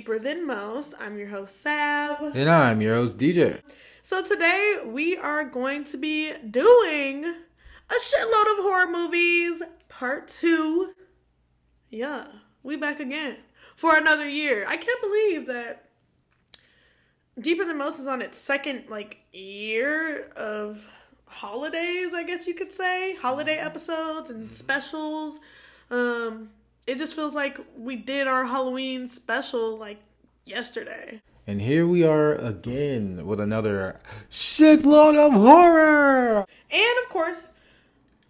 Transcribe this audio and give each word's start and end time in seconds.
Deeper 0.00 0.18
Than 0.18 0.46
Most. 0.46 0.94
I'm 0.98 1.18
your 1.18 1.28
host, 1.28 1.60
Sav. 1.60 2.34
And 2.34 2.48
I'm 2.48 2.80
your 2.80 2.94
host, 2.94 3.18
DJ. 3.18 3.60
So 4.00 4.22
today 4.22 4.78
we 4.86 5.18
are 5.18 5.44
going 5.44 5.84
to 5.84 5.98
be 5.98 6.32
doing 6.38 7.26
a 7.26 7.94
shitload 8.02 8.52
of 8.52 8.64
horror 8.64 8.90
movies, 8.90 9.62
part 9.90 10.26
two. 10.28 10.94
Yeah, 11.90 12.28
we 12.62 12.78
back 12.78 12.98
again 12.98 13.36
for 13.76 13.94
another 13.94 14.26
year. 14.26 14.64
I 14.66 14.78
can't 14.78 15.02
believe 15.02 15.46
that 15.48 15.90
Deeper 17.38 17.66
Than 17.66 17.76
Most 17.76 17.98
is 17.98 18.08
on 18.08 18.22
its 18.22 18.38
second 18.38 18.88
like 18.88 19.18
year 19.34 20.30
of 20.30 20.88
holidays, 21.26 22.14
I 22.14 22.22
guess 22.22 22.46
you 22.46 22.54
could 22.54 22.72
say. 22.72 23.16
Holiday 23.16 23.58
episodes 23.58 24.30
and 24.30 24.50
specials. 24.50 25.40
Um 25.90 26.48
it 26.90 26.98
just 26.98 27.14
feels 27.14 27.36
like 27.36 27.60
we 27.78 27.94
did 27.94 28.26
our 28.26 28.44
Halloween 28.44 29.08
special 29.08 29.78
like 29.78 30.00
yesterday. 30.44 31.22
And 31.46 31.62
here 31.62 31.86
we 31.86 32.02
are 32.02 32.34
again 32.34 33.24
with 33.26 33.38
another 33.38 34.00
shitload 34.28 35.16
of 35.16 35.32
horror. 35.32 36.44
And 36.68 37.04
of 37.04 37.08
course, 37.08 37.52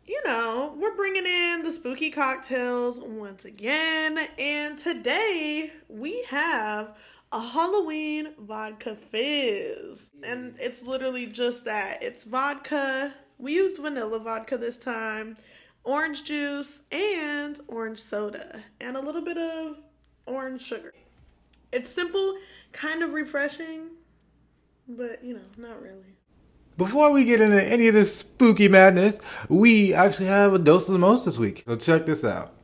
you 0.05 0.21
know, 0.27 0.77
we're 0.79 0.95
bringing 0.95 1.25
in 1.25 1.63
the 1.63 1.73
spooky 1.73 2.11
cocktails 2.11 3.01
once 3.01 3.47
again. 3.47 4.19
And 4.39 4.77
today 4.77 5.73
we 5.89 6.23
have 6.25 6.99
a 7.33 7.41
Halloween 7.41 8.35
vodka 8.41 8.95
fizz. 8.95 10.11
And 10.23 10.55
it's 10.61 10.83
literally 10.83 11.27
just 11.27 11.65
that 11.65 12.03
it's 12.03 12.25
vodka. 12.25 13.15
We 13.39 13.55
used 13.55 13.79
vanilla 13.79 14.19
vodka 14.19 14.59
this 14.59 14.77
time 14.77 15.37
orange 15.91 16.23
juice 16.23 16.83
and 16.93 17.59
orange 17.67 17.99
soda 17.99 18.63
and 18.81 18.97
a 18.97 19.01
little 19.01 19.23
bit 19.23 19.37
of 19.37 19.77
orange 20.25 20.63
sugar. 20.63 20.95
It's 21.73 21.91
simple, 21.91 22.37
kind 22.71 23.03
of 23.03 23.13
refreshing, 23.13 23.89
but 24.87 25.25
you 25.25 25.35
know, 25.35 25.41
not 25.57 25.83
really. 25.83 26.15
Before 26.79 27.11
we 27.11 27.25
get 27.25 27.41
into 27.41 27.63
any 27.63 27.89
of 27.89 27.95
this 27.95 28.15
spooky 28.15 28.69
madness, 28.69 29.19
we 29.49 29.93
actually 29.93 30.27
have 30.27 30.55
a 30.55 30.61
dose 30.61 30.89
of 30.89 30.93
the 30.93 31.01
most 31.01 31.25
this 31.25 31.39
week. 31.39 31.65
So 31.67 31.75
check 31.75 32.07
this 32.07 32.25
out. 32.25 32.55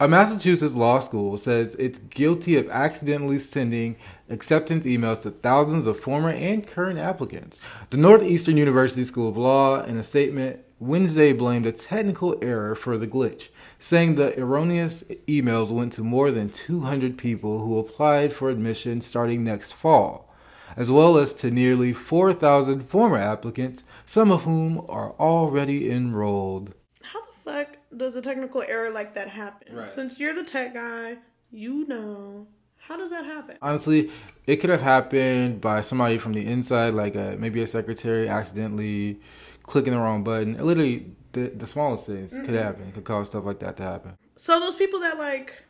A 0.00 0.08
Massachusetts 0.08 0.74
law 0.74 1.00
school 1.00 1.36
says 1.36 1.76
it's 1.78 1.98
guilty 1.98 2.56
of 2.56 2.70
accidentally 2.70 3.38
sending 3.38 3.96
acceptance 4.30 4.86
emails 4.86 5.22
to 5.22 5.30
thousands 5.30 5.86
of 5.86 6.00
former 6.00 6.30
and 6.30 6.66
current 6.66 6.98
applicants. 6.98 7.60
The 7.90 7.98
Northeastern 7.98 8.56
University 8.56 9.04
School 9.04 9.28
of 9.28 9.36
Law, 9.36 9.84
in 9.84 9.98
a 9.98 10.02
statement 10.02 10.60
Wednesday, 10.82 11.32
blamed 11.32 11.64
a 11.64 11.70
technical 11.70 12.36
error 12.42 12.74
for 12.74 12.98
the 12.98 13.06
glitch, 13.06 13.50
saying 13.78 14.16
the 14.16 14.36
erroneous 14.36 15.04
emails 15.28 15.70
went 15.70 15.92
to 15.92 16.02
more 16.02 16.32
than 16.32 16.50
200 16.50 17.16
people 17.16 17.60
who 17.60 17.78
applied 17.78 18.32
for 18.32 18.50
admission 18.50 19.00
starting 19.00 19.44
next 19.44 19.72
fall, 19.72 20.34
as 20.76 20.90
well 20.90 21.18
as 21.18 21.32
to 21.34 21.52
nearly 21.52 21.92
4,000 21.92 22.82
former 22.82 23.18
applicants, 23.18 23.84
some 24.04 24.32
of 24.32 24.42
whom 24.42 24.84
are 24.88 25.12
already 25.20 25.88
enrolled. 25.88 26.74
How 27.02 27.20
the 27.20 27.32
fuck 27.44 27.76
does 27.96 28.16
a 28.16 28.20
technical 28.20 28.62
error 28.62 28.90
like 28.90 29.14
that 29.14 29.28
happen? 29.28 29.76
Right. 29.76 29.88
Since 29.88 30.18
you're 30.18 30.34
the 30.34 30.42
tech 30.42 30.74
guy, 30.74 31.18
you 31.52 31.86
know. 31.86 32.48
How 32.78 32.96
does 32.96 33.10
that 33.10 33.24
happen? 33.24 33.56
Honestly, 33.62 34.10
it 34.48 34.56
could 34.56 34.70
have 34.70 34.82
happened 34.82 35.60
by 35.60 35.82
somebody 35.82 36.18
from 36.18 36.32
the 36.32 36.44
inside, 36.44 36.94
like 36.94 37.14
a, 37.14 37.36
maybe 37.38 37.62
a 37.62 37.66
secretary 37.68 38.28
accidentally 38.28 39.20
clicking 39.64 39.92
the 39.92 39.98
wrong 39.98 40.24
button. 40.24 40.54
Literally, 40.64 41.12
the, 41.32 41.48
the 41.48 41.66
smallest 41.66 42.06
things 42.06 42.32
mm-hmm. 42.32 42.44
could 42.44 42.54
happen. 42.54 42.92
Could 42.92 43.04
cause 43.04 43.28
stuff 43.28 43.44
like 43.44 43.58
that 43.60 43.76
to 43.78 43.82
happen. 43.82 44.16
So 44.36 44.58
those 44.60 44.76
people 44.76 45.00
that 45.00 45.18
like 45.18 45.64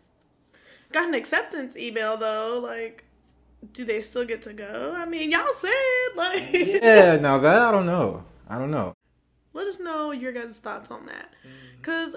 got 0.93 1.09
an 1.09 1.15
acceptance 1.15 1.77
email 1.77 2.17
though, 2.17 2.61
like, 2.63 3.05
do 3.73 3.85
they 3.85 4.03
still 4.03 4.25
get 4.25 4.43
to 4.43 4.53
go? 4.53 4.95
I 4.97 5.07
mean, 5.07 5.31
y'all 5.31 5.47
said 5.57 5.73
like. 6.17 6.53
yeah, 6.53 7.17
now 7.17 7.39
that 7.39 7.59
I 7.59 7.71
don't 7.71 7.87
know. 7.87 8.25
I 8.49 8.59
don't 8.59 8.71
know. 8.71 8.95
Let 9.55 9.67
us 9.67 9.79
know 9.79 10.13
your 10.13 10.33
guys' 10.33 10.59
thoughts 10.59 10.91
on 10.91 11.07
that, 11.07 11.31
mm-hmm. 11.47 11.83
cause 11.83 12.17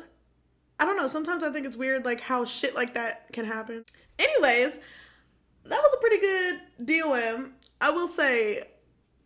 I 0.80 0.85
don't 0.85 0.97
know. 0.97 1.08
Sometimes 1.08 1.44
I 1.44 1.52
think 1.52 1.66
it's 1.66 1.78
weird, 1.78 2.06
like 2.06 2.22
how 2.22 2.46
shit 2.46 2.75
like 2.75 2.94
that 2.94 3.31
can 3.34 3.46
happen. 3.46 3.84
Anyways, 4.18 4.80
that 5.66 5.81
was 5.81 5.94
a 5.94 5.97
pretty 6.00 6.19
good 6.19 6.62
DOM. 6.85 7.53
I 7.81 7.90
will 7.91 8.08
say, 8.08 8.64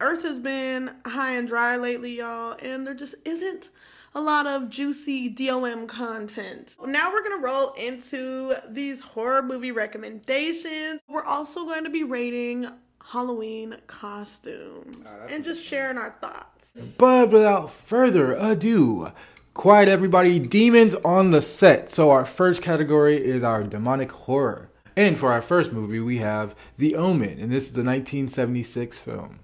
Earth 0.02 0.24
has 0.24 0.40
been 0.40 0.92
high 1.06 1.32
and 1.32 1.48
dry 1.48 1.76
lately, 1.76 2.18
y'all, 2.18 2.58
and 2.62 2.88
there 2.88 2.94
just 2.94 3.16
isn't 3.26 3.70
a 4.16 4.22
lot 4.22 4.48
of 4.48 4.70
juicy 4.70 5.30
DOM 5.30 5.88
content. 5.88 6.76
Now 6.86 7.12
we're 7.12 7.24
gonna 7.24 7.42
roll 7.42 7.74
into 7.74 8.56
these 8.70 9.02
horror 9.02 9.44
movie 9.44 9.72
recommendations. 9.72 11.02
We're 11.08 11.26
also 11.26 11.66
going 11.66 11.84
to 11.84 11.90
be 11.90 12.04
rating 12.04 12.68
Halloween 13.06 13.76
costumes 13.88 14.98
oh, 15.06 15.28
and 15.30 15.44
just 15.44 15.64
sharing 15.64 15.98
our 15.98 16.16
thoughts. 16.22 16.72
But 16.98 17.32
without 17.32 17.72
further 17.72 18.36
ado, 18.36 19.12
quiet 19.54 19.90
everybody, 19.90 20.40
demons 20.40 20.96
on 20.96 21.32
the 21.32 21.42
set. 21.42 21.90
So 21.90 22.12
our 22.12 22.26
first 22.26 22.62
category 22.62 23.18
is 23.18 23.44
our 23.44 23.64
demonic 23.64 24.12
horror. 24.12 24.70
And 24.96 25.18
for 25.18 25.32
our 25.32 25.42
first 25.42 25.72
movie, 25.72 26.00
we 26.00 26.18
have 26.18 26.56
The 26.78 26.96
Omen, 26.96 27.40
and 27.40 27.52
this 27.52 27.66
is 27.66 27.74
the 27.74 27.84
1976 27.84 29.00
film. 29.00 29.40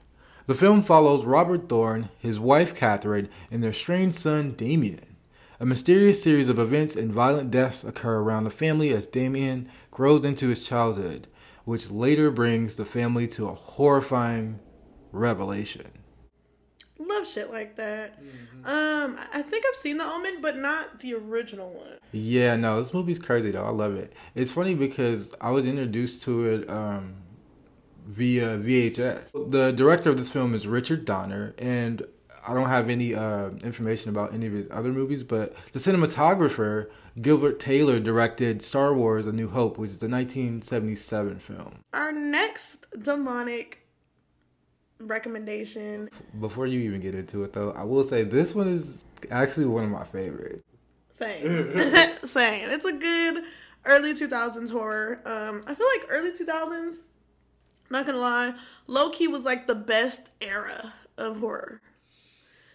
The 0.47 0.53
film 0.53 0.83
follows 0.83 1.25
Robert 1.25 1.67
Thorne, 1.67 2.09
his 2.19 2.39
wife 2.39 2.75
Catherine, 2.75 3.29
and 3.49 3.63
their 3.63 3.73
strange 3.73 4.13
son 4.13 4.51
Damien. 4.51 5.15
A 5.59 5.65
mysterious 5.65 6.21
series 6.21 6.49
of 6.49 6.59
events 6.59 6.95
and 6.95 7.11
violent 7.11 7.49
deaths 7.49 7.83
occur 7.83 8.19
around 8.19 8.43
the 8.43 8.51
family 8.51 8.93
as 8.93 9.07
Damien 9.07 9.67
grows 9.89 10.23
into 10.23 10.49
his 10.49 10.63
childhood, 10.63 11.27
which 11.63 11.89
later 11.89 12.29
brings 12.29 12.75
the 12.75 12.85
family 12.85 13.25
to 13.29 13.47
a 13.47 13.55
horrifying 13.55 14.59
revelation. 15.11 15.87
Love 16.99 17.27
shit 17.27 17.51
like 17.51 17.75
that. 17.77 18.21
Mm-hmm. 18.23 18.67
Um, 18.67 19.17
I 19.33 19.41
think 19.41 19.65
I've 19.67 19.75
seen 19.75 19.97
The 19.97 20.05
Omen, 20.05 20.41
but 20.41 20.57
not 20.57 20.99
the 20.99 21.15
original 21.15 21.73
one. 21.73 21.97
Yeah, 22.11 22.55
no, 22.55 22.81
this 22.81 22.93
movie's 22.93 23.19
crazy 23.19 23.49
though. 23.49 23.65
I 23.65 23.71
love 23.71 23.95
it. 23.95 24.13
It's 24.35 24.51
funny 24.51 24.75
because 24.75 25.33
I 25.41 25.49
was 25.49 25.65
introduced 25.65 26.21
to 26.23 26.45
it 26.45 26.69
um, 26.69 27.15
via 28.05 28.57
VHS. 28.57 29.51
The 29.51 29.71
director 29.71 30.09
of 30.09 30.17
this 30.17 30.31
film 30.31 30.53
is 30.53 30.67
Richard 30.67 31.05
Donner, 31.05 31.55
and 31.57 32.05
I 32.47 32.53
don't 32.53 32.69
have 32.69 32.89
any 32.89 33.15
uh, 33.15 33.49
information 33.63 34.09
about 34.09 34.33
any 34.33 34.45
of 34.45 34.53
his 34.53 34.67
other 34.71 34.93
movies, 34.93 35.23
but 35.23 35.55
the 35.73 35.79
cinematographer 35.79 36.89
Gilbert 37.21 37.59
Taylor 37.59 37.99
directed 37.99 38.61
Star 38.61 38.93
Wars: 38.93 39.25
A 39.27 39.31
New 39.31 39.49
Hope, 39.49 39.77
which 39.77 39.91
is 39.91 39.99
the 39.99 40.07
1977 40.07 41.39
film. 41.39 41.73
Our 41.93 42.11
next 42.11 42.85
demonic 43.03 43.85
recommendation. 44.99 46.09
Before 46.39 46.67
you 46.67 46.79
even 46.81 46.99
get 46.99 47.15
into 47.15 47.43
it, 47.43 47.53
though, 47.53 47.71
I 47.71 47.83
will 47.83 48.03
say 48.03 48.23
this 48.23 48.53
one 48.53 48.67
is 48.67 49.05
actually 49.31 49.65
one 49.65 49.83
of 49.83 49.89
my 49.89 50.03
favorites. 50.03 50.63
Same, 51.17 51.77
same. 52.17 52.69
It's 52.69 52.85
a 52.85 52.93
good 52.93 53.43
early 53.85 54.13
2000s 54.13 54.71
horror. 54.71 55.21
Um, 55.25 55.61
I 55.65 55.73
feel 55.73 55.87
like 55.97 56.07
early 56.09 56.31
2000s. 56.31 56.97
Not 57.89 58.05
gonna 58.05 58.17
lie, 58.17 58.53
low 58.87 59.09
key 59.09 59.27
was 59.27 59.43
like 59.43 59.67
the 59.67 59.75
best 59.75 60.31
era 60.41 60.93
of 61.17 61.39
horror. 61.39 61.81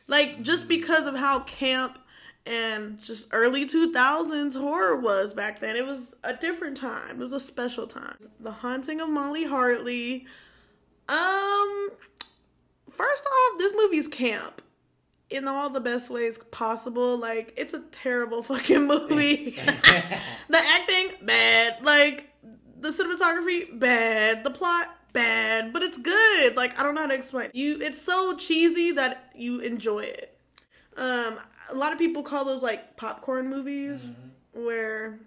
Like 0.07 0.43
just 0.43 0.69
because 0.69 1.07
of 1.07 1.17
how 1.17 1.41
camp 1.41 1.99
and 2.47 3.01
just 3.03 3.29
early 3.33 3.67
2000s 3.67 4.59
horror 4.59 4.97
was 4.97 5.35
back 5.35 5.61
then. 5.61 5.77
It 5.77 5.87
was 5.87 6.15
a 6.25 6.35
different 6.35 6.77
time. 6.77 7.11
It 7.11 7.19
was 7.19 7.33
a 7.33 7.41
special 7.41 7.87
time. 7.87 8.17
The 8.41 8.53
Haunting 8.53 9.01
of 9.01 9.09
Molly 9.09 9.45
Hartley. 9.45 10.27
Um 11.09 11.91
first 12.89 13.25
off, 13.25 13.59
this 13.59 13.73
movie's 13.77 14.09
camp 14.09 14.63
in 15.31 15.47
all 15.47 15.71
the 15.71 15.81
best 15.81 16.11
ways 16.11 16.39
possible. 16.51 17.17
Like, 17.17 17.55
it's 17.57 17.73
a 17.73 17.81
terrible 17.93 18.43
fucking 18.51 18.87
movie. 18.87 19.51
the 20.49 20.59
acting, 20.59 21.13
bad. 21.23 21.85
Like, 21.85 22.29
the 22.79 22.89
cinematography, 22.89 23.79
bad. 23.79 24.45
The 24.45 24.51
plot, 24.51 24.89
bad. 25.13 25.73
But 25.73 25.83
it's 25.83 25.99
good. 25.99 26.57
Like, 26.57 26.79
I 26.79 26.83
don't 26.83 26.95
know 26.95 27.03
how 27.03 27.07
to 27.09 27.15
explain. 27.15 27.51
You, 27.53 27.79
it's 27.81 28.01
so 28.01 28.37
cheesy 28.37 28.93
that 28.93 29.33
you 29.35 29.61
enjoy 29.61 30.01
it. 30.01 30.37
Um, 30.97 31.39
a 31.71 31.75
lot 31.75 31.93
of 31.93 31.99
people 31.99 32.23
call 32.23 32.45
those 32.45 32.63
like 32.63 32.97
popcorn 32.97 33.49
movies, 33.49 34.01
mm-hmm. 34.01 34.65
where 34.65 35.21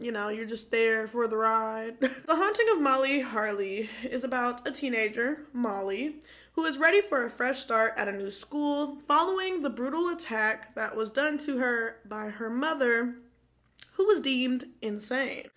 you 0.00 0.12
know, 0.12 0.28
you're 0.28 0.46
just 0.46 0.70
there 0.70 1.06
for 1.06 1.28
the 1.28 1.36
ride. 1.36 2.00
the 2.00 2.36
Haunting 2.36 2.66
of 2.72 2.80
Molly 2.80 3.20
Hartley 3.20 3.90
is 4.02 4.24
about 4.24 4.66
a 4.66 4.72
teenager, 4.72 5.46
Molly, 5.52 6.16
who 6.52 6.64
is 6.64 6.78
ready 6.78 7.02
for 7.02 7.24
a 7.24 7.30
fresh 7.30 7.58
start 7.58 7.92
at 7.96 8.08
a 8.08 8.12
new 8.12 8.30
school 8.30 8.98
following 9.06 9.60
the 9.60 9.70
brutal 9.70 10.08
attack 10.08 10.74
that 10.74 10.96
was 10.96 11.10
done 11.10 11.38
to 11.38 11.58
her 11.58 11.96
by 12.06 12.30
her 12.30 12.48
mother, 12.48 13.16
who 13.92 14.06
was 14.06 14.20
deemed 14.20 14.64
insane. 14.80 15.48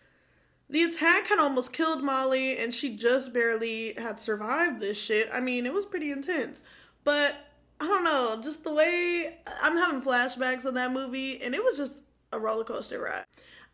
The 0.74 0.82
attack 0.82 1.28
had 1.28 1.38
almost 1.38 1.72
killed 1.72 2.02
Molly, 2.02 2.58
and 2.58 2.74
she 2.74 2.96
just 2.96 3.32
barely 3.32 3.94
had 3.94 4.20
survived 4.20 4.80
this 4.80 5.00
shit. 5.00 5.30
I 5.32 5.40
mean, 5.40 5.68
it 5.68 5.72
was 5.72 5.86
pretty 5.86 6.12
intense. 6.12 6.64
But 7.04 7.36
I 7.80 7.86
don't 7.86 8.04
know, 8.04 8.40
just 8.42 8.64
the 8.64 8.74
way 8.74 9.38
I'm 9.62 9.78
having 9.78 10.02
flashbacks 10.02 10.66
of 10.66 10.74
that 10.74 10.92
movie, 10.92 11.40
and 11.44 11.54
it 11.54 11.64
was 11.64 11.78
just 11.78 12.02
a 12.32 12.40
roller 12.40 12.64
coaster 12.64 13.00
ride. 13.00 13.24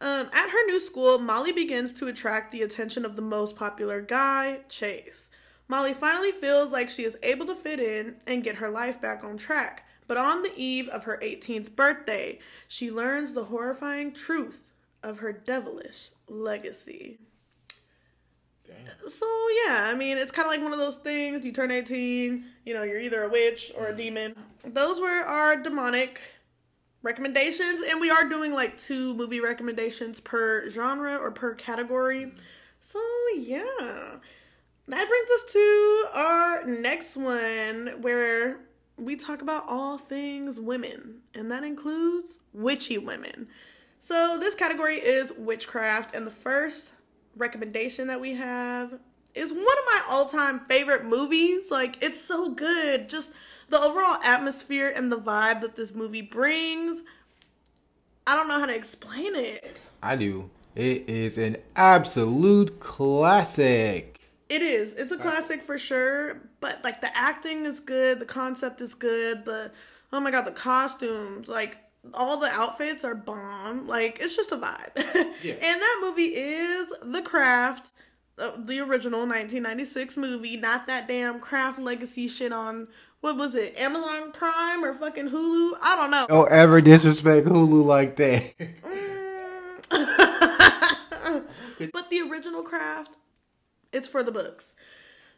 Um, 0.01 0.29
at 0.33 0.49
her 0.49 0.65
new 0.65 0.81
school, 0.81 1.19
Molly 1.19 1.53
begins 1.53 1.93
to 1.93 2.07
attract 2.07 2.51
the 2.51 2.63
attention 2.63 3.05
of 3.05 3.15
the 3.15 3.21
most 3.21 3.55
popular 3.55 4.01
guy, 4.01 4.63
Chase. 4.67 5.29
Molly 5.69 5.93
finally 5.93 6.33
feels 6.33 6.73
like 6.73 6.89
she 6.89 7.05
is 7.05 7.17
able 7.23 7.45
to 7.45 7.55
fit 7.55 7.79
in 7.79 8.17
and 8.27 8.43
get 8.43 8.57
her 8.57 8.69
life 8.69 8.99
back 8.99 9.23
on 9.23 9.37
track. 9.37 9.87
But 10.05 10.17
on 10.17 10.41
the 10.41 10.51
eve 10.57 10.89
of 10.89 11.05
her 11.05 11.17
18th 11.23 11.77
birthday, 11.77 12.39
she 12.67 12.91
learns 12.91 13.33
the 13.33 13.45
horrifying 13.45 14.11
truth 14.11 14.63
of 15.01 15.19
her 15.19 15.31
devilish 15.31 16.11
legacy. 16.29 17.19
Damn. 18.67 19.09
So, 19.09 19.25
yeah, 19.65 19.89
I 19.91 19.95
mean, 19.95 20.17
it's 20.17 20.31
kind 20.31 20.45
of 20.45 20.51
like 20.51 20.61
one 20.61 20.73
of 20.73 20.79
those 20.79 20.97
things. 20.97 21.45
You 21.45 21.51
turn 21.51 21.71
18, 21.71 22.45
you 22.65 22.73
know, 22.73 22.83
you're 22.83 22.99
either 22.99 23.23
a 23.23 23.29
witch 23.29 23.71
or 23.77 23.87
a 23.87 23.93
mm. 23.93 23.97
demon. 23.97 24.35
Those 24.63 24.99
were 24.99 25.07
our 25.07 25.61
demonic 25.61 26.21
recommendations, 27.01 27.81
and 27.81 27.99
we 27.99 28.11
are 28.11 28.27
doing 28.27 28.53
like 28.53 28.77
two 28.77 29.15
movie 29.15 29.39
recommendations 29.39 30.19
per 30.19 30.69
genre 30.69 31.15
or 31.17 31.31
per 31.31 31.55
category. 31.55 32.25
Mm. 32.25 32.39
So, 32.79 33.01
yeah. 33.35 34.17
That 34.87 35.07
brings 35.07 35.29
us 35.31 35.53
to 35.53 36.05
our 36.15 36.65
next 36.65 37.15
one 37.15 38.01
where 38.01 38.61
we 38.97 39.15
talk 39.15 39.41
about 39.41 39.65
all 39.67 39.97
things 39.97 40.59
women, 40.59 41.21
and 41.33 41.51
that 41.51 41.63
includes 41.63 42.39
witchy 42.53 42.97
women. 42.97 43.47
So, 43.99 44.37
this 44.39 44.55
category 44.55 44.97
is 44.97 45.33
witchcraft, 45.37 46.15
and 46.15 46.25
the 46.25 46.31
first 46.31 46.93
recommendation 47.35 48.07
that 48.07 48.21
we 48.21 48.33
have 48.33 48.97
is 49.35 49.51
one 49.51 49.61
of 49.61 49.85
my 49.85 50.01
all 50.09 50.25
time 50.25 50.61
favorite 50.61 51.05
movies. 51.05 51.69
Like, 51.69 52.01
it's 52.01 52.19
so 52.19 52.49
good. 52.49 53.09
Just 53.09 53.33
the 53.69 53.79
overall 53.79 54.17
atmosphere 54.23 54.91
and 54.95 55.11
the 55.11 55.17
vibe 55.17 55.61
that 55.61 55.75
this 55.75 55.93
movie 55.93 56.21
brings. 56.21 57.03
I 58.25 58.35
don't 58.35 58.47
know 58.47 58.59
how 58.59 58.65
to 58.65 58.75
explain 58.75 59.35
it. 59.35 59.89
I 60.01 60.15
do. 60.15 60.49
It 60.75 61.09
is 61.09 61.37
an 61.37 61.57
absolute 61.75 62.79
classic. 62.79 64.19
It 64.49 64.61
is. 64.61 64.93
It's 64.93 65.11
a 65.11 65.17
classic 65.17 65.61
for 65.61 65.77
sure. 65.77 66.41
But 66.59 66.83
like 66.83 67.01
the 67.01 67.15
acting 67.17 67.65
is 67.65 67.79
good, 67.79 68.19
the 68.19 68.25
concept 68.25 68.81
is 68.81 68.93
good, 68.93 69.45
the 69.45 69.71
oh 70.13 70.19
my 70.19 70.31
god, 70.31 70.45
the 70.45 70.51
costumes, 70.51 71.47
like 71.47 71.77
all 72.13 72.37
the 72.37 72.47
outfits 72.47 73.03
are 73.03 73.15
bomb. 73.15 73.87
Like 73.87 74.19
it's 74.19 74.35
just 74.35 74.51
a 74.51 74.57
vibe. 74.57 74.95
Yeah. 75.41 75.53
and 75.53 75.81
that 75.81 75.99
movie 76.01 76.33
is 76.35 76.87
The 77.01 77.21
Craft, 77.21 77.91
uh, 78.37 78.51
the 78.57 78.81
original 78.81 79.21
1996 79.21 80.17
movie, 80.17 80.57
not 80.57 80.85
that 80.87 81.07
damn 81.07 81.39
Craft 81.39 81.79
Legacy 81.79 82.27
shit 82.27 82.51
on 82.51 82.89
what 83.21 83.37
was 83.37 83.55
it, 83.55 83.77
Amazon 83.77 84.33
Prime 84.33 84.83
or 84.83 84.93
fucking 84.93 85.29
Hulu? 85.29 85.73
I 85.81 85.95
don't 85.95 86.11
know. 86.11 86.25
Don't 86.27 86.51
ever 86.51 86.81
disrespect 86.81 87.47
Hulu 87.47 87.85
like 87.85 88.17
that. 88.17 88.53
Mm. 89.89 89.91
but 91.93 92.09
the 92.09 92.21
original 92.29 92.63
Craft, 92.63 93.15
it's 93.93 94.07
for 94.07 94.23
the 94.23 94.31
books. 94.31 94.73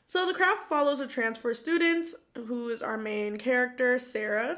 So 0.08 0.26
the 0.28 0.34
craft 0.34 0.68
follows 0.68 1.00
a 1.00 1.08
transfer 1.08 1.54
student 1.54 2.10
who 2.36 2.68
is 2.70 2.82
our 2.82 2.98
main 2.98 3.38
character, 3.38 3.98
Sarah 3.98 4.58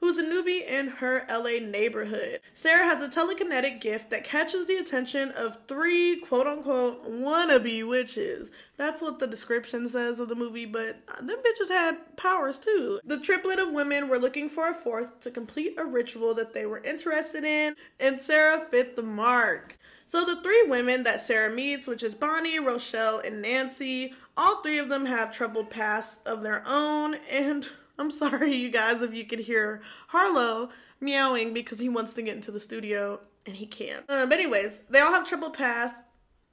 who's 0.00 0.18
a 0.18 0.22
newbie 0.22 0.66
in 0.66 0.88
her 0.88 1.24
LA 1.28 1.58
neighborhood. 1.66 2.40
Sarah 2.54 2.84
has 2.84 3.04
a 3.04 3.08
telekinetic 3.08 3.80
gift 3.80 4.10
that 4.10 4.24
catches 4.24 4.66
the 4.66 4.76
attention 4.76 5.30
of 5.32 5.58
three 5.66 6.16
quote 6.16 6.46
unquote 6.46 7.04
wannabe 7.10 7.86
witches. 7.86 8.50
That's 8.76 9.02
what 9.02 9.18
the 9.18 9.26
description 9.26 9.88
says 9.88 10.20
of 10.20 10.28
the 10.28 10.34
movie, 10.34 10.66
but 10.66 11.06
them 11.20 11.38
bitches 11.38 11.68
had 11.68 12.16
powers 12.16 12.58
too. 12.58 13.00
The 13.04 13.20
triplet 13.20 13.58
of 13.58 13.72
women 13.72 14.08
were 14.08 14.18
looking 14.18 14.48
for 14.48 14.68
a 14.68 14.74
fourth 14.74 15.20
to 15.20 15.30
complete 15.30 15.74
a 15.78 15.84
ritual 15.84 16.34
that 16.34 16.52
they 16.52 16.66
were 16.66 16.82
interested 16.82 17.44
in, 17.44 17.74
and 17.98 18.20
Sarah 18.20 18.66
fit 18.70 18.96
the 18.96 19.02
mark. 19.02 19.78
So 20.08 20.24
the 20.24 20.40
three 20.40 20.62
women 20.68 21.02
that 21.02 21.20
Sarah 21.20 21.52
meets, 21.52 21.88
which 21.88 22.04
is 22.04 22.14
Bonnie, 22.14 22.60
Rochelle, 22.60 23.18
and 23.18 23.42
Nancy, 23.42 24.14
all 24.36 24.62
three 24.62 24.78
of 24.78 24.88
them 24.88 25.06
have 25.06 25.32
troubled 25.34 25.68
pasts 25.68 26.20
of 26.24 26.44
their 26.44 26.62
own 26.64 27.16
and 27.28 27.68
I'm 27.98 28.10
sorry, 28.10 28.54
you 28.54 28.70
guys, 28.70 29.02
if 29.02 29.14
you 29.14 29.24
could 29.24 29.40
hear 29.40 29.82
Harlow 30.08 30.70
meowing 31.00 31.52
because 31.52 31.78
he 31.78 31.88
wants 31.88 32.14
to 32.14 32.22
get 32.22 32.36
into 32.36 32.50
the 32.50 32.60
studio 32.60 33.20
and 33.46 33.56
he 33.56 33.66
can't. 33.66 34.04
Uh, 34.08 34.26
but 34.26 34.38
anyways, 34.38 34.82
they 34.90 35.00
all 35.00 35.12
have 35.12 35.26
triple 35.26 35.50
past 35.50 36.02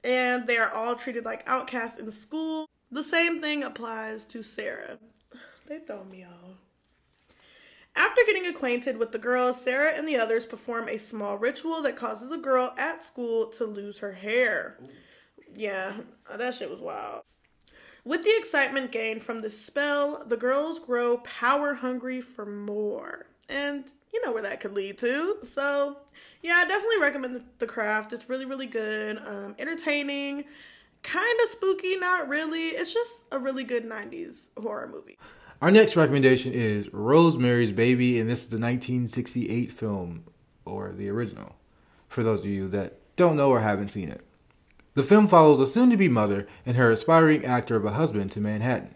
and 0.02 0.46
they 0.46 0.58
are 0.58 0.70
all 0.70 0.94
treated 0.94 1.24
like 1.24 1.42
outcasts 1.46 1.98
in 1.98 2.10
school. 2.10 2.68
The 2.90 3.04
same 3.04 3.40
thing 3.40 3.64
applies 3.64 4.26
to 4.26 4.42
Sarah. 4.42 4.98
They 5.66 5.78
throw 5.80 6.04
me 6.04 6.24
off. 6.24 6.58
After 7.96 8.22
getting 8.26 8.46
acquainted 8.46 8.98
with 8.98 9.12
the 9.12 9.18
girls, 9.18 9.60
Sarah 9.60 9.92
and 9.94 10.06
the 10.06 10.16
others 10.16 10.44
perform 10.44 10.88
a 10.88 10.98
small 10.98 11.38
ritual 11.38 11.80
that 11.82 11.96
causes 11.96 12.32
a 12.32 12.36
girl 12.36 12.74
at 12.76 13.04
school 13.04 13.46
to 13.52 13.64
lose 13.64 13.98
her 13.98 14.12
hair. 14.12 14.78
Yeah, 15.54 15.92
that 16.36 16.54
shit 16.54 16.70
was 16.70 16.80
wild. 16.80 17.22
With 18.04 18.22
the 18.22 18.36
excitement 18.36 18.92
gained 18.92 19.22
from 19.22 19.40
the 19.40 19.48
spell, 19.48 20.22
the 20.26 20.36
girls 20.36 20.78
grow 20.78 21.18
power 21.18 21.72
hungry 21.72 22.20
for 22.20 22.44
more. 22.44 23.26
And 23.48 23.90
you 24.12 24.22
know 24.24 24.32
where 24.32 24.42
that 24.42 24.60
could 24.60 24.74
lead 24.74 24.98
to. 24.98 25.38
So, 25.42 25.96
yeah, 26.42 26.56
I 26.56 26.66
definitely 26.66 27.00
recommend 27.00 27.42
The 27.58 27.66
Craft. 27.66 28.12
It's 28.12 28.28
really, 28.28 28.44
really 28.44 28.66
good, 28.66 29.18
um, 29.26 29.54
entertaining, 29.58 30.44
kind 31.02 31.40
of 31.44 31.48
spooky, 31.48 31.96
not 31.96 32.28
really. 32.28 32.68
It's 32.68 32.92
just 32.92 33.24
a 33.32 33.38
really 33.38 33.64
good 33.64 33.84
90s 33.84 34.48
horror 34.60 34.88
movie. 34.92 35.16
Our 35.62 35.70
next 35.70 35.96
recommendation 35.96 36.52
is 36.52 36.92
Rosemary's 36.92 37.72
Baby, 37.72 38.20
and 38.20 38.28
this 38.28 38.40
is 38.40 38.48
the 38.50 38.58
1968 38.58 39.72
film, 39.72 40.24
or 40.66 40.92
the 40.92 41.08
original, 41.08 41.54
for 42.08 42.22
those 42.22 42.40
of 42.40 42.46
you 42.46 42.68
that 42.68 42.98
don't 43.16 43.36
know 43.36 43.48
or 43.48 43.60
haven't 43.60 43.88
seen 43.88 44.10
it. 44.10 44.20
The 44.94 45.02
film 45.02 45.26
follows 45.26 45.58
a 45.58 45.66
soon 45.66 45.90
to 45.90 45.96
be 45.96 46.08
mother 46.08 46.46
and 46.64 46.76
her 46.76 46.92
aspiring 46.92 47.44
actor 47.44 47.74
of 47.74 47.84
a 47.84 47.94
husband 47.94 48.30
to 48.32 48.40
Manhattan. 48.40 48.94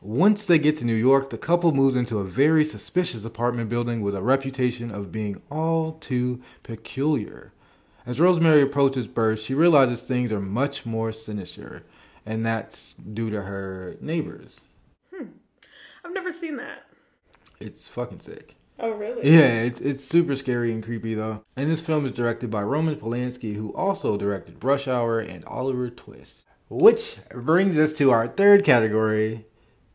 Once 0.00 0.46
they 0.46 0.58
get 0.58 0.78
to 0.78 0.84
New 0.86 0.94
York, 0.94 1.28
the 1.28 1.36
couple 1.36 1.72
moves 1.72 1.94
into 1.94 2.18
a 2.18 2.24
very 2.24 2.64
suspicious 2.64 3.22
apartment 3.22 3.68
building 3.68 4.00
with 4.00 4.14
a 4.14 4.22
reputation 4.22 4.90
of 4.90 5.12
being 5.12 5.42
all 5.50 5.92
too 5.92 6.40
peculiar. 6.62 7.52
As 8.06 8.18
Rosemary 8.18 8.62
approaches 8.62 9.06
birth, 9.06 9.40
she 9.40 9.52
realizes 9.52 10.02
things 10.02 10.32
are 10.32 10.40
much 10.40 10.86
more 10.86 11.12
sinister, 11.12 11.82
and 12.24 12.46
that's 12.46 12.94
due 12.94 13.28
to 13.28 13.42
her 13.42 13.96
neighbors. 14.00 14.62
Hmm. 15.14 15.28
I've 16.02 16.14
never 16.14 16.32
seen 16.32 16.56
that. 16.56 16.84
It's 17.60 17.86
fucking 17.86 18.20
sick. 18.20 18.54
Oh, 18.78 18.92
really? 18.92 19.30
Yeah, 19.30 19.62
it's 19.62 19.80
it's 19.80 20.04
super 20.04 20.36
scary 20.36 20.72
and 20.72 20.84
creepy 20.84 21.14
though. 21.14 21.42
And 21.56 21.70
this 21.70 21.80
film 21.80 22.04
is 22.04 22.12
directed 22.12 22.50
by 22.50 22.62
Roman 22.62 22.96
Polanski, 22.96 23.56
who 23.56 23.74
also 23.74 24.16
directed 24.16 24.62
Rush 24.62 24.86
Hour 24.86 25.18
and 25.20 25.44
Oliver 25.46 25.88
Twist. 25.88 26.44
Which 26.68 27.18
brings 27.30 27.78
us 27.78 27.92
to 27.94 28.10
our 28.10 28.26
third 28.26 28.64
category, 28.64 29.46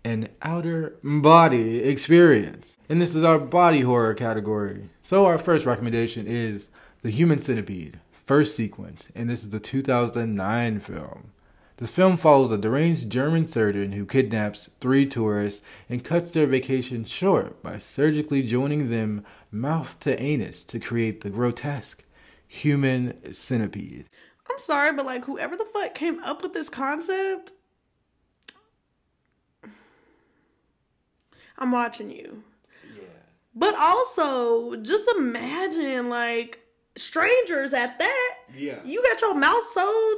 an 0.04 0.30
outer 0.42 0.96
body 1.04 1.84
experience. 1.84 2.78
And 2.90 3.02
this 3.02 3.14
is 3.14 3.24
our 3.24 3.38
body 3.38 3.82
horror 3.82 4.14
category. 4.14 4.90
So 5.04 5.26
our 5.26 5.38
first 5.38 5.66
recommendation 5.66 6.28
is 6.28 6.70
The 7.02 7.10
Human 7.12 7.42
Centipede, 7.42 8.00
first 8.26 8.56
sequence, 8.56 9.10
and 9.14 9.30
this 9.30 9.44
is 9.44 9.50
the 9.50 9.60
2009 9.60 10.80
film. 10.80 11.32
The 11.82 11.88
film 11.88 12.16
follows 12.16 12.52
a 12.52 12.60
deranged 12.60 13.10
German 13.10 13.48
surgeon 13.48 13.94
who 13.94 14.06
kidnaps 14.06 14.70
three 14.80 15.08
tourists 15.08 15.64
and 15.90 16.04
cuts 16.04 16.30
their 16.30 16.46
vacation 16.46 17.06
short 17.06 17.64
by 17.64 17.80
surgically 17.80 18.44
joining 18.44 18.92
them 18.92 19.26
mouth 19.50 20.00
to 20.02 20.22
anus 20.22 20.64
to 20.66 20.80
create 20.80 21.22
the 21.22 21.32
grotesque 21.32 22.04
human 22.48 23.34
centipede. 23.34 24.08
I'm 24.48 24.60
sorry, 24.60 24.94
but 24.94 25.08
like 25.08 25.26
whoever 25.26 25.58
the 25.58 25.66
fuck 25.74 25.96
came 25.96 26.20
up 26.20 26.44
with 26.44 26.54
this 26.54 26.70
concept, 26.70 27.52
I'm 31.58 31.72
watching 31.72 32.12
you. 32.12 32.44
Yeah. 32.96 33.06
But 33.56 33.74
also, 33.74 34.76
just 34.76 35.10
imagine 35.18 36.12
like 36.12 36.60
strangers 36.98 37.74
at 37.74 37.98
that. 38.00 38.38
Yeah. 38.56 38.80
You 38.84 39.02
got 39.04 39.22
your 39.22 39.36
mouth 39.36 39.64
sewn, 39.74 40.18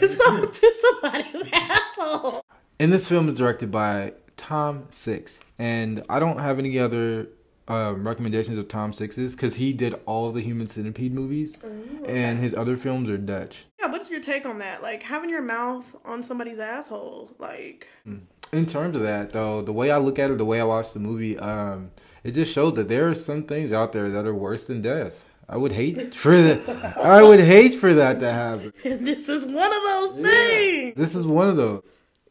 sewn 0.08 0.50
to 0.52 0.74
somebody's 0.74 1.50
asshole. 1.52 2.42
And 2.78 2.92
this 2.92 3.08
film 3.08 3.28
is 3.28 3.38
directed 3.38 3.70
by 3.70 4.12
Tom 4.36 4.86
Six, 4.90 5.40
and 5.58 6.04
I 6.08 6.18
don't 6.18 6.38
have 6.38 6.58
any 6.58 6.78
other 6.78 7.28
um, 7.68 8.06
recommendations 8.06 8.58
of 8.58 8.68
Tom 8.68 8.92
Six's 8.92 9.34
because 9.34 9.54
he 9.56 9.72
did 9.72 9.94
all 10.04 10.30
the 10.30 10.42
Human 10.42 10.68
Centipede 10.68 11.14
movies, 11.14 11.56
Ooh, 11.64 12.04
and 12.04 12.38
his 12.38 12.54
other 12.54 12.76
films 12.76 13.08
are 13.08 13.16
Dutch. 13.16 13.64
Yeah, 13.80 13.86
what's 13.86 14.10
your 14.10 14.20
take 14.20 14.44
on 14.44 14.58
that? 14.58 14.82
Like 14.82 15.02
having 15.02 15.30
your 15.30 15.42
mouth 15.42 15.96
on 16.04 16.22
somebody's 16.22 16.58
asshole, 16.58 17.34
like. 17.38 17.88
Mm. 18.06 18.20
In 18.52 18.66
terms 18.66 18.94
of 18.94 19.02
that, 19.02 19.32
though, 19.32 19.60
the 19.62 19.72
way 19.72 19.90
I 19.90 19.96
look 19.96 20.20
at 20.20 20.30
it, 20.30 20.38
the 20.38 20.44
way 20.44 20.60
I 20.60 20.64
watch 20.64 20.92
the 20.92 21.00
movie, 21.00 21.36
um, 21.38 21.90
it 22.22 22.32
just 22.32 22.52
shows 22.52 22.74
that 22.74 22.88
there 22.88 23.08
are 23.08 23.14
some 23.14 23.42
things 23.42 23.72
out 23.72 23.92
there 23.92 24.08
that 24.10 24.24
are 24.24 24.34
worse 24.34 24.66
than 24.66 24.82
death. 24.82 25.24
I 25.48 25.56
would 25.56 25.72
hate 25.72 26.14
for 26.14 26.36
that. 26.36 26.96
I 26.98 27.22
would 27.22 27.40
hate 27.40 27.74
for 27.74 27.94
that 27.94 28.20
to 28.20 28.32
happen. 28.32 28.72
This 28.82 29.28
is 29.28 29.44
one 29.44 29.72
of 29.72 29.82
those 29.82 30.12
things. 30.12 30.94
This 30.96 31.14
is 31.14 31.24
one 31.24 31.48
of 31.48 31.56
those. 31.56 31.82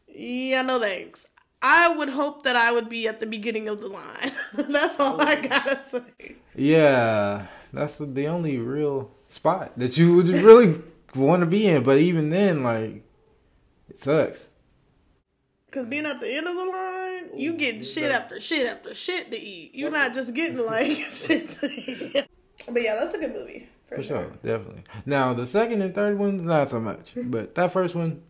Yeah, 0.08 0.62
no 0.62 0.80
thanks. 0.80 1.26
I 1.62 1.96
would 1.96 2.10
hope 2.10 2.44
that 2.44 2.56
I 2.56 2.72
would 2.72 2.90
be 2.90 3.08
at 3.08 3.20
the 3.20 3.26
beginning 3.26 3.68
of 3.70 3.82
the 3.82 3.88
line. 3.88 4.32
that's 4.70 5.00
all 5.00 5.20
I 5.22 5.36
gotta 5.36 5.80
say. 5.80 6.36
Yeah, 6.54 7.48
that's 7.74 7.98
the, 7.98 8.06
the 8.06 8.28
only 8.28 8.58
real 8.58 9.12
spot 9.30 9.72
that 9.78 9.98
you 9.98 10.16
would 10.16 10.30
really 10.30 10.82
want 11.16 11.40
to 11.40 11.46
be 11.46 11.68
in. 11.68 11.84
But 11.84 11.98
even 11.98 12.30
then, 12.30 12.64
like, 12.64 13.04
it 13.90 13.98
sucks. 13.98 14.50
Cause 15.72 15.88
being 15.88 16.06
at 16.06 16.22
the 16.22 16.34
end 16.34 16.48
of 16.48 16.56
the 16.56 16.64
line, 16.64 17.38
you 17.38 17.54
getting 17.54 17.84
shit 17.84 18.10
after 18.12 18.40
shit 18.40 18.66
after 18.66 18.94
shit 18.94 19.32
to 19.32 19.38
eat. 19.38 19.76
You're 19.76 19.92
not 19.92 20.14
just 20.14 20.34
getting 20.34 20.58
like 20.66 20.98
shit 20.98 21.50
to 21.50 21.68
eat. 21.68 22.28
But 22.70 22.82
yeah, 22.82 22.96
that's 22.96 23.14
a 23.14 23.20
good 23.20 23.34
movie. 23.34 23.70
For, 23.88 23.98
for 23.98 24.04
sure. 24.04 24.22
sure, 24.24 24.32
definitely. 24.44 24.84
Now 25.06 25.34
the 25.34 25.46
second 25.46 25.82
and 25.82 25.94
third 25.94 26.18
ones, 26.18 26.44
not 26.44 26.70
so 26.70 26.80
much, 26.80 27.14
but 27.16 27.56
that 27.56 27.72
first 27.72 27.96
one, 27.96 28.22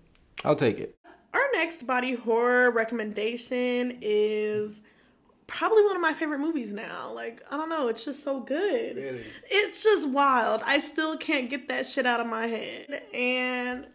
I'll 0.44 0.56
take 0.56 0.80
it. 0.80 0.96
Our 1.34 1.48
next 1.54 1.86
body 1.86 2.16
horror 2.16 2.72
recommendation 2.72 3.98
is 4.02 4.82
probably 5.48 5.84
one 5.84 5.96
of 5.96 6.02
my 6.02 6.14
favorite 6.14 6.40
movies 6.40 6.74
now. 6.74 7.12
Like, 7.14 7.42
I 7.52 7.58
don't 7.58 7.70
know, 7.70 7.88
it's 7.88 8.06
just 8.06 8.24
so 8.24 8.40
good. 8.40 8.96
Really? 8.96 9.24
It's 9.50 9.84
just 9.84 10.10
wild. 10.10 10.62
I 10.66 10.80
still 10.80 11.18
can't 11.18 11.50
get 11.50 11.68
that 11.68 11.86
shit 11.86 12.06
out 12.06 12.20
of 12.20 12.28
my 12.28 12.48
head. 12.48 13.04
And 13.14 13.88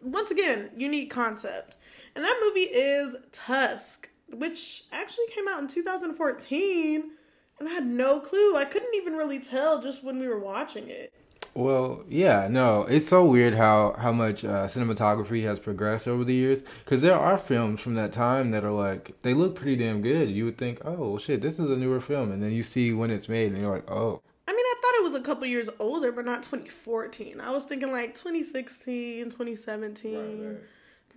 once 0.00 0.30
again, 0.30 0.70
unique 0.76 1.10
concept. 1.10 1.76
And 2.14 2.24
that 2.24 2.40
movie 2.42 2.60
is 2.60 3.16
Tusk, 3.32 4.08
which 4.32 4.84
actually 4.92 5.26
came 5.34 5.48
out 5.48 5.60
in 5.60 5.68
2014. 5.68 7.10
And 7.58 7.68
I 7.68 7.72
had 7.72 7.86
no 7.86 8.20
clue. 8.20 8.56
I 8.56 8.64
couldn't 8.64 8.94
even 8.94 9.14
really 9.14 9.38
tell 9.38 9.80
just 9.80 10.04
when 10.04 10.18
we 10.18 10.28
were 10.28 10.38
watching 10.38 10.88
it. 10.88 11.12
Well, 11.54 12.04
yeah, 12.06 12.48
no, 12.50 12.82
it's 12.82 13.08
so 13.08 13.24
weird 13.24 13.54
how 13.54 13.94
how 13.98 14.12
much 14.12 14.44
uh, 14.44 14.66
cinematography 14.66 15.42
has 15.44 15.58
progressed 15.58 16.06
over 16.06 16.22
the 16.22 16.34
years. 16.34 16.62
Because 16.84 17.00
there 17.00 17.18
are 17.18 17.38
films 17.38 17.80
from 17.80 17.94
that 17.94 18.12
time 18.12 18.50
that 18.50 18.62
are 18.62 18.72
like 18.72 19.14
they 19.22 19.32
look 19.32 19.54
pretty 19.54 19.76
damn 19.76 20.02
good. 20.02 20.30
You 20.30 20.44
would 20.44 20.58
think, 20.58 20.80
oh 20.84 21.16
shit, 21.18 21.40
this 21.40 21.58
is 21.58 21.70
a 21.70 21.76
newer 21.76 22.00
film, 22.00 22.30
and 22.30 22.42
then 22.42 22.50
you 22.50 22.62
see 22.62 22.92
when 22.92 23.10
it's 23.10 23.28
made, 23.28 23.52
and 23.52 23.60
you're 23.60 23.74
like, 23.74 23.90
oh. 23.90 24.20
I 24.46 24.52
mean, 24.52 24.64
I 24.64 24.74
thought 24.82 25.00
it 25.00 25.10
was 25.10 25.20
a 25.20 25.24
couple 25.24 25.46
years 25.46 25.70
older, 25.78 26.12
but 26.12 26.26
not 26.26 26.42
2014. 26.42 27.40
I 27.40 27.50
was 27.50 27.64
thinking 27.64 27.90
like 27.90 28.14
2016, 28.14 29.24
2017. 29.24 30.14
Right, 30.14 30.48
right. 30.48 30.62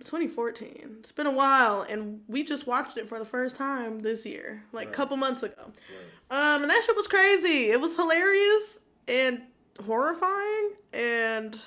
2014. 0.04 0.96
It's 1.00 1.12
been 1.12 1.26
a 1.26 1.32
while, 1.32 1.82
and 1.82 2.20
we 2.28 2.42
just 2.42 2.66
watched 2.66 2.96
it 2.96 3.08
for 3.08 3.18
the 3.18 3.24
first 3.24 3.56
time 3.56 4.00
this 4.00 4.24
year, 4.26 4.62
like 4.72 4.86
a 4.86 4.88
right. 4.88 4.96
couple 4.96 5.16
months 5.16 5.42
ago. 5.42 5.54
Right. 5.58 6.54
Um, 6.54 6.62
and 6.62 6.70
that 6.70 6.82
shit 6.84 6.96
was 6.96 7.06
crazy. 7.06 7.70
It 7.70 7.80
was 7.80 7.96
hilarious 7.96 8.78
and 9.08 9.42
horrifying 9.84 10.72
and 10.92 11.58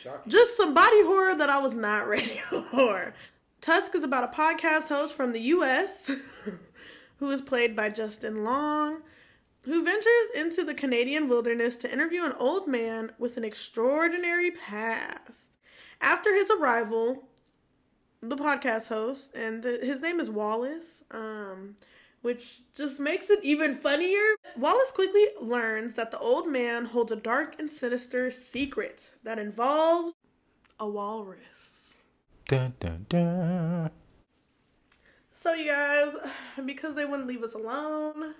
Shocking. 0.00 0.30
just 0.30 0.56
some 0.56 0.74
body 0.74 1.02
horror 1.04 1.34
that 1.34 1.50
I 1.50 1.58
was 1.60 1.74
not 1.74 2.06
ready 2.08 2.40
for. 2.70 3.14
Tusk 3.60 3.94
is 3.94 4.04
about 4.04 4.24
a 4.24 4.36
podcast 4.36 4.88
host 4.88 5.14
from 5.14 5.32
the 5.32 5.40
U.S. 5.40 6.10
who 7.18 7.30
is 7.30 7.42
played 7.42 7.74
by 7.74 7.88
Justin 7.88 8.44
Long, 8.44 9.02
who 9.64 9.84
ventures 9.84 10.30
into 10.36 10.64
the 10.64 10.74
Canadian 10.74 11.28
wilderness 11.28 11.76
to 11.78 11.92
interview 11.92 12.24
an 12.24 12.32
old 12.38 12.68
man 12.68 13.12
with 13.18 13.36
an 13.36 13.44
extraordinary 13.44 14.52
past. 14.52 15.57
After 16.00 16.34
his 16.34 16.50
arrival, 16.50 17.28
the 18.20 18.36
podcast 18.36 18.88
host, 18.88 19.34
and 19.34 19.62
his 19.64 20.00
name 20.00 20.20
is 20.20 20.30
Wallace, 20.30 21.02
um, 21.10 21.76
which 22.22 22.60
just 22.74 23.00
makes 23.00 23.30
it 23.30 23.40
even 23.42 23.74
funnier. 23.74 24.34
Wallace 24.56 24.92
quickly 24.92 25.26
learns 25.40 25.94
that 25.94 26.10
the 26.10 26.18
old 26.18 26.48
man 26.48 26.84
holds 26.84 27.12
a 27.12 27.16
dark 27.16 27.58
and 27.58 27.70
sinister 27.70 28.30
secret 28.30 29.12
that 29.24 29.38
involves 29.38 30.14
a 30.80 30.88
walrus. 30.88 31.94
Dun, 32.46 32.74
dun, 32.80 33.06
dun. 33.08 33.90
So, 35.32 35.52
you 35.54 35.68
guys, 35.70 36.14
because 36.64 36.94
they 36.94 37.04
wouldn't 37.04 37.28
leave 37.28 37.42
us 37.42 37.54
alone, 37.54 38.34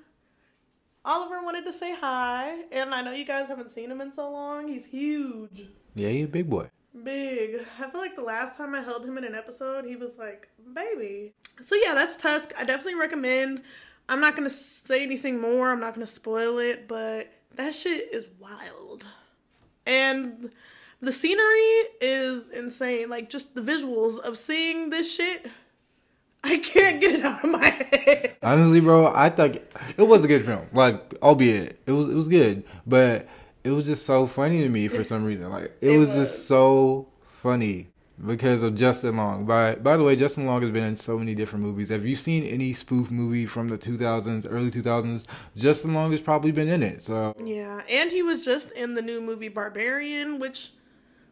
Oliver 1.04 1.42
wanted 1.42 1.64
to 1.64 1.72
say 1.72 1.94
hi, 1.94 2.62
and 2.72 2.92
I 2.94 3.02
know 3.02 3.12
you 3.12 3.24
guys 3.24 3.48
haven't 3.48 3.70
seen 3.70 3.90
him 3.90 4.00
in 4.00 4.12
so 4.12 4.30
long. 4.30 4.68
He's 4.68 4.86
huge. 4.86 5.68
Yeah, 5.94 6.10
he's 6.10 6.24
a 6.26 6.28
big 6.28 6.50
boy. 6.50 6.68
Big. 7.04 7.60
I 7.78 7.90
feel 7.90 8.00
like 8.00 8.16
the 8.16 8.22
last 8.22 8.56
time 8.56 8.74
I 8.74 8.80
held 8.80 9.04
him 9.04 9.18
in 9.18 9.24
an 9.24 9.34
episode, 9.34 9.84
he 9.84 9.96
was 9.96 10.18
like, 10.18 10.48
baby. 10.74 11.32
So 11.62 11.74
yeah, 11.76 11.94
that's 11.94 12.16
Tusk. 12.16 12.52
I 12.58 12.64
definitely 12.64 12.96
recommend. 12.96 13.62
I'm 14.08 14.20
not 14.20 14.34
gonna 14.34 14.50
say 14.50 15.02
anything 15.02 15.40
more. 15.40 15.70
I'm 15.70 15.80
not 15.80 15.94
gonna 15.94 16.06
spoil 16.06 16.58
it, 16.58 16.88
but 16.88 17.32
that 17.56 17.74
shit 17.74 18.12
is 18.12 18.28
wild. 18.38 19.06
And 19.86 20.50
the 21.00 21.12
scenery 21.12 21.84
is 22.00 22.48
insane. 22.50 23.10
Like 23.10 23.28
just 23.28 23.54
the 23.54 23.60
visuals 23.60 24.18
of 24.20 24.38
seeing 24.38 24.90
this 24.90 25.12
shit. 25.12 25.50
I 26.44 26.58
can't 26.58 27.00
get 27.00 27.16
it 27.16 27.24
out 27.24 27.44
of 27.44 27.50
my 27.50 27.68
head. 27.68 28.36
Honestly, 28.42 28.80
bro, 28.80 29.12
I 29.14 29.28
thought 29.28 29.56
it 29.96 30.02
was 30.06 30.24
a 30.24 30.28
good 30.28 30.44
film. 30.44 30.66
Like, 30.72 31.14
albeit 31.20 31.80
it 31.84 31.92
was 31.92 32.08
it 32.08 32.14
was 32.14 32.28
good, 32.28 32.64
but 32.86 33.28
it 33.68 33.72
was 33.72 33.86
just 33.86 34.06
so 34.06 34.26
funny 34.26 34.60
to 34.62 34.68
me 34.68 34.88
for 34.88 35.04
some 35.04 35.24
reason. 35.24 35.50
Like 35.50 35.64
it, 35.64 35.78
it 35.92 35.98
was, 35.98 36.14
was, 36.14 36.28
just 36.28 36.48
so 36.48 37.08
funny 37.28 37.88
because 38.26 38.62
of 38.62 38.74
Justin 38.74 39.16
Long. 39.16 39.44
By 39.44 39.74
by 39.74 39.96
the 39.96 40.02
way, 40.02 40.16
Justin 40.16 40.46
Long 40.46 40.62
has 40.62 40.70
been 40.70 40.84
in 40.84 40.96
so 40.96 41.18
many 41.18 41.34
different 41.34 41.64
movies. 41.64 41.90
Have 41.90 42.06
you 42.06 42.16
seen 42.16 42.44
any 42.44 42.72
spoof 42.72 43.10
movie 43.10 43.46
from 43.46 43.68
the 43.68 43.78
2000s, 43.78 44.46
early 44.50 44.70
2000s? 44.70 45.26
Justin 45.54 45.92
Long 45.94 46.10
has 46.12 46.20
probably 46.20 46.50
been 46.50 46.68
in 46.68 46.82
it. 46.82 47.02
So 47.02 47.36
yeah, 47.42 47.82
and 47.88 48.10
he 48.10 48.22
was 48.22 48.44
just 48.44 48.70
in 48.72 48.94
the 48.94 49.02
new 49.02 49.20
movie 49.20 49.48
Barbarian, 49.48 50.38
which 50.38 50.72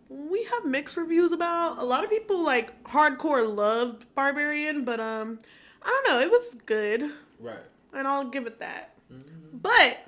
we 0.08 0.44
have 0.44 0.64
mixed 0.64 0.96
reviews 0.96 1.32
about. 1.32 1.78
A 1.78 1.84
lot 1.84 2.04
of 2.04 2.10
people 2.10 2.44
like 2.44 2.84
hardcore 2.84 3.48
loved 3.52 4.14
Barbarian, 4.14 4.84
but 4.84 5.00
um, 5.00 5.38
I 5.82 5.88
don't 5.88 6.12
know, 6.12 6.20
it 6.20 6.30
was 6.30 6.54
good. 6.66 7.10
Right. 7.40 7.58
And 7.94 8.06
I'll 8.06 8.28
give 8.28 8.46
it 8.46 8.60
that. 8.60 8.94
Mm-hmm. 9.12 9.58
But 9.62 9.98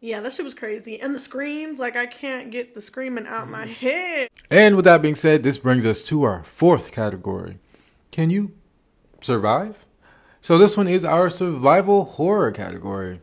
yeah, 0.00 0.20
that 0.20 0.32
shit 0.32 0.44
was 0.44 0.54
crazy. 0.54 1.00
And 1.00 1.14
the 1.14 1.18
screams, 1.18 1.78
like 1.78 1.96
I 1.96 2.06
can't 2.06 2.50
get 2.50 2.74
the 2.74 2.82
screaming 2.82 3.26
out 3.26 3.48
my 3.48 3.64
mm-hmm. 3.64 3.72
head. 3.72 4.28
And 4.50 4.76
with 4.76 4.84
that 4.84 5.02
being 5.02 5.14
said, 5.14 5.42
this 5.42 5.58
brings 5.58 5.86
us 5.86 6.02
to 6.04 6.22
our 6.22 6.44
fourth 6.44 6.92
category. 6.92 7.58
Can 8.10 8.30
you 8.30 8.52
survive? 9.20 9.76
So 10.40 10.58
this 10.58 10.76
one 10.76 10.86
is 10.86 11.04
our 11.04 11.30
survival 11.30 12.04
horror 12.04 12.52
category. 12.52 13.20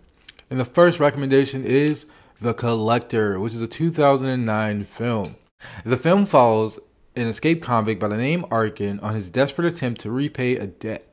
And 0.50 0.60
the 0.60 0.65
first 0.65 1.00
recommendation 1.00 1.63
is 1.63 2.06
The 2.42 2.53
Collector, 2.53 3.39
which 3.39 3.53
is 3.53 3.62
a 3.62 3.68
2009 3.68 4.84
film. 4.84 5.36
The 5.86 5.98
film 5.98 6.25
follows 6.25 6.80
an 7.15 7.27
escaped 7.27 7.63
convict 7.63 8.01
by 8.01 8.08
the 8.08 8.18
name 8.18 8.46
Arkin 8.51 9.00
on 9.00 9.15
his 9.15 9.30
desperate 9.30 9.72
attempt 9.72 10.01
to 10.01 10.12
repay 10.12 10.58
a 10.58 10.68
debt. 10.68 11.08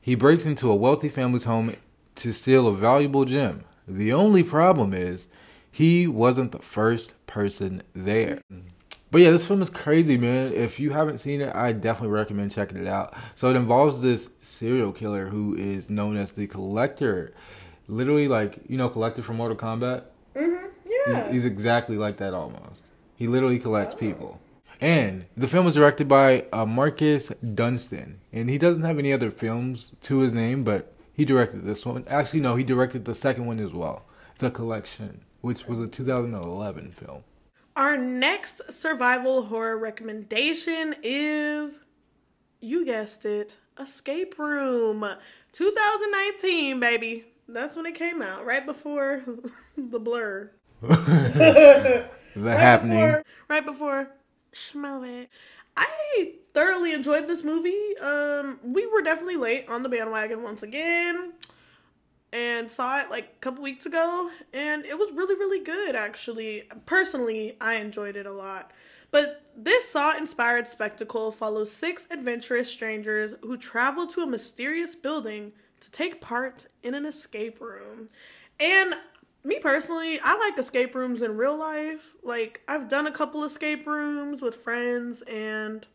He 0.00 0.14
breaks 0.14 0.46
into 0.46 0.70
a 0.70 0.76
wealthy 0.76 1.08
family's 1.08 1.44
home 1.44 1.76
to 2.16 2.32
steal 2.32 2.66
a 2.66 2.74
valuable 2.74 3.24
gem, 3.24 3.64
the 3.86 4.12
only 4.12 4.42
problem 4.42 4.94
is 4.94 5.28
he 5.70 6.06
wasn't 6.06 6.52
the 6.52 6.60
first 6.60 7.14
person 7.26 7.82
there. 7.94 8.40
But 9.10 9.20
yeah, 9.20 9.30
this 9.30 9.46
film 9.46 9.62
is 9.62 9.70
crazy, 9.70 10.16
man. 10.16 10.52
If 10.52 10.80
you 10.80 10.90
haven't 10.90 11.18
seen 11.18 11.40
it, 11.40 11.54
I 11.54 11.72
definitely 11.72 12.14
recommend 12.14 12.50
checking 12.52 12.78
it 12.78 12.88
out. 12.88 13.14
So 13.36 13.48
it 13.48 13.56
involves 13.56 14.02
this 14.02 14.28
serial 14.42 14.92
killer 14.92 15.26
who 15.26 15.54
is 15.54 15.88
known 15.88 16.16
as 16.16 16.32
the 16.32 16.46
Collector. 16.46 17.32
Literally, 17.86 18.28
like, 18.28 18.58
you 18.66 18.76
know, 18.76 18.88
Collector 18.88 19.22
from 19.22 19.36
Mortal 19.36 19.56
Kombat? 19.56 20.04
Mm-hmm. 20.34 20.66
Yeah. 20.86 21.26
He's, 21.26 21.34
he's 21.34 21.44
exactly 21.44 21.96
like 21.96 22.16
that 22.16 22.34
almost. 22.34 22.86
He 23.16 23.28
literally 23.28 23.58
collects 23.58 23.94
oh. 23.94 23.98
people. 23.98 24.40
And 24.80 25.26
the 25.36 25.46
film 25.48 25.64
was 25.64 25.74
directed 25.74 26.08
by 26.08 26.46
uh, 26.52 26.66
Marcus 26.66 27.28
Dunstan. 27.54 28.20
And 28.32 28.50
he 28.50 28.58
doesn't 28.58 28.82
have 28.82 28.98
any 28.98 29.12
other 29.12 29.30
films 29.30 29.92
to 30.02 30.18
his 30.18 30.32
name, 30.32 30.64
but 30.64 30.93
he 31.14 31.24
directed 31.24 31.64
this 31.64 31.86
one. 31.86 32.04
Actually, 32.08 32.40
no, 32.40 32.56
he 32.56 32.64
directed 32.64 33.04
the 33.04 33.14
second 33.14 33.46
one 33.46 33.60
as 33.60 33.72
well, 33.72 34.04
The 34.38 34.50
Collection, 34.50 35.20
which 35.40 35.66
was 35.66 35.78
a 35.78 35.86
2011 35.86 36.90
film. 36.90 37.22
Our 37.76 37.96
next 37.96 38.72
survival 38.72 39.44
horror 39.44 39.78
recommendation 39.78 40.94
is, 41.02 41.78
you 42.60 42.84
guessed 42.84 43.24
it, 43.24 43.56
Escape 43.80 44.38
Room. 44.38 45.04
2019, 45.52 46.80
baby. 46.80 47.24
That's 47.48 47.76
when 47.76 47.86
it 47.86 47.94
came 47.94 48.22
out, 48.22 48.44
right 48.44 48.64
before 48.64 49.22
the 49.76 50.00
blur. 50.00 50.50
the 50.80 52.08
right 52.36 52.58
happening. 52.58 52.98
Before, 52.98 53.24
right 53.48 53.64
before 53.64 54.08
Schmo 54.52 55.26
I 55.76 56.34
thoroughly 56.52 56.92
enjoyed 56.92 57.26
this 57.26 57.42
movie. 57.42 57.96
Um, 58.00 58.60
we 58.62 58.86
were 58.86 59.02
definitely 59.02 59.36
late 59.36 59.68
on 59.68 59.82
the 59.82 59.88
bandwagon 59.88 60.42
once 60.42 60.62
again, 60.62 61.32
and 62.32 62.70
saw 62.70 63.00
it 63.00 63.10
like 63.10 63.24
a 63.24 63.40
couple 63.40 63.62
weeks 63.62 63.86
ago, 63.86 64.30
and 64.52 64.84
it 64.84 64.98
was 64.98 65.10
really, 65.12 65.34
really 65.34 65.64
good. 65.64 65.96
Actually, 65.96 66.64
personally, 66.86 67.56
I 67.60 67.74
enjoyed 67.74 68.16
it 68.16 68.26
a 68.26 68.32
lot. 68.32 68.72
But 69.10 69.42
this 69.56 69.88
Saw-inspired 69.88 70.66
spectacle 70.66 71.30
follows 71.30 71.70
six 71.70 72.08
adventurous 72.10 72.68
strangers 72.68 73.34
who 73.42 73.56
travel 73.56 74.08
to 74.08 74.22
a 74.22 74.26
mysterious 74.26 74.96
building 74.96 75.52
to 75.80 75.90
take 75.92 76.20
part 76.20 76.66
in 76.82 76.94
an 76.94 77.06
escape 77.06 77.60
room. 77.60 78.08
And 78.58 78.94
me 79.44 79.58
personally, 79.60 80.18
I 80.22 80.36
like 80.38 80.58
escape 80.58 80.94
rooms 80.94 81.22
in 81.22 81.36
real 81.36 81.58
life. 81.58 82.14
Like 82.22 82.62
I've 82.66 82.88
done 82.88 83.06
a 83.06 83.12
couple 83.12 83.44
escape 83.44 83.86
rooms 83.86 84.42
with 84.42 84.54
friends 84.54 85.22
and 85.22 85.86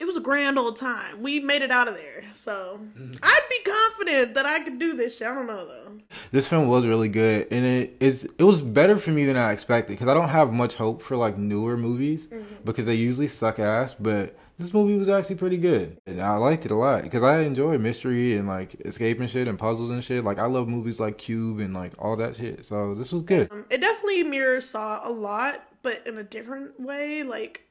it 0.00 0.06
was 0.06 0.16
a 0.16 0.20
grand 0.20 0.58
old 0.58 0.76
time. 0.76 1.22
We 1.22 1.40
made 1.40 1.62
it 1.62 1.70
out 1.70 1.88
of 1.88 1.94
there. 1.94 2.24
So 2.34 2.80
mm-hmm. 2.82 3.12
I'd 3.22 3.48
be 3.48 3.70
confident 3.70 4.34
that 4.34 4.46
I 4.46 4.60
could 4.64 4.78
do 4.78 4.94
this 4.94 5.18
shit. 5.18 5.28
I 5.28 5.34
don't 5.34 5.46
know 5.46 5.66
though. 5.66 5.98
This 6.32 6.48
film 6.48 6.68
was 6.68 6.84
really 6.84 7.08
good, 7.08 7.46
and 7.50 7.64
it 7.64 7.96
is 8.00 8.24
it 8.38 8.44
was 8.44 8.60
better 8.60 8.98
for 8.98 9.10
me 9.10 9.24
than 9.24 9.36
I 9.36 9.52
expected 9.52 9.92
because 9.92 10.08
I 10.08 10.14
don't 10.14 10.28
have 10.28 10.52
much 10.52 10.74
hope 10.74 11.00
for 11.00 11.16
like 11.16 11.38
newer 11.38 11.76
movies 11.76 12.28
mm-hmm. 12.28 12.42
because 12.64 12.86
they 12.86 12.94
usually 12.94 13.28
suck 13.28 13.58
ass. 13.58 13.94
But 13.94 14.36
this 14.58 14.72
movie 14.72 14.98
was 14.98 15.08
actually 15.08 15.36
pretty 15.36 15.56
good, 15.56 15.98
and 16.06 16.20
I 16.20 16.36
liked 16.36 16.64
it 16.64 16.70
a 16.70 16.76
lot 16.76 17.02
because 17.02 17.22
I 17.22 17.40
enjoy 17.40 17.76
mystery 17.78 18.36
and 18.36 18.46
like 18.46 18.74
escaping 18.84 19.26
shit 19.26 19.48
and 19.48 19.58
puzzles 19.58 19.90
and 19.90 20.02
shit. 20.02 20.24
Like 20.24 20.38
I 20.38 20.46
love 20.46 20.68
movies 20.68 21.00
like 21.00 21.18
Cube 21.18 21.58
and 21.58 21.74
like 21.74 21.92
all 21.98 22.16
that 22.16 22.36
shit. 22.36 22.64
So 22.64 22.94
this 22.94 23.12
was 23.12 23.22
good. 23.22 23.50
Um, 23.50 23.66
it 23.70 23.80
definitely 23.80 24.22
mirrors 24.22 24.68
Saw 24.68 25.06
a 25.08 25.10
lot, 25.10 25.64
but 25.82 26.06
in 26.06 26.18
a 26.18 26.22
different 26.22 26.78
way. 26.80 27.24
Like 27.24 27.66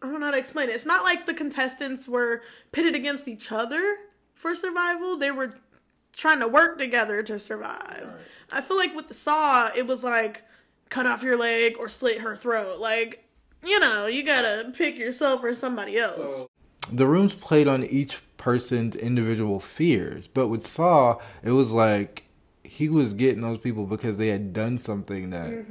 I 0.00 0.06
don't 0.08 0.20
know 0.20 0.26
how 0.26 0.32
to 0.32 0.38
explain 0.38 0.68
it. 0.68 0.72
It's 0.72 0.86
not 0.86 1.04
like 1.04 1.26
the 1.26 1.34
contestants 1.34 2.08
were 2.08 2.42
pitted 2.72 2.94
against 2.94 3.26
each 3.26 3.50
other 3.50 3.96
for 4.34 4.54
survival. 4.54 5.16
They 5.16 5.30
were 5.30 5.54
trying 6.12 6.40
to 6.40 6.48
work 6.48 6.78
together 6.78 7.22
to 7.24 7.38
survive. 7.38 8.08
I 8.50 8.60
feel 8.60 8.76
like 8.76 8.94
with 8.94 9.08
the 9.08 9.14
Saw, 9.14 9.70
it 9.76 9.86
was 9.86 10.04
like 10.04 10.42
cut 10.88 11.06
off 11.06 11.22
your 11.22 11.36
leg 11.36 11.76
or 11.78 11.88
slit 11.88 12.20
her 12.20 12.36
throat. 12.36 12.78
Like 12.78 13.24
you 13.64 13.78
know, 13.80 14.06
you 14.06 14.22
gotta 14.24 14.72
pick 14.76 14.98
yourself 14.98 15.42
or 15.42 15.54
somebody 15.54 15.98
else. 15.98 16.46
the 16.90 17.06
rooms 17.06 17.32
played 17.34 17.68
on 17.68 17.84
each 17.84 18.20
person's 18.36 18.96
individual 18.96 19.60
fears, 19.60 20.26
but 20.26 20.48
with 20.48 20.66
Saw, 20.66 21.18
it 21.42 21.52
was 21.52 21.70
like 21.70 22.24
he 22.64 22.88
was 22.88 23.12
getting 23.14 23.42
those 23.42 23.58
people 23.58 23.86
because 23.86 24.16
they 24.16 24.28
had 24.28 24.52
done 24.52 24.78
something 24.78 25.30
that 25.30 25.64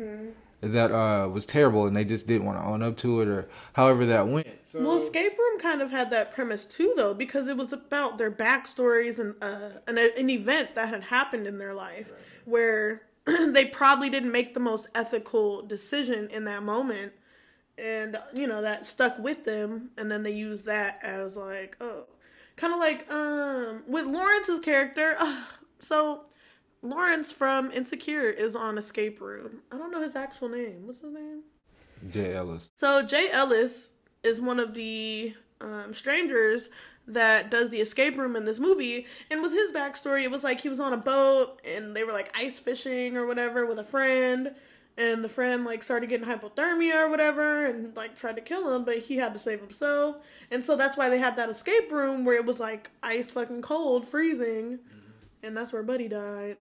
that 0.62 0.92
uh, 0.92 1.28
was 1.28 1.46
terrible, 1.48 1.88
and 1.88 1.96
they 1.96 2.06
just 2.06 2.28
didn't 2.28 2.46
want 2.46 2.60
to 2.60 2.64
own 2.64 2.84
up 2.84 2.96
to 2.98 3.22
it, 3.22 3.28
or 3.28 3.50
however 3.74 4.06
that 4.06 4.28
went. 4.28 4.48
So, 4.64 4.80
Well, 4.80 4.98
Escape 5.02 5.36
Room 5.38 5.60
kind 5.60 5.82
of 5.82 5.90
had 5.90 6.12
that 6.12 6.32
premise 6.32 6.66
too, 6.66 6.94
though, 6.96 7.16
because 7.16 7.48
it 7.48 7.58
was 7.58 7.74
about 7.74 8.20
their 8.20 8.30
backstories 8.32 9.18
and 9.20 9.34
uh, 9.42 9.80
an, 9.88 9.98
an 9.98 10.30
event 10.30 10.76
that 10.76 10.90
had 10.90 11.04
happened 11.04 11.48
in 11.48 11.58
their 11.58 11.74
life 11.74 12.12
where 12.46 13.02
they 13.26 13.66
probably 13.66 14.10
didn't 14.12 14.32
make 14.32 14.54
the 14.54 14.60
most 14.60 14.88
ethical 14.94 15.64
decision 15.64 16.30
in 16.32 16.46
that 16.46 16.62
moment. 16.64 17.14
And, 17.82 18.18
you 18.34 18.48
know, 18.48 18.62
that 18.62 18.86
stuck 18.86 19.18
with 19.18 19.44
them. 19.44 19.90
And 19.98 20.12
then 20.12 20.24
they 20.24 20.32
use 20.32 20.64
that 20.64 21.00
as, 21.02 21.36
like, 21.36 21.78
oh, 21.82 22.06
kind 22.56 22.74
of 22.74 22.80
like 22.80 23.12
um, 23.12 23.84
with 23.88 24.06
Lawrence's 24.06 24.60
character. 24.60 25.16
so, 25.80 26.26
Lawrence 26.84 27.32
from 27.32 27.72
Insecure 27.72 28.30
is 28.30 28.56
on 28.56 28.78
Escape 28.78 29.22
Room. 29.22 29.62
I 29.72 29.78
don't 29.78 29.92
know 29.92 30.02
his 30.02 30.16
actual 30.16 30.50
name. 30.50 30.88
What's 30.88 31.02
his 31.02 31.14
name? 31.14 31.44
Jay 32.10 32.34
Ellis. 32.34 32.72
So 32.76 33.04
Jay 33.04 33.30
Ellis 33.32 33.94
is 34.24 34.42
one 34.42 34.60
of 34.60 34.74
the 34.74 35.36
um, 35.60 35.94
strangers 35.94 36.70
that 37.08 37.52
does 37.52 37.70
the 37.70 37.78
escape 37.78 38.18
room 38.18 38.36
in 38.36 38.46
this 38.46 38.60
movie, 38.60 39.06
and 39.30 39.42
with 39.42 39.52
his 39.52 39.72
backstory, 39.72 40.24
it 40.24 40.32
was 40.32 40.44
like 40.44 40.62
he 40.62 40.70
was 40.70 40.80
on 40.80 40.94
a 40.94 40.98
boat 40.98 41.60
and 41.66 41.96
they 41.96 42.04
were 42.04 42.14
like 42.14 42.32
ice 42.36 42.58
fishing 42.58 43.18
or 43.18 43.26
whatever 43.26 43.66
with 43.66 43.80
a 43.80 43.84
friend, 43.84 44.56
and 44.98 45.24
the 45.24 45.30
friend 45.30 45.64
like 45.64 45.84
started 45.84 46.10
getting 46.10 46.28
hypothermia 46.28 47.06
or 47.06 47.10
whatever, 47.10 47.66
and 47.66 47.96
like 47.96 48.16
tried 48.16 48.36
to 48.36 48.42
kill 48.42 48.74
him, 48.74 48.84
but 48.84 49.00
he 49.00 49.18
had 49.18 49.34
to 49.34 49.40
save 49.40 49.60
himself, 49.60 50.18
and 50.52 50.64
so 50.64 50.76
that's 50.76 50.98
why 50.98 51.10
they 51.10 51.20
had 51.20 51.36
that 51.38 51.50
escape 51.50 51.92
room 51.92 52.26
where 52.26 52.36
it 52.36 52.46
was 52.46 52.60
like 52.60 52.92
ice 53.02 53.32
fucking 53.32 53.62
cold, 53.62 54.08
freezing, 54.08 54.78
mm-hmm. 54.78 55.12
and 55.44 55.56
that's 55.56 55.74
where 55.74 55.84
Buddy 55.84 56.08
died. 56.08 56.58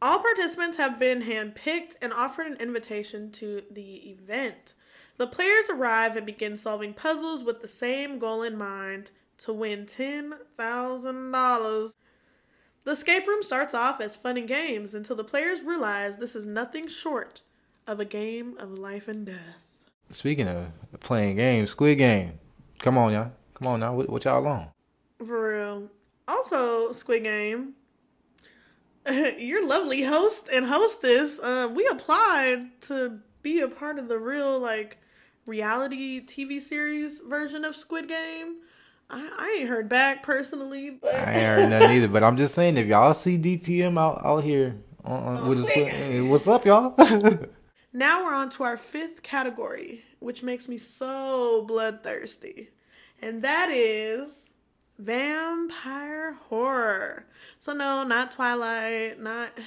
All 0.00 0.18
participants 0.18 0.76
have 0.78 0.98
been 0.98 1.22
handpicked 1.22 1.96
and 2.02 2.12
offered 2.12 2.48
an 2.48 2.56
invitation 2.56 3.30
to 3.32 3.62
the 3.70 4.10
event. 4.10 4.74
The 5.16 5.28
players 5.28 5.70
arrive 5.70 6.16
and 6.16 6.26
begin 6.26 6.56
solving 6.56 6.92
puzzles 6.92 7.44
with 7.44 7.62
the 7.62 7.68
same 7.68 8.18
goal 8.18 8.42
in 8.42 8.58
mind 8.58 9.12
to 9.38 9.52
win 9.52 9.86
$10,000. 9.86 11.92
The 12.84 12.90
escape 12.90 13.28
room 13.28 13.44
starts 13.44 13.74
off 13.74 14.00
as 14.00 14.16
fun 14.16 14.36
and 14.36 14.48
games 14.48 14.94
until 14.94 15.14
the 15.14 15.22
players 15.22 15.62
realize 15.62 16.16
this 16.16 16.34
is 16.34 16.46
nothing 16.46 16.88
short 16.88 17.42
of 17.86 18.00
a 18.00 18.04
game 18.04 18.56
of 18.58 18.78
life 18.78 19.08
and 19.08 19.26
death. 19.26 19.80
Speaking 20.10 20.48
of 20.48 20.66
playing 21.00 21.36
games, 21.36 21.70
Squid 21.70 21.98
Game. 21.98 22.38
Come 22.80 22.98
on, 22.98 23.12
y'all. 23.12 23.32
Come 23.54 23.72
on 23.72 23.80
now. 23.80 23.94
What, 23.94 24.10
what 24.10 24.24
y'all 24.24 24.46
on? 24.46 24.68
For 25.18 25.56
real. 25.56 25.88
Also, 26.28 26.92
Squid 26.92 27.24
Game, 27.24 27.74
your 29.38 29.66
lovely 29.66 30.02
host 30.02 30.48
and 30.52 30.66
hostess, 30.66 31.38
uh, 31.38 31.68
we 31.72 31.86
applied 31.88 32.80
to 32.82 33.20
be 33.42 33.60
a 33.60 33.68
part 33.68 33.98
of 33.98 34.08
the 34.08 34.18
real, 34.18 34.58
like, 34.58 34.98
reality 35.46 36.20
TV 36.24 36.60
series 36.60 37.20
version 37.20 37.64
of 37.64 37.74
Squid 37.74 38.08
Game. 38.08 38.56
I, 39.10 39.30
I 39.38 39.56
ain't 39.60 39.68
heard 39.68 39.88
back 39.88 40.22
personally, 40.22 40.90
but 40.90 41.14
I 41.14 41.32
ain't 41.32 41.42
heard 41.42 41.70
nothing 41.70 41.96
either, 41.96 42.08
but 42.08 42.22
I'm 42.22 42.36
just 42.36 42.54
saying 42.54 42.76
if 42.76 42.86
y'all 42.86 43.14
see 43.14 43.38
DTM 43.38 43.98
out, 43.98 44.24
out 44.24 44.44
here 44.44 44.76
on, 45.04 45.36
on, 45.36 45.48
with 45.48 45.58
his, 45.58 45.68
Squid 45.68 45.88
hey, 45.88 46.20
what's 46.20 46.46
up, 46.46 46.64
y'all? 46.64 46.94
Now 47.92 48.24
we're 48.24 48.34
on 48.34 48.48
to 48.50 48.62
our 48.62 48.78
fifth 48.78 49.22
category, 49.22 50.02
which 50.18 50.42
makes 50.42 50.68
me 50.68 50.78
so 50.78 51.64
bloodthirsty. 51.66 52.70
And 53.20 53.42
that 53.42 53.70
is 53.70 54.46
vampire 54.98 56.32
horror. 56.48 57.26
So, 57.58 57.72
no, 57.72 58.02
not 58.02 58.30
Twilight, 58.30 59.20
not 59.20 59.58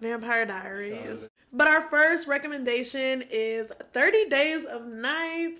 Vampire 0.00 0.46
Diaries. 0.46 1.28
But 1.52 1.66
our 1.66 1.82
first 1.82 2.26
recommendation 2.26 3.24
is 3.30 3.70
30 3.92 4.28
Days 4.28 4.64
of 4.64 4.86
Night. 4.86 5.58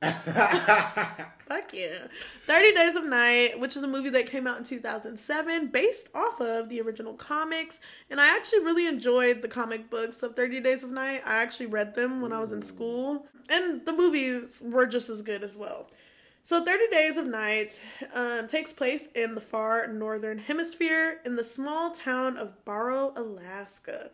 Fuck 1.48 1.72
yeah. 1.72 2.06
30 2.46 2.72
Days 2.72 2.94
of 2.94 3.04
Night, 3.04 3.58
which 3.58 3.76
is 3.76 3.82
a 3.82 3.88
movie 3.88 4.10
that 4.10 4.26
came 4.26 4.46
out 4.46 4.58
in 4.58 4.64
2007 4.64 5.68
based 5.68 6.08
off 6.14 6.40
of 6.40 6.68
the 6.68 6.80
original 6.80 7.14
comics. 7.14 7.80
And 8.10 8.20
I 8.20 8.28
actually 8.36 8.60
really 8.60 8.86
enjoyed 8.86 9.42
the 9.42 9.48
comic 9.48 9.90
books 9.90 10.22
of 10.22 10.36
30 10.36 10.60
Days 10.60 10.84
of 10.84 10.90
Night. 10.90 11.22
I 11.26 11.42
actually 11.42 11.66
read 11.66 11.94
them 11.94 12.20
when 12.20 12.32
I 12.32 12.38
was 12.38 12.52
in 12.52 12.62
school. 12.62 13.26
And 13.50 13.84
the 13.84 13.92
movies 13.92 14.62
were 14.64 14.86
just 14.86 15.08
as 15.08 15.22
good 15.22 15.42
as 15.42 15.56
well. 15.56 15.90
So 16.42 16.64
30 16.64 16.88
Days 16.88 17.16
of 17.16 17.26
Night 17.26 17.82
um, 18.14 18.46
takes 18.46 18.72
place 18.72 19.08
in 19.14 19.34
the 19.34 19.40
far 19.40 19.88
northern 19.88 20.38
hemisphere 20.38 21.20
in 21.24 21.34
the 21.34 21.44
small 21.44 21.90
town 21.90 22.36
of 22.36 22.64
Barrow, 22.64 23.12
Alaska. 23.16 24.10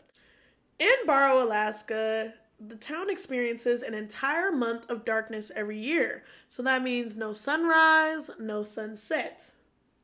In 0.79 0.95
Barrow, 1.07 1.45
Alaska, 1.45 2.35
the 2.61 2.77
town 2.77 3.11
experiences 3.11 3.83
an 3.83 3.95
entire 3.95 4.53
month 4.53 4.89
of 4.89 5.05
darkness 5.05 5.51
every 5.55 5.79
year. 5.79 6.25
So 6.49 6.63
that 6.63 6.83
means 6.83 7.17
no 7.17 7.33
sunrise, 7.33 8.31
no 8.39 8.65
sunset. 8.65 9.51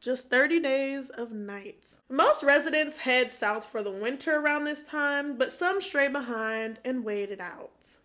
Just 0.00 0.30
30 0.30 0.60
days 0.60 1.10
of 1.10 1.30
night. 1.30 1.94
Most 2.08 2.42
residents 2.42 2.98
head 2.98 3.30
south 3.30 3.66
for 3.66 3.82
the 3.82 3.90
winter 3.90 4.40
around 4.40 4.64
this 4.64 4.82
time, 4.82 5.36
but 5.36 5.52
some 5.52 5.80
stray 5.80 6.08
behind 6.08 6.78
and 6.84 7.04
wait 7.04 7.30
it 7.30 7.40
out. 7.40 7.96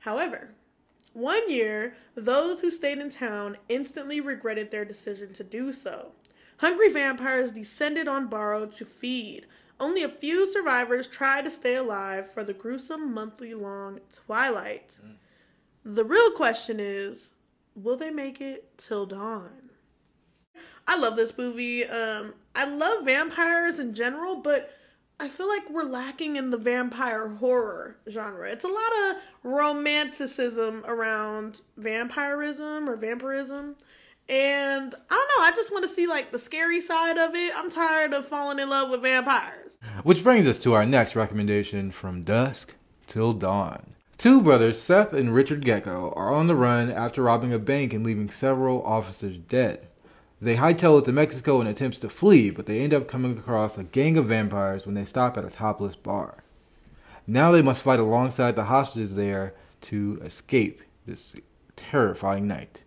However, 0.00 0.54
one 1.12 1.48
year, 1.48 1.94
those 2.14 2.60
who 2.60 2.70
stayed 2.70 2.98
in 2.98 3.08
town 3.10 3.56
instantly 3.68 4.20
regretted 4.20 4.70
their 4.70 4.84
decision 4.84 5.32
to 5.34 5.44
do 5.44 5.72
so. 5.72 6.12
Hungry 6.56 6.88
vampires 6.88 7.50
descended 7.50 8.08
on 8.08 8.28
Barrow 8.28 8.66
to 8.66 8.84
feed. 8.84 9.46
Only 9.82 10.04
a 10.04 10.08
few 10.08 10.48
survivors 10.48 11.08
try 11.08 11.42
to 11.42 11.50
stay 11.50 11.74
alive 11.74 12.30
for 12.30 12.44
the 12.44 12.54
gruesome 12.54 13.12
monthly 13.12 13.52
long 13.52 13.98
twilight. 14.12 14.96
The 15.84 16.04
real 16.04 16.30
question 16.30 16.78
is 16.78 17.30
will 17.74 17.96
they 17.96 18.10
make 18.10 18.40
it 18.40 18.78
till 18.78 19.06
dawn? 19.06 19.70
I 20.86 20.96
love 20.96 21.16
this 21.16 21.36
movie. 21.36 21.84
Um, 21.84 22.34
I 22.54 22.72
love 22.72 23.04
vampires 23.04 23.80
in 23.80 23.92
general, 23.92 24.36
but 24.36 24.70
I 25.18 25.26
feel 25.26 25.48
like 25.48 25.68
we're 25.68 25.82
lacking 25.82 26.36
in 26.36 26.52
the 26.52 26.58
vampire 26.58 27.30
horror 27.30 27.96
genre. 28.08 28.48
It's 28.52 28.64
a 28.64 28.68
lot 28.68 28.92
of 29.10 29.16
romanticism 29.42 30.84
around 30.86 31.60
vampirism 31.76 32.88
or 32.88 32.94
vampirism. 32.94 33.74
And 34.28 34.94
I 35.10 35.14
don't 35.14 35.38
know, 35.38 35.44
I 35.44 35.52
just 35.54 35.72
want 35.72 35.82
to 35.82 35.88
see 35.88 36.06
like 36.06 36.32
the 36.32 36.38
scary 36.38 36.80
side 36.80 37.18
of 37.18 37.34
it. 37.34 37.52
I'm 37.56 37.70
tired 37.70 38.12
of 38.12 38.26
falling 38.26 38.58
in 38.58 38.70
love 38.70 38.90
with 38.90 39.02
vampires. 39.02 39.72
Which 40.04 40.22
brings 40.22 40.46
us 40.46 40.58
to 40.60 40.74
our 40.74 40.86
next 40.86 41.16
recommendation 41.16 41.90
from 41.90 42.22
dusk 42.22 42.74
till 43.06 43.32
dawn. 43.32 43.94
Two 44.16 44.40
brothers, 44.40 44.80
Seth 44.80 45.12
and 45.12 45.34
Richard 45.34 45.64
Gecko, 45.64 46.12
are 46.14 46.32
on 46.32 46.46
the 46.46 46.54
run 46.54 46.90
after 46.90 47.22
robbing 47.22 47.52
a 47.52 47.58
bank 47.58 47.92
and 47.92 48.04
leaving 48.06 48.30
several 48.30 48.82
officers 48.84 49.36
dead. 49.36 49.88
They 50.40 50.56
hightail 50.56 51.00
it 51.00 51.04
to 51.06 51.12
Mexico 51.12 51.60
in 51.60 51.66
attempts 51.66 51.98
to 51.98 52.08
flee, 52.08 52.50
but 52.50 52.66
they 52.66 52.80
end 52.80 52.94
up 52.94 53.08
coming 53.08 53.36
across 53.36 53.76
a 53.76 53.84
gang 53.84 54.16
of 54.16 54.26
vampires 54.26 54.86
when 54.86 54.94
they 54.94 55.04
stop 55.04 55.36
at 55.36 55.44
a 55.44 55.50
topless 55.50 55.96
bar. 55.96 56.42
Now 57.26 57.52
they 57.52 57.62
must 57.62 57.82
fight 57.82 58.00
alongside 58.00 58.56
the 58.56 58.64
hostages 58.64 59.14
there 59.14 59.54
to 59.82 60.20
escape 60.24 60.82
this 61.06 61.36
terrifying 61.76 62.46
night. 62.46 62.84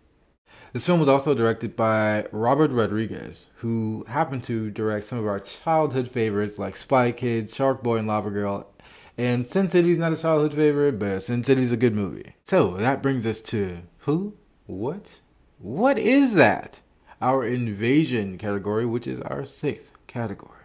This 0.72 0.86
film 0.86 1.00
was 1.00 1.08
also 1.08 1.34
directed 1.34 1.74
by 1.74 2.26
Robert 2.32 2.70
Rodriguez, 2.70 3.46
who 3.56 4.04
happened 4.08 4.44
to 4.44 4.70
direct 4.70 5.06
some 5.06 5.18
of 5.18 5.26
our 5.26 5.40
childhood 5.40 6.08
favorites 6.08 6.58
like 6.58 6.76
Spy 6.76 7.12
Kids, 7.12 7.54
Shark 7.54 7.82
Boy, 7.82 7.96
and 7.96 8.08
Lava 8.08 8.30
Girl. 8.30 8.68
And 9.16 9.46
Sin 9.46 9.68
City's 9.68 9.98
not 9.98 10.12
a 10.12 10.16
childhood 10.16 10.54
favorite, 10.54 10.98
but 10.98 11.22
Sin 11.22 11.42
City's 11.42 11.72
a 11.72 11.76
good 11.76 11.94
movie. 11.94 12.34
So 12.44 12.76
that 12.76 13.02
brings 13.02 13.26
us 13.26 13.40
to 13.42 13.78
who, 14.00 14.34
what, 14.66 15.20
What 15.58 15.98
is 15.98 16.34
that? 16.34 16.82
Our 17.22 17.46
invasion 17.46 18.36
category, 18.36 18.84
which 18.84 19.06
is 19.06 19.20
our 19.22 19.46
sixth 19.46 19.90
category. 20.06 20.55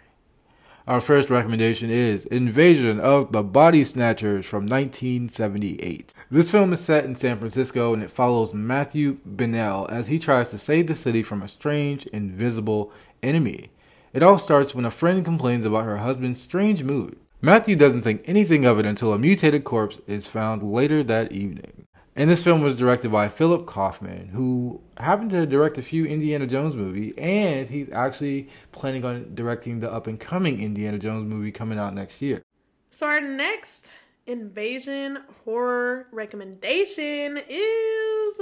Our 0.87 0.99
first 0.99 1.29
recommendation 1.29 1.91
is 1.91 2.25
Invasion 2.25 2.99
of 2.99 3.31
the 3.31 3.43
Body 3.43 3.83
Snatchers 3.83 4.47
from 4.47 4.65
1978. 4.65 6.11
This 6.31 6.49
film 6.49 6.73
is 6.73 6.79
set 6.79 7.05
in 7.05 7.13
San 7.13 7.37
Francisco 7.37 7.93
and 7.93 8.01
it 8.01 8.09
follows 8.09 8.51
Matthew 8.51 9.19
Bennell 9.23 9.85
as 9.91 10.07
he 10.07 10.17
tries 10.17 10.49
to 10.49 10.57
save 10.57 10.87
the 10.87 10.95
city 10.95 11.21
from 11.21 11.43
a 11.43 11.47
strange, 11.47 12.07
invisible 12.07 12.91
enemy. 13.21 13.69
It 14.11 14.23
all 14.23 14.39
starts 14.39 14.73
when 14.73 14.85
a 14.85 14.91
friend 14.91 15.23
complains 15.23 15.67
about 15.67 15.85
her 15.85 15.97
husband's 15.97 16.41
strange 16.41 16.81
mood. 16.81 17.15
Matthew 17.41 17.75
doesn't 17.75 18.01
think 18.01 18.23
anything 18.25 18.65
of 18.65 18.79
it 18.79 18.87
until 18.87 19.13
a 19.13 19.19
mutated 19.19 19.63
corpse 19.63 20.01
is 20.07 20.25
found 20.25 20.63
later 20.63 21.03
that 21.03 21.31
evening. 21.31 21.80
And 22.15 22.29
this 22.29 22.43
film 22.43 22.61
was 22.61 22.77
directed 22.77 23.09
by 23.09 23.29
Philip 23.29 23.65
Kaufman, 23.65 24.27
who 24.29 24.81
happened 24.97 25.29
to 25.29 25.45
direct 25.45 25.77
a 25.77 25.81
few 25.81 26.05
Indiana 26.05 26.45
Jones 26.45 26.75
movies, 26.75 27.13
and 27.17 27.69
he's 27.69 27.89
actually 27.91 28.49
planning 28.73 29.05
on 29.05 29.33
directing 29.33 29.79
the 29.79 29.89
up 29.89 30.07
and 30.07 30.19
coming 30.19 30.61
Indiana 30.61 30.99
Jones 30.99 31.25
movie 31.25 31.53
coming 31.53 31.79
out 31.79 31.93
next 31.93 32.21
year. 32.21 32.43
So 32.89 33.05
our 33.05 33.21
next 33.21 33.89
invasion 34.27 35.19
horror 35.45 36.07
recommendation 36.11 37.39
is 37.47 38.39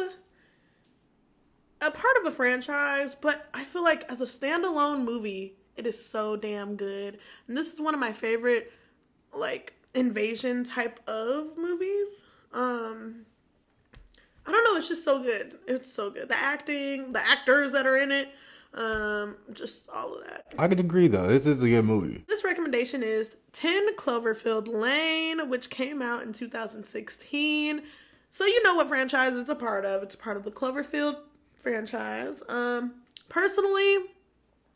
a 1.82 1.92
part 1.92 2.18
of 2.22 2.26
a 2.26 2.32
franchise, 2.32 3.16
but 3.16 3.50
I 3.54 3.64
feel 3.64 3.84
like 3.84 4.04
as 4.12 4.20
a 4.20 4.26
standalone 4.26 5.04
movie, 5.04 5.56
it 5.76 5.86
is 5.86 6.10
so 6.10 6.36
damn 6.36 6.76
good. 6.76 7.20
And 7.48 7.56
this 7.56 7.72
is 7.72 7.80
one 7.80 7.94
of 7.94 8.00
my 8.00 8.12
favorite 8.14 8.74
like 9.32 9.76
invasion 9.94 10.64
type 10.64 11.00
of 11.08 11.56
movies. 11.56 12.08
Um 12.52 13.26
I 14.46 14.52
don't 14.52 14.64
know, 14.64 14.78
it's 14.78 14.88
just 14.88 15.04
so 15.04 15.22
good. 15.22 15.60
It's 15.68 15.92
so 15.92 16.10
good. 16.10 16.30
The 16.30 16.38
acting, 16.38 17.14
the 17.14 17.26
actors 17.26 17.72
that 17.74 17.86
are 17.86 17.98
in 17.98 18.12
it, 18.12 18.30
um, 18.74 19.36
just 19.54 19.90
all 19.94 20.16
of 20.16 20.26
that. 20.26 20.54
I 20.58 20.68
could 20.68 20.80
agree 20.80 21.08
though. 21.08 21.28
This 21.28 21.46
is 21.46 21.62
a 21.64 21.70
good 21.70 21.86
movie. 21.86 22.24
This 22.28 22.44
recommendation 22.44 23.02
is 23.04 23.38
10 23.54 23.96
Cloverfield 23.96 24.68
Lane, 24.68 25.50
which 25.50 25.70
came 25.70 26.02
out 26.02 26.24
in 26.24 26.34
2016. 26.34 27.82
So 28.32 28.46
you 28.46 28.64
know 28.64 28.76
what 28.76 28.88
franchise 28.88 29.36
it's 29.36 29.50
a 29.50 29.56
part 29.56 29.86
of. 29.86 30.04
It's 30.04 30.16
a 30.16 30.20
part 30.20 30.38
of 30.38 30.44
the 30.44 30.52
Cloverfield 30.52 31.18
franchise. 31.58 32.44
Um, 32.48 32.94
personally, 33.28 33.98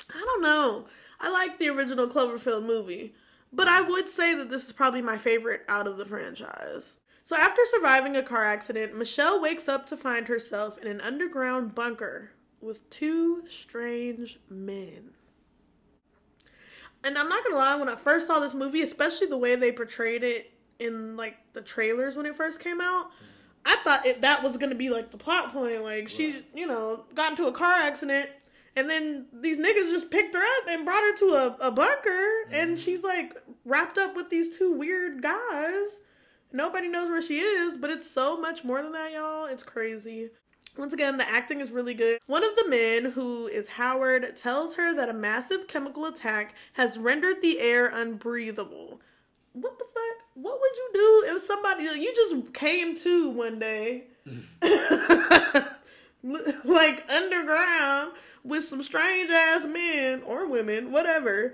I 0.09 0.23
don't 0.25 0.41
know. 0.41 0.85
I 1.19 1.31
like 1.31 1.59
the 1.59 1.69
original 1.69 2.07
Cloverfield 2.07 2.65
movie, 2.65 3.13
but 3.51 3.67
I 3.67 3.81
would 3.81 4.09
say 4.09 4.33
that 4.35 4.49
this 4.49 4.65
is 4.65 4.71
probably 4.73 5.01
my 5.01 5.17
favorite 5.17 5.61
out 5.69 5.87
of 5.87 5.97
the 5.97 6.05
franchise. 6.05 6.97
So, 7.25 7.37
after 7.37 7.61
surviving 7.65 8.17
a 8.17 8.23
car 8.23 8.43
accident, 8.43 8.97
Michelle 8.97 9.41
wakes 9.41 9.69
up 9.69 9.85
to 9.87 9.97
find 9.97 10.27
herself 10.27 10.77
in 10.77 10.87
an 10.87 10.99
underground 10.99 11.73
bunker 11.73 12.31
with 12.59 12.89
two 12.89 13.47
strange 13.47 14.39
men. 14.49 15.11
And 17.03 17.17
I'm 17.17 17.29
not 17.29 17.43
gonna 17.43 17.55
lie, 17.55 17.75
when 17.75 17.89
I 17.89 17.95
first 17.95 18.27
saw 18.27 18.39
this 18.39 18.53
movie, 18.53 18.81
especially 18.81 19.27
the 19.27 19.37
way 19.37 19.55
they 19.55 19.71
portrayed 19.71 20.23
it 20.23 20.51
in 20.79 21.15
like 21.15 21.37
the 21.53 21.61
trailers 21.61 22.15
when 22.15 22.25
it 22.25 22.35
first 22.35 22.59
came 22.59 22.81
out, 22.81 23.11
I 23.65 23.77
thought 23.83 24.05
it, 24.05 24.21
that 24.21 24.43
was 24.43 24.57
gonna 24.57 24.75
be 24.75 24.89
like 24.89 25.11
the 25.11 25.17
plot 25.17 25.53
point. 25.53 25.81
Like 25.81 26.09
she, 26.09 26.45
you 26.53 26.67
know, 26.67 27.05
got 27.15 27.31
into 27.31 27.47
a 27.47 27.53
car 27.53 27.73
accident, 27.73 28.29
and 28.75 28.89
then 28.89 29.27
these 29.31 29.57
niggas 29.57 29.91
just 29.91 30.11
picked 30.11 30.35
her 30.35 30.41
up 30.41 30.67
and 30.69 30.83
brought 30.83 31.03
her 31.03 31.17
to 31.17 31.25
a, 31.25 31.67
a 31.67 31.71
bunker, 31.71 32.09
mm-hmm. 32.09 32.53
and 32.53 32.79
she's 32.79 33.03
like 33.03 33.33
wrapped 33.63 33.97
up 33.97 34.13
with 34.13 34.29
these 34.29 34.57
two 34.57 34.73
weird 34.73 35.21
guys. 35.21 36.01
Nobody 36.53 36.87
knows 36.87 37.09
where 37.09 37.21
she 37.21 37.39
is, 37.39 37.77
but 37.77 37.89
it's 37.89 38.09
so 38.09 38.39
much 38.39 38.63
more 38.63 38.81
than 38.83 38.91
that, 38.91 39.11
y'all. 39.11 39.45
It's 39.45 39.63
crazy. 39.63 40.29
Once 40.77 40.93
again, 40.93 41.17
the 41.17 41.27
acting 41.27 41.61
is 41.61 41.71
really 41.71 41.95
good. 41.95 42.19
One 42.27 42.43
of 42.43 42.55
the 42.55 42.69
men, 42.69 43.11
who 43.11 43.47
is 43.47 43.69
Howard, 43.69 44.37
tells 44.37 44.75
her 44.75 44.95
that 44.95 45.09
a 45.09 45.13
massive 45.13 45.67
chemical 45.67 46.05
attack 46.05 46.55
has 46.73 46.99
rendered 46.99 47.41
the 47.41 47.59
air 47.59 47.89
unbreathable. 47.89 49.01
What 49.53 49.79
the 49.79 49.85
fuck? 49.85 50.27
What 50.35 50.59
would 50.59 50.75
you 50.75 50.89
do 50.93 51.35
if 51.35 51.43
somebody 51.43 51.83
you 51.83 52.13
just 52.15 52.53
came 52.53 52.95
to 52.97 53.29
one 53.29 53.59
day, 53.59 54.05
like 56.63 57.11
underground 57.11 58.13
with 58.43 58.63
some 58.63 58.81
strange 58.81 59.29
ass 59.29 59.65
men 59.65 60.23
or 60.23 60.47
women, 60.47 60.91
whatever, 60.91 61.53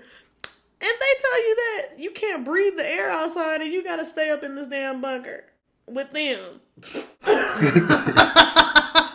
and 0.80 0.92
they 1.00 1.20
tell 1.20 1.48
you 1.48 1.56
that 1.56 1.98
you 1.98 2.10
can't 2.10 2.44
breathe 2.44 2.76
the 2.76 2.88
air 2.88 3.10
outside 3.10 3.60
and 3.60 3.72
you 3.72 3.84
gotta 3.84 4.06
stay 4.06 4.30
up 4.30 4.42
in 4.42 4.54
this 4.54 4.68
damn 4.68 5.00
bunker 5.00 5.44
with 5.86 6.10
them. 6.12 6.60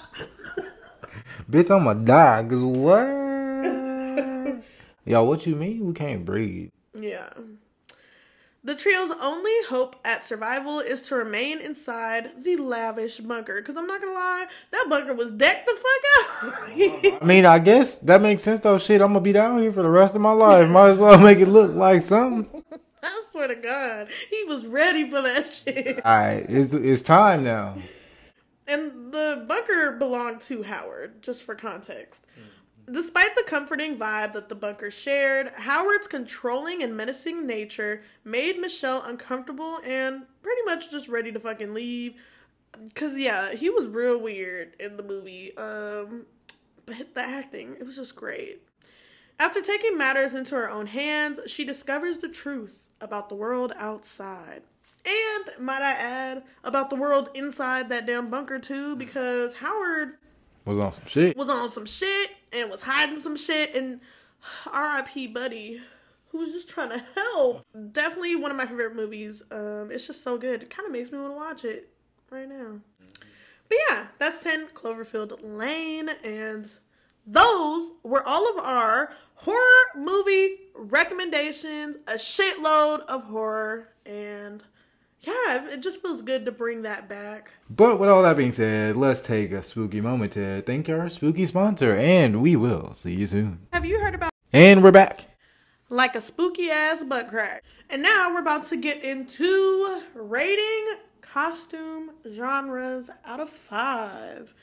Bitch, 1.50 1.70
I'm 1.70 1.84
going 1.84 2.00
to 2.00 2.06
die. 2.06 2.46
Cause 2.50 2.64
what? 2.64 3.06
Yo, 5.06 5.24
what 5.24 5.46
you 5.46 5.56
mean? 5.56 5.86
We 5.86 5.94
can't 5.94 6.26
breathe. 6.26 6.72
Yeah. 6.94 7.30
The 8.66 8.74
trio's 8.74 9.12
only 9.22 9.54
hope 9.70 9.96
at 10.04 10.26
survival 10.26 10.80
is 10.80 11.04
to 11.04 11.16
remain 11.16 11.60
inside 11.60 12.44
the 12.44 12.56
lavish 12.56 13.20
bunker. 13.20 13.62
Because 13.62 13.78
I'm 13.78 13.86
not 13.86 14.02
going 14.02 14.12
to 14.12 14.20
lie, 14.20 14.48
that 14.72 14.88
bunker 14.90 15.14
was 15.14 15.32
decked 15.34 15.68
the 15.68 15.76
fuck 15.76 17.14
out. 17.14 17.22
I 17.22 17.26
mean, 17.26 17.46
I 17.46 17.60
guess 17.60 18.00
that 18.00 18.24
makes 18.24 18.42
sense 18.42 18.62
though. 18.62 18.80
Shit, 18.80 19.02
I'm 19.02 19.14
going 19.14 19.20
to 19.20 19.22
be 19.22 19.34
down 19.34 19.60
here 19.60 19.72
for 19.72 19.84
the 19.84 19.90
rest 19.90 20.16
of 20.16 20.22
my 20.22 20.32
life. 20.32 20.68
Might 20.68 20.90
as 20.90 20.98
well 20.98 21.20
make 21.20 21.38
it 21.38 21.48
look 21.48 21.76
like 21.76 22.02
something. 22.02 22.64
I 23.04 23.24
swear 23.30 23.50
to 23.50 23.56
God, 23.56 24.08
he 24.32 24.44
was 24.46 24.66
ready 24.66 25.08
for 25.12 25.22
that 25.22 25.46
shit. 25.46 26.04
All 26.04 26.18
right, 26.18 26.44
it's, 26.50 26.74
it's 26.74 27.04
time 27.04 27.44
now. 27.44 27.76
And 28.68 29.14
the 29.14 29.46
bunker 29.48 29.96
belonged 30.00 30.42
to 30.42 30.64
Howard, 30.64 31.22
just 31.22 31.44
for 31.44 31.54
context. 31.54 32.26
Mm. 32.36 32.55
Despite 32.92 33.36
the 33.36 33.44
comforting 33.44 33.98
vibe 33.98 34.34
that 34.34 34.48
the 34.48 34.56
bunker 34.56 34.92
shared, 34.92 35.50
Howard's 35.58 36.06
controlling 36.06 36.84
and 36.84 36.96
menacing 36.96 37.48
nature 37.48 38.04
made 38.24 38.60
Michelle 38.60 39.04
uncomfortable 39.04 39.80
and 39.84 40.24
pretty 40.44 40.62
much 40.66 40.92
just 40.92 41.10
ready 41.10 41.32
to 41.32 41.40
fucking 41.40 41.74
leave. 41.74 42.22
Cause 42.94 43.18
yeah, 43.18 43.54
he 43.54 43.70
was 43.70 43.88
real 43.88 44.22
weird 44.22 44.76
in 44.80 44.98
the 44.98 45.04
movie. 45.04 45.56
Um, 45.58 46.28
but 46.86 47.16
the 47.16 47.22
acting, 47.22 47.76
it 47.80 47.86
was 47.86 47.96
just 47.96 48.16
great. 48.16 48.62
After 49.40 49.62
taking 49.62 49.98
matters 49.98 50.36
into 50.36 50.54
her 50.56 50.70
own 50.70 50.86
hands, 50.86 51.40
she 51.48 51.66
discovers 51.66 52.20
the 52.20 52.30
truth 52.30 52.94
about 53.02 53.30
the 53.30 53.36
world 53.36 53.74
outside. 53.78 54.62
And 55.06 55.66
might 55.66 55.82
I 55.82 55.92
add, 55.92 56.44
about 56.64 56.90
the 56.90 56.96
world 56.96 57.30
inside 57.34 57.90
that 57.90 58.06
damn 58.06 58.30
bunker 58.30 58.60
too, 58.60 58.96
because 58.96 59.56
Howard 59.56 60.18
was 60.66 60.84
on 60.84 60.94
some 60.94 61.06
shit. 61.08 61.38
Was 61.38 61.50
on 61.50 61.70
some 61.70 61.86
shit 61.86 62.32
and 62.54 62.70
was 62.70 62.84
hiding 62.84 63.20
some 63.20 63.36
shit. 63.36 63.76
And 63.76 64.00
R.I.P. 64.72 65.28
Buddy, 65.28 65.82
who 66.30 66.40
was 66.40 66.52
just 66.52 66.70
trying 66.70 66.90
to 66.90 67.04
help. 67.16 67.66
Definitely 67.92 68.36
one 68.36 68.52
of 68.52 68.58
my 68.58 68.66
favorite 68.66 68.96
movies. 68.96 69.44
Um, 69.52 69.90
it's 69.92 70.08
just 70.08 70.24
so 70.24 70.38
good. 70.38 70.64
It 70.64 70.70
kind 70.70 70.86
of 70.86 70.92
makes 70.92 71.12
me 71.12 71.20
want 71.20 71.32
to 71.32 71.38
watch 71.38 71.66
it 71.66 71.90
right 72.30 72.48
now. 72.48 72.80
But 73.68 73.78
yeah, 73.90 74.08
that's 74.18 74.44
10 74.44 74.68
Cloverfield 74.68 75.40
Lane. 75.42 76.10
And 76.24 76.70
those 77.26 77.92
were 78.04 78.24
all 78.28 78.50
of 78.52 78.64
our 78.64 79.12
horror 79.36 79.86
movie 79.96 80.58
recommendations. 80.76 81.98
A 82.08 82.14
shitload 82.14 83.00
of 83.02 83.24
horror. 83.24 83.90
And 84.06 84.64
yeah, 85.26 85.74
it 85.74 85.82
just 85.82 86.02
feels 86.02 86.22
good 86.22 86.46
to 86.46 86.52
bring 86.52 86.84
that 86.84 87.10
back. 87.10 87.54
But 87.70 88.00
with 88.00 88.10
all 88.10 88.24
that 88.24 88.38
being 88.38 88.54
said, 88.54 88.96
let's 88.96 89.22
take 89.22 89.52
a 89.52 89.64
spooky 89.64 90.02
moment 90.02 90.34
to 90.34 90.62
thank 90.62 90.88
our 90.90 91.10
spooky 91.10 91.46
sponsor, 91.46 91.96
and 91.96 92.42
we 92.42 92.56
will 92.56 92.94
see 92.94 93.14
you 93.14 93.28
soon. 93.28 93.68
Have 93.74 93.86
you 93.86 94.00
heard 94.00 94.16
about? 94.16 94.32
And 94.54 94.84
we're 94.84 94.92
back. 94.92 95.26
Like 95.90 96.16
a 96.16 96.22
spooky 96.22 96.70
ass 96.70 97.04
butt 97.04 97.30
crack. 97.30 97.64
And 97.90 98.02
now 98.02 98.34
we're 98.34 98.40
about 98.40 98.66
to 98.66 98.78
get 98.78 99.04
into 99.04 100.02
rating 100.14 100.96
costume 101.22 102.12
genres 102.32 103.10
out 103.26 103.40
of 103.40 103.50
five. 103.50 104.54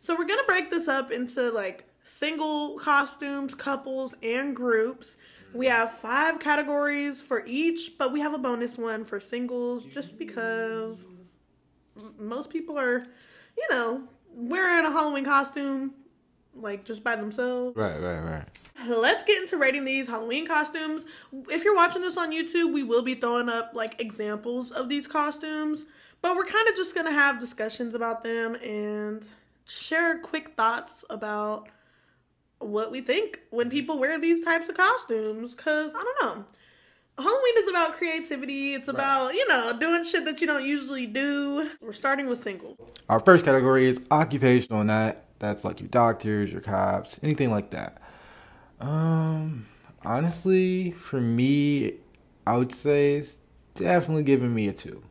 So 0.00 0.16
we're 0.16 0.26
gonna 0.26 0.42
break 0.44 0.70
this 0.70 0.88
up 0.88 1.12
into 1.12 1.50
like 1.50 1.84
single 2.04 2.78
costumes, 2.78 3.54
couples, 3.54 4.16
and 4.22 4.54
groups. 4.54 5.16
We 5.54 5.66
have 5.66 5.92
five 5.92 6.40
categories 6.40 7.20
for 7.20 7.42
each, 7.46 7.92
but 7.98 8.12
we 8.12 8.20
have 8.20 8.34
a 8.34 8.38
bonus 8.38 8.78
one 8.78 9.04
for 9.04 9.20
singles 9.20 9.84
just 9.84 10.18
because 10.18 11.06
most 12.18 12.50
people 12.50 12.78
are, 12.78 13.04
you 13.56 13.66
know, 13.70 14.04
wearing 14.34 14.86
a 14.86 14.90
Halloween 14.90 15.24
costume 15.24 15.94
like 16.54 16.84
just 16.84 17.02
by 17.04 17.16
themselves. 17.16 17.76
Right, 17.76 18.00
right, 18.00 18.20
right. 18.20 18.44
Let's 18.86 19.22
get 19.22 19.40
into 19.42 19.58
rating 19.58 19.84
these 19.84 20.08
Halloween 20.08 20.46
costumes. 20.46 21.04
If 21.48 21.64
you're 21.64 21.76
watching 21.76 22.02
this 22.02 22.16
on 22.16 22.32
YouTube, 22.32 22.72
we 22.72 22.82
will 22.82 23.02
be 23.02 23.14
throwing 23.14 23.48
up 23.48 23.72
like 23.74 24.00
examples 24.00 24.70
of 24.70 24.88
these 24.88 25.06
costumes, 25.06 25.84
but 26.20 26.34
we're 26.36 26.46
kind 26.46 26.68
of 26.68 26.76
just 26.76 26.94
going 26.94 27.06
to 27.06 27.12
have 27.12 27.38
discussions 27.38 27.94
about 27.94 28.22
them 28.22 28.54
and 28.56 29.26
share 29.66 30.18
quick 30.18 30.52
thoughts 30.52 31.04
about 31.10 31.68
what 32.64 32.90
we 32.90 33.00
think 33.00 33.40
when 33.50 33.70
people 33.70 33.98
wear 33.98 34.18
these 34.18 34.44
types 34.44 34.68
of 34.68 34.76
costumes. 34.76 35.54
Cause 35.54 35.92
I 35.96 36.02
don't 36.02 36.22
know. 36.22 36.44
Halloween 37.18 37.54
is 37.58 37.68
about 37.68 37.98
creativity. 37.98 38.72
It's 38.74 38.88
about, 38.88 39.26
right. 39.26 39.34
you 39.34 39.46
know, 39.48 39.76
doing 39.78 40.02
shit 40.02 40.24
that 40.24 40.40
you 40.40 40.46
don't 40.46 40.64
usually 40.64 41.06
do. 41.06 41.70
We're 41.80 41.92
starting 41.92 42.26
with 42.26 42.38
single. 42.38 42.76
Our 43.08 43.20
first 43.20 43.44
category 43.44 43.86
is 43.86 44.00
occupational, 44.10 44.80
and 44.80 44.88
that 44.90 45.26
That's 45.38 45.64
like 45.64 45.80
your 45.80 45.88
doctors, 45.90 46.50
your 46.50 46.60
cops, 46.62 47.20
anything 47.22 47.50
like 47.50 47.70
that. 47.70 48.00
Um, 48.80 49.66
honestly, 50.04 50.92
for 50.92 51.20
me, 51.20 51.94
I 52.46 52.56
would 52.56 52.72
say 52.72 53.16
it's 53.16 53.40
definitely 53.74 54.22
giving 54.22 54.54
me 54.54 54.68
a 54.68 54.72
two. 54.72 55.02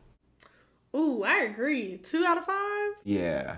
Ooh, 0.96 1.22
I 1.22 1.42
agree. 1.42 1.98
Two 1.98 2.24
out 2.26 2.36
of 2.38 2.44
five? 2.44 2.92
Yeah. 3.04 3.56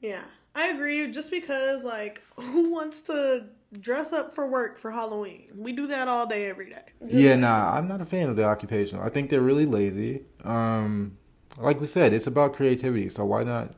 Yeah, 0.00 0.24
I 0.56 0.68
agree. 0.68 1.06
Just 1.12 1.30
because, 1.30 1.84
like, 1.84 2.22
who 2.36 2.72
wants 2.72 3.02
to 3.02 3.44
dress 3.78 4.12
up 4.12 4.32
for 4.32 4.50
work 4.50 4.78
for 4.78 4.90
Halloween? 4.90 5.52
We 5.54 5.72
do 5.72 5.86
that 5.88 6.08
all 6.08 6.26
day, 6.26 6.48
every 6.48 6.70
day. 6.70 6.82
Yeah, 7.06 7.36
nah, 7.36 7.74
I'm 7.74 7.86
not 7.86 8.00
a 8.00 8.06
fan 8.06 8.30
of 8.30 8.36
the 8.36 8.44
occupational. 8.44 9.04
I 9.04 9.10
think 9.10 9.28
they're 9.28 9.42
really 9.42 9.66
lazy. 9.66 10.22
Um, 10.44 11.18
like 11.58 11.80
we 11.80 11.86
said, 11.86 12.12
it's 12.12 12.26
about 12.26 12.54
creativity. 12.54 13.10
So 13.10 13.24
why 13.26 13.44
not 13.44 13.74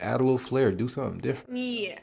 add 0.00 0.20
a 0.20 0.22
little 0.22 0.38
flair, 0.38 0.70
do 0.70 0.88
something 0.88 1.20
different? 1.20 1.58
Yeah, 1.58 1.98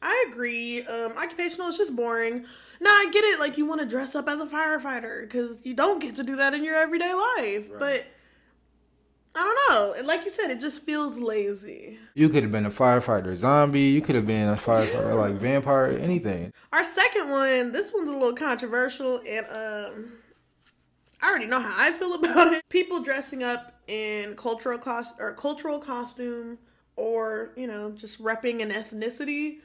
I 0.00 0.26
agree. 0.30 0.84
Um, 0.84 1.12
occupational 1.18 1.68
is 1.68 1.76
just 1.76 1.94
boring. 1.94 2.44
Now 2.80 2.90
I 2.90 3.08
get 3.12 3.24
it. 3.24 3.40
Like 3.40 3.58
you 3.58 3.66
want 3.66 3.80
to 3.80 3.86
dress 3.86 4.14
up 4.14 4.28
as 4.28 4.40
a 4.40 4.46
firefighter 4.46 5.22
because 5.22 5.64
you 5.64 5.74
don't 5.74 6.00
get 6.00 6.16
to 6.16 6.22
do 6.22 6.36
that 6.36 6.54
in 6.54 6.64
your 6.64 6.76
everyday 6.76 7.12
life. 7.14 7.70
Right. 7.70 7.78
But 7.78 8.06
I 9.34 9.40
don't 9.40 9.98
know. 9.98 10.06
Like 10.06 10.24
you 10.26 10.30
said, 10.30 10.50
it 10.50 10.60
just 10.60 10.80
feels 10.80 11.18
lazy. 11.18 11.98
You 12.14 12.28
could 12.28 12.42
have 12.42 12.52
been 12.52 12.66
a 12.66 12.70
firefighter 12.70 13.34
zombie. 13.36 13.80
You 13.80 14.02
could 14.02 14.14
have 14.14 14.26
been 14.26 14.48
a 14.48 14.56
firefighter 14.56 15.16
like 15.16 15.34
vampire, 15.36 15.86
anything. 15.86 16.52
Our 16.72 16.84
second 16.84 17.30
one, 17.30 17.72
this 17.72 17.92
one's 17.94 18.10
a 18.10 18.12
little 18.12 18.34
controversial, 18.34 19.20
and 19.26 19.46
um, 19.46 20.12
I 21.22 21.30
already 21.30 21.46
know 21.46 21.60
how 21.60 21.74
I 21.78 21.92
feel 21.92 22.14
about 22.22 22.52
it. 22.52 22.62
People 22.68 23.02
dressing 23.02 23.42
up 23.42 23.80
in 23.86 24.36
cultural 24.36 24.78
cost 24.78 25.16
or 25.18 25.32
cultural 25.32 25.78
costume, 25.78 26.58
or 26.96 27.52
you 27.56 27.66
know, 27.66 27.90
just 27.92 28.22
repping 28.22 28.62
an 28.62 28.70
ethnicity. 28.70 29.60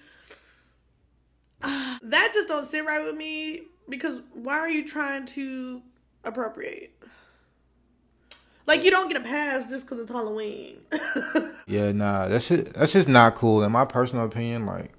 Uh, 1.61 1.97
that 2.03 2.31
just 2.33 2.47
don't 2.47 2.65
sit 2.65 2.85
right 2.85 3.03
with 3.03 3.15
me 3.15 3.63
because 3.89 4.21
why 4.33 4.57
are 4.57 4.69
you 4.69 4.87
trying 4.87 5.25
to 5.25 5.81
appropriate? 6.23 6.96
Like 8.67 8.83
you 8.83 8.91
don't 8.91 9.07
get 9.07 9.17
a 9.21 9.23
pass 9.23 9.65
just 9.69 9.85
because 9.85 9.99
it's 10.01 10.11
Halloween. 10.11 10.79
Yeah, 11.69 11.91
nah, 11.91 12.29
that's 12.29 12.47
just 12.47 12.71
that's 12.73 12.93
just 12.93 13.09
not 13.09 13.35
cool. 13.35 13.61
In 13.61 13.73
my 13.73 13.83
personal 13.83 14.23
opinion, 14.23 14.65
like, 14.65 14.93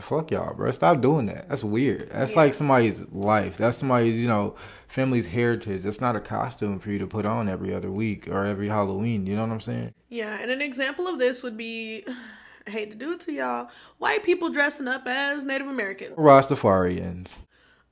fuck 0.00 0.32
y'all, 0.32 0.52
bro. 0.54 0.72
Stop 0.72 1.00
doing 1.00 1.26
that. 1.26 1.48
That's 1.48 1.62
weird. 1.62 2.10
That's 2.10 2.32
Yeah. 2.32 2.38
like 2.38 2.54
somebody's 2.54 3.02
life. 3.12 3.56
That's 3.58 3.78
somebody's, 3.78 4.16
you 4.16 4.26
know, 4.26 4.56
family's 4.88 5.28
heritage. 5.28 5.84
That's 5.84 6.00
not 6.00 6.16
a 6.16 6.20
costume 6.20 6.80
for 6.80 6.90
you 6.90 6.98
to 6.98 7.06
put 7.06 7.26
on 7.26 7.48
every 7.48 7.72
other 7.72 7.92
week 7.92 8.26
or 8.26 8.44
every 8.44 8.66
Halloween. 8.66 9.24
You 9.24 9.36
know 9.36 9.42
what 9.42 9.52
I'm 9.52 9.60
saying? 9.60 9.94
Yeah, 10.08 10.36
and 10.42 10.50
an 10.50 10.60
example 10.60 11.06
of 11.06 11.20
this 11.20 11.44
would 11.44 11.56
be 11.56 12.04
I 12.66 12.70
hate 12.70 12.90
to 12.90 12.96
do 12.96 13.12
it 13.12 13.20
to 13.20 13.32
y'all, 13.32 13.68
white 13.98 14.24
people 14.24 14.48
dressing 14.50 14.88
up 14.88 15.06
as 15.06 15.44
Native 15.44 15.68
Americans. 15.68 16.16
Rastafarians. 16.16 17.36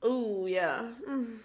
Ooh, 0.05 0.45
yeah. 0.49 0.89
Mm. 1.07 1.37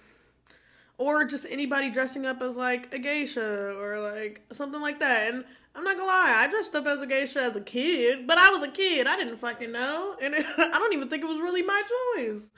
Or 0.98 1.24
just 1.24 1.46
anybody 1.48 1.90
dressing 1.90 2.26
up 2.26 2.42
as 2.42 2.56
like 2.56 2.92
a 2.92 2.98
geisha 2.98 3.76
or 3.78 4.00
like 4.00 4.42
something 4.52 4.80
like 4.80 4.98
that. 4.98 5.32
And 5.32 5.44
I'm 5.74 5.84
not 5.84 5.96
gonna 5.96 6.08
lie, 6.08 6.34
I 6.38 6.50
dressed 6.50 6.74
up 6.74 6.86
as 6.86 7.00
a 7.00 7.06
geisha 7.06 7.40
as 7.40 7.54
a 7.54 7.60
kid, 7.60 8.26
but 8.26 8.36
I 8.36 8.50
was 8.50 8.62
a 8.64 8.70
kid. 8.70 9.06
I 9.06 9.16
didn't 9.16 9.36
fucking 9.36 9.70
know. 9.70 10.16
And 10.20 10.34
I 10.58 10.70
don't 10.72 10.92
even 10.92 11.08
think 11.08 11.22
it 11.22 11.28
was 11.28 11.40
really 11.40 11.62
my 11.62 11.82
choice. 12.16 12.50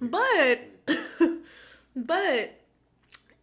But, 0.00 0.60
but, 1.96 2.60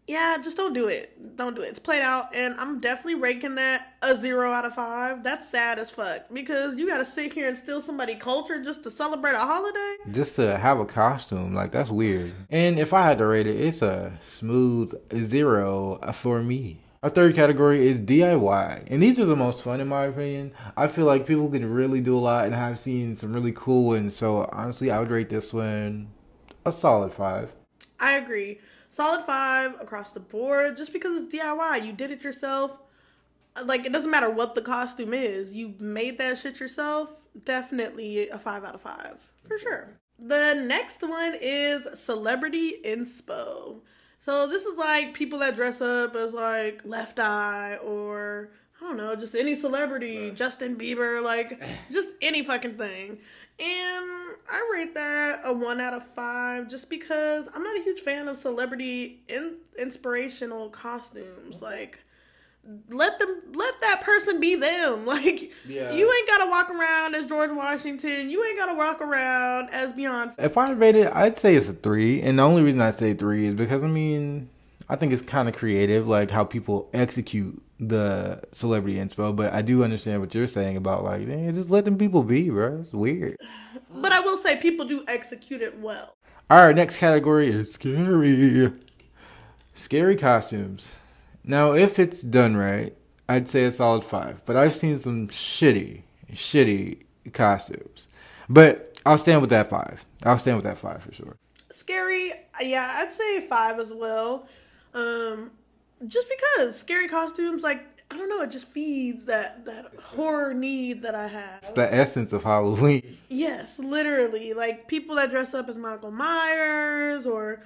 yeah, 0.07 0.37
just 0.41 0.55
don't 0.55 0.73
do 0.73 0.87
it. 0.87 1.35
Don't 1.35 1.55
do 1.55 1.63
it. 1.63 1.69
It's 1.69 1.79
played 1.79 2.01
out, 2.01 2.33
and 2.35 2.53
I'm 2.59 2.79
definitely 2.79 3.15
ranking 3.15 3.55
that 3.55 3.95
a 4.03 4.15
zero 4.15 4.51
out 4.51 4.63
of 4.63 4.75
five. 4.75 5.23
That's 5.23 5.49
sad 5.49 5.79
as 5.79 5.89
fuck 5.89 6.25
because 6.31 6.77
you 6.77 6.87
gotta 6.87 7.05
sit 7.05 7.33
here 7.33 7.47
and 7.47 7.57
steal 7.57 7.81
somebody 7.81 8.15
culture 8.15 8.63
just 8.63 8.83
to 8.83 8.91
celebrate 8.91 9.33
a 9.33 9.39
holiday. 9.39 9.95
Just 10.11 10.35
to 10.35 10.57
have 10.57 10.79
a 10.79 10.85
costume, 10.85 11.55
like 11.55 11.71
that's 11.71 11.89
weird. 11.89 12.33
And 12.49 12.77
if 12.77 12.93
I 12.93 13.05
had 13.05 13.17
to 13.17 13.25
rate 13.25 13.47
it, 13.47 13.59
it's 13.59 13.81
a 13.81 14.13
smooth 14.21 14.93
zero 15.23 15.99
for 16.13 16.41
me. 16.43 16.81
Our 17.01 17.09
third 17.09 17.35
category 17.35 17.87
is 17.87 17.99
DIY, 17.99 18.87
and 18.87 19.01
these 19.01 19.19
are 19.19 19.25
the 19.25 19.35
most 19.35 19.61
fun 19.61 19.79
in 19.79 19.87
my 19.87 20.05
opinion. 20.05 20.53
I 20.77 20.87
feel 20.87 21.05
like 21.05 21.27
people 21.27 21.49
can 21.49 21.71
really 21.71 22.01
do 22.01 22.17
a 22.17 22.19
lot, 22.19 22.45
and 22.45 22.55
I've 22.55 22.79
seen 22.79 23.15
some 23.15 23.33
really 23.33 23.51
cool 23.51 23.87
ones. 23.87 24.15
So 24.15 24.47
honestly, 24.51 24.91
I 24.91 24.99
would 24.99 25.09
rate 25.09 25.29
this 25.29 25.51
one 25.51 26.09
a 26.65 26.71
solid 26.71 27.11
five. 27.11 27.51
I 27.99 28.13
agree. 28.13 28.59
Solid 28.95 29.25
five 29.25 29.73
across 29.81 30.11
the 30.11 30.21
board. 30.21 30.77
Just 30.77 30.93
because 30.93 31.21
it's 31.21 31.35
DIY, 31.35 31.85
you 31.85 31.91
did 31.91 32.11
it 32.11 32.23
yourself. 32.23 32.79
Like 33.61 33.85
it 33.85 33.91
doesn't 33.91 34.09
matter 34.09 34.29
what 34.29 34.55
the 34.55 34.61
costume 34.61 35.13
is, 35.13 35.51
you 35.51 35.75
made 35.81 36.17
that 36.17 36.37
shit 36.37 36.61
yourself. 36.61 37.27
Definitely 37.43 38.29
a 38.29 38.39
five 38.39 38.63
out 38.63 38.73
of 38.73 38.81
five 38.81 39.17
for 39.43 39.59
sure. 39.59 39.99
The 40.17 40.53
next 40.53 41.01
one 41.01 41.35
is 41.41 41.99
celebrity 41.99 42.75
inspo. 42.85 43.81
So 44.17 44.47
this 44.47 44.63
is 44.63 44.77
like 44.77 45.13
people 45.13 45.39
that 45.39 45.57
dress 45.57 45.81
up 45.81 46.15
as 46.15 46.31
like 46.31 46.79
Left 46.85 47.19
Eye 47.19 47.77
or 47.83 48.51
I 48.79 48.85
don't 48.85 48.97
know, 48.97 49.13
just 49.17 49.35
any 49.35 49.55
celebrity, 49.55 50.31
Justin 50.31 50.77
Bieber, 50.77 51.21
like 51.21 51.61
just 51.91 52.13
any 52.21 52.45
fucking 52.45 52.77
thing. 52.77 53.19
And 53.57 54.05
I 54.51 54.69
rate 54.73 54.93
that 54.95 55.41
a 55.45 55.53
one 55.53 55.79
out 55.79 55.93
of 55.93 56.05
five 56.07 56.67
just 56.69 56.89
because 56.89 57.47
I'm 57.55 57.63
not 57.63 57.77
a 57.77 57.83
huge 57.83 58.01
fan 58.01 58.27
of 58.27 58.35
celebrity 58.37 59.21
in- 59.29 59.57
inspirational 59.79 60.69
costumes. 60.69 61.55
Mm-hmm. 61.57 61.63
Like, 61.65 61.99
let 62.89 63.19
them 63.19 63.41
let 63.53 63.79
that 63.81 64.01
person 64.03 64.39
be 64.39 64.55
them. 64.55 65.05
Like, 65.05 65.51
Yeah. 65.67 65.93
you 65.93 66.11
ain't 66.11 66.27
gotta 66.27 66.49
walk 66.49 66.69
around 66.69 67.15
as 67.15 67.25
George 67.27 67.51
Washington. 67.51 68.29
You 68.29 68.43
ain't 68.43 68.57
gotta 68.57 68.73
walk 68.75 69.01
around 69.01 69.69
as 69.71 69.93
Beyonce. 69.93 70.35
If 70.39 70.57
I 70.57 70.71
rate 70.73 70.95
it, 70.95 71.11
I'd 71.13 71.37
say 71.37 71.55
it's 71.55 71.69
a 71.69 71.73
three. 71.73 72.21
And 72.21 72.39
the 72.39 72.43
only 72.43 72.61
reason 72.63 72.81
I 72.81 72.89
say 72.89 73.13
three 73.13 73.45
is 73.45 73.53
because 73.53 73.83
I 73.83 73.87
mean, 73.87 74.49
I 74.87 74.95
think 74.95 75.13
it's 75.13 75.21
kind 75.21 75.49
of 75.49 75.55
creative, 75.55 76.07
like 76.07 76.29
how 76.29 76.43
people 76.43 76.89
execute 76.93 77.61
the 77.79 78.41
celebrity 78.51 78.97
inspo. 78.97 79.35
But 79.35 79.53
I 79.53 79.61
do 79.61 79.83
understand 79.83 80.21
what 80.21 80.33
you're 80.35 80.47
saying 80.47 80.77
about 80.77 81.03
like, 81.03 81.21
man, 81.21 81.53
just 81.53 81.69
let 81.69 81.85
them 81.85 81.97
people 81.97 82.23
be, 82.23 82.49
bro. 82.49 82.79
It's 82.81 82.93
weird. 82.93 83.37
But 83.89 84.11
I 84.11 84.19
will 84.19 84.37
say 84.37 84.57
people 84.57 84.85
do 84.85 85.03
execute 85.07 85.61
it 85.61 85.79
well. 85.79 86.15
Our 86.49 86.73
next 86.73 86.97
category 86.97 87.49
is 87.49 87.73
scary. 87.73 88.71
Scary 89.73 90.15
costumes. 90.15 90.93
Now, 91.43 91.73
if 91.73 91.99
it's 91.99 92.21
done 92.21 92.55
right, 92.55 92.95
I'd 93.27 93.49
say 93.49 93.65
a 93.65 93.71
solid 93.71 94.05
five. 94.05 94.41
But 94.45 94.55
I've 94.55 94.73
seen 94.75 94.99
some 94.99 95.27
shitty, 95.27 96.03
shitty 96.31 97.03
costumes. 97.33 98.07
But 98.47 98.99
I'll 99.05 99.17
stand 99.17 99.41
with 99.41 99.49
that 99.49 99.69
five. 99.69 100.05
I'll 100.23 100.37
stand 100.37 100.57
with 100.57 100.65
that 100.65 100.77
five 100.77 101.03
for 101.03 101.11
sure. 101.11 101.35
Scary, 101.71 102.31
yeah, 102.61 102.99
I'd 102.99 103.11
say 103.11 103.41
five 103.47 103.79
as 103.79 103.91
well. 103.91 104.47
Um, 104.95 105.51
just 106.07 106.27
because 106.29 106.79
scary 106.79 107.07
costumes, 107.07 107.61
like 107.63 107.83
I 108.11 108.17
don't 108.17 108.29
know, 108.29 108.41
it 108.41 108.51
just 108.51 108.67
feeds 108.69 109.25
that 109.25 109.65
that 109.65 109.87
horror 110.01 110.53
need 110.53 111.01
that 111.01 111.15
I 111.15 111.27
have. 111.27 111.59
It's 111.63 111.71
the 111.73 111.93
essence 111.93 112.33
of 112.33 112.43
Halloween. 112.43 113.17
Yes, 113.29 113.79
literally. 113.79 114.53
Like 114.53 114.87
people 114.87 115.15
that 115.15 115.29
dress 115.31 115.53
up 115.53 115.69
as 115.69 115.77
Michael 115.77 116.11
Myers 116.11 117.25
or 117.25 117.63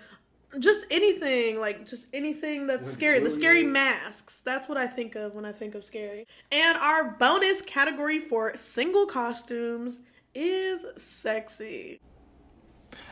just 0.58 0.86
anything, 0.90 1.60
like 1.60 1.86
just 1.86 2.08
anything 2.14 2.66
that's 2.68 2.86
With 2.86 2.94
scary. 2.94 3.20
The 3.20 3.30
scary 3.30 3.60
voodoo. 3.62 3.74
masks. 3.74 4.42
That's 4.44 4.68
what 4.68 4.78
I 4.78 4.88
think 4.88 5.16
of 5.16 5.36
when 5.36 5.46
I 5.46 5.52
think 5.52 5.76
of 5.76 5.84
scary. 5.84 6.26
And 6.52 6.78
our 6.78 7.12
bonus 7.20 7.62
category 7.62 8.20
for 8.20 8.56
single 8.58 9.06
costumes 9.06 10.00
is 10.34 10.86
sexy. 10.98 12.00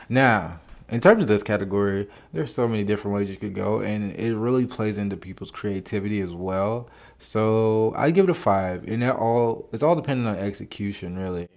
Now, 0.08 0.60
in 0.90 1.00
terms 1.00 1.22
of 1.22 1.28
this 1.28 1.42
category, 1.42 2.08
there's 2.32 2.52
so 2.52 2.66
many 2.66 2.82
different 2.82 3.14
ways 3.14 3.28
you 3.28 3.36
could 3.36 3.54
go, 3.54 3.80
and 3.80 4.12
it 4.12 4.34
really 4.34 4.66
plays 4.66 4.96
into 4.96 5.16
people's 5.16 5.50
creativity 5.50 6.20
as 6.20 6.32
well. 6.32 6.88
So 7.18 7.92
I 7.96 8.10
give 8.10 8.24
it 8.24 8.30
a 8.30 8.34
five, 8.34 8.84
and 8.88 9.02
that 9.02 9.16
all 9.16 9.68
it's 9.72 9.82
all 9.82 9.94
dependent 9.94 10.28
on 10.28 10.42
execution, 10.42 11.18
really. 11.18 11.48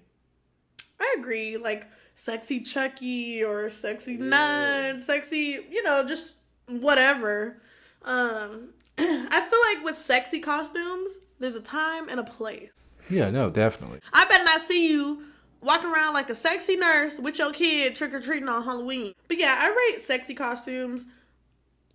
I 1.00 1.16
agree. 1.18 1.58
Like 1.58 1.88
sexy 2.16 2.60
Chucky 2.60 3.44
or 3.44 3.70
sexy 3.70 4.18
nun, 4.18 5.02
sexy, 5.02 5.66
you 5.70 5.82
know, 5.84 6.06
just 6.06 6.36
whatever. 6.68 7.62
Um, 8.04 8.74
I 8.98 9.48
feel 9.50 9.60
like 9.74 9.86
with 9.86 9.96
sexy 9.96 10.40
costumes, 10.40 11.12
there's 11.40 11.56
a 11.56 11.62
time 11.62 12.10
and 12.10 12.20
a 12.20 12.24
place. 12.24 12.74
Yeah, 13.10 13.30
no, 13.30 13.50
definitely. 13.50 14.00
I 14.14 14.26
better 14.26 14.44
not 14.44 14.62
see 14.62 14.92
you 14.92 15.24
walking 15.62 15.92
around 15.92 16.14
like 16.14 16.30
a 16.30 16.36
sexy 16.36 16.76
nurse 16.76 17.20
with 17.20 17.38
your 17.38 17.52
kid 17.52 17.96
trick 17.96 18.14
or 18.14 18.20
treating 18.20 18.50
on 18.50 18.64
Halloween. 18.64 19.14
But 19.28 19.38
yeah, 19.38 19.56
I 19.58 19.90
rate 19.92 20.02
sexy 20.02 20.34
costumes 20.34 21.06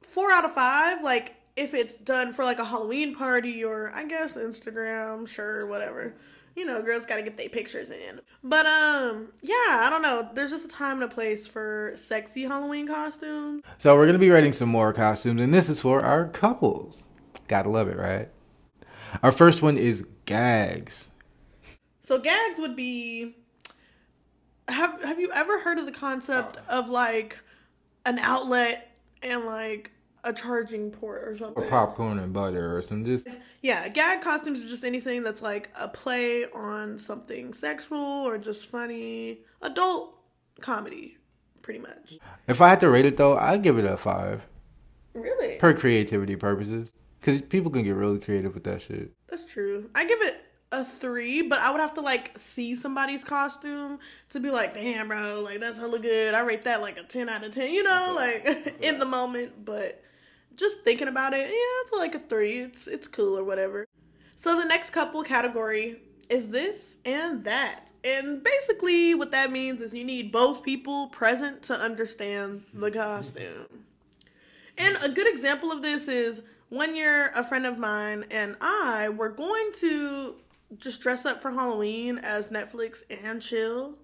four 0.02 0.32
out 0.32 0.44
of 0.44 0.52
five. 0.52 1.02
Like 1.02 1.34
if 1.56 1.74
it's 1.74 1.96
done 1.96 2.32
for 2.32 2.44
like 2.44 2.58
a 2.58 2.64
Halloween 2.64 3.14
party 3.14 3.64
or 3.64 3.92
I 3.94 4.04
guess 4.04 4.36
Instagram, 4.36 5.28
sure, 5.28 5.66
whatever. 5.66 6.14
You 6.54 6.64
know, 6.64 6.80
girls 6.80 7.04
got 7.04 7.16
to 7.16 7.22
get 7.22 7.36
their 7.36 7.50
pictures 7.50 7.90
in. 7.90 8.18
But 8.42 8.64
um, 8.64 9.28
yeah, 9.42 9.82
I 9.82 9.88
don't 9.90 10.00
know. 10.00 10.26
There's 10.32 10.50
just 10.50 10.64
a 10.64 10.68
time 10.68 11.02
and 11.02 11.10
a 11.10 11.14
place 11.14 11.46
for 11.46 11.92
sexy 11.96 12.44
Halloween 12.44 12.86
costumes. 12.86 13.62
So 13.76 13.94
we're 13.94 14.06
gonna 14.06 14.18
be 14.18 14.30
rating 14.30 14.54
some 14.54 14.70
more 14.70 14.94
costumes, 14.94 15.42
and 15.42 15.52
this 15.52 15.68
is 15.68 15.80
for 15.82 16.02
our 16.02 16.28
couples. 16.28 17.04
Gotta 17.46 17.68
love 17.68 17.88
it, 17.88 17.98
right? 17.98 18.30
Our 19.22 19.32
first 19.32 19.60
one 19.60 19.76
is 19.76 20.04
gags. 20.24 21.10
So 22.00 22.18
gags 22.18 22.58
would 22.58 22.74
be 22.74 23.36
have 24.68 25.02
have 25.02 25.20
you 25.20 25.30
ever 25.32 25.60
heard 25.60 25.78
of 25.78 25.86
the 25.86 25.92
concept 25.92 26.58
of 26.68 26.88
like 26.88 27.38
an 28.04 28.18
outlet 28.18 28.90
and 29.22 29.44
like 29.44 29.90
a 30.24 30.32
charging 30.32 30.90
port 30.90 31.22
or 31.26 31.36
something? 31.36 31.62
Or 31.62 31.68
popcorn 31.68 32.18
and 32.18 32.32
butter 32.32 32.76
or 32.76 32.82
some 32.82 33.04
just 33.04 33.28
Yeah, 33.62 33.88
gag 33.88 34.20
costumes 34.22 34.60
is 34.62 34.68
just 34.70 34.84
anything 34.84 35.22
that's 35.22 35.42
like 35.42 35.70
a 35.78 35.88
play 35.88 36.44
on 36.46 36.98
something 36.98 37.52
sexual 37.54 37.98
or 38.00 38.38
just 38.38 38.68
funny 38.68 39.40
adult 39.62 40.18
comedy, 40.60 41.16
pretty 41.62 41.80
much. 41.80 42.18
If 42.48 42.60
I 42.60 42.68
had 42.70 42.80
to 42.80 42.90
rate 42.90 43.06
it 43.06 43.16
though, 43.16 43.36
I'd 43.36 43.62
give 43.62 43.78
it 43.78 43.84
a 43.84 43.96
five 43.96 44.46
Really? 45.14 45.56
per 45.58 45.72
creativity 45.74 46.36
purposes. 46.36 46.92
Cause 47.22 47.40
people 47.40 47.70
can 47.70 47.82
get 47.82 47.92
really 47.94 48.18
creative 48.20 48.54
with 48.54 48.64
that 48.64 48.82
shit. 48.82 49.10
That's 49.28 49.44
true. 49.44 49.90
I 49.94 50.04
give 50.06 50.20
it 50.22 50.44
a 50.72 50.84
three, 50.84 51.42
but 51.42 51.60
I 51.60 51.70
would 51.70 51.80
have 51.80 51.94
to 51.94 52.00
like 52.00 52.36
see 52.38 52.74
somebody's 52.74 53.22
costume 53.22 53.98
to 54.30 54.40
be 54.40 54.50
like, 54.50 54.74
damn, 54.74 55.08
bro, 55.08 55.40
like 55.42 55.60
that's 55.60 55.78
hella 55.78 55.98
good. 55.98 56.34
I 56.34 56.40
rate 56.40 56.62
that 56.62 56.80
like 56.80 56.98
a 56.98 57.04
ten 57.04 57.28
out 57.28 57.44
of 57.44 57.52
ten. 57.52 57.72
You 57.72 57.82
know, 57.82 58.12
like 58.14 58.78
in 58.82 58.98
the 58.98 59.06
moment, 59.06 59.64
but 59.64 60.02
just 60.56 60.80
thinking 60.80 61.08
about 61.08 61.34
it, 61.34 61.48
yeah, 61.48 61.82
it's 61.82 61.92
like 61.92 62.14
a 62.14 62.18
three. 62.18 62.60
It's 62.60 62.86
it's 62.86 63.08
cool 63.08 63.38
or 63.38 63.44
whatever. 63.44 63.86
So 64.34 64.58
the 64.58 64.66
next 64.66 64.90
couple 64.90 65.22
category 65.22 66.00
is 66.28 66.48
this 66.48 66.98
and 67.04 67.44
that, 67.44 67.92
and 68.02 68.42
basically 68.42 69.14
what 69.14 69.30
that 69.30 69.52
means 69.52 69.80
is 69.80 69.94
you 69.94 70.04
need 70.04 70.32
both 70.32 70.64
people 70.64 71.06
present 71.08 71.62
to 71.64 71.74
understand 71.74 72.64
the 72.74 72.90
costume. 72.90 73.84
And 74.76 74.96
a 75.02 75.08
good 75.08 75.28
example 75.28 75.70
of 75.70 75.82
this 75.82 76.08
is 76.08 76.42
one 76.68 76.96
year 76.96 77.30
a 77.34 77.44
friend 77.44 77.64
of 77.64 77.78
mine 77.78 78.24
and 78.30 78.56
I 78.60 79.08
were 79.10 79.28
going 79.28 79.70
to 79.76 80.34
just 80.78 81.00
dress 81.00 81.24
up 81.24 81.40
for 81.40 81.50
Halloween 81.50 82.18
as 82.18 82.48
Netflix 82.48 83.02
and 83.10 83.40
chill. 83.40 83.94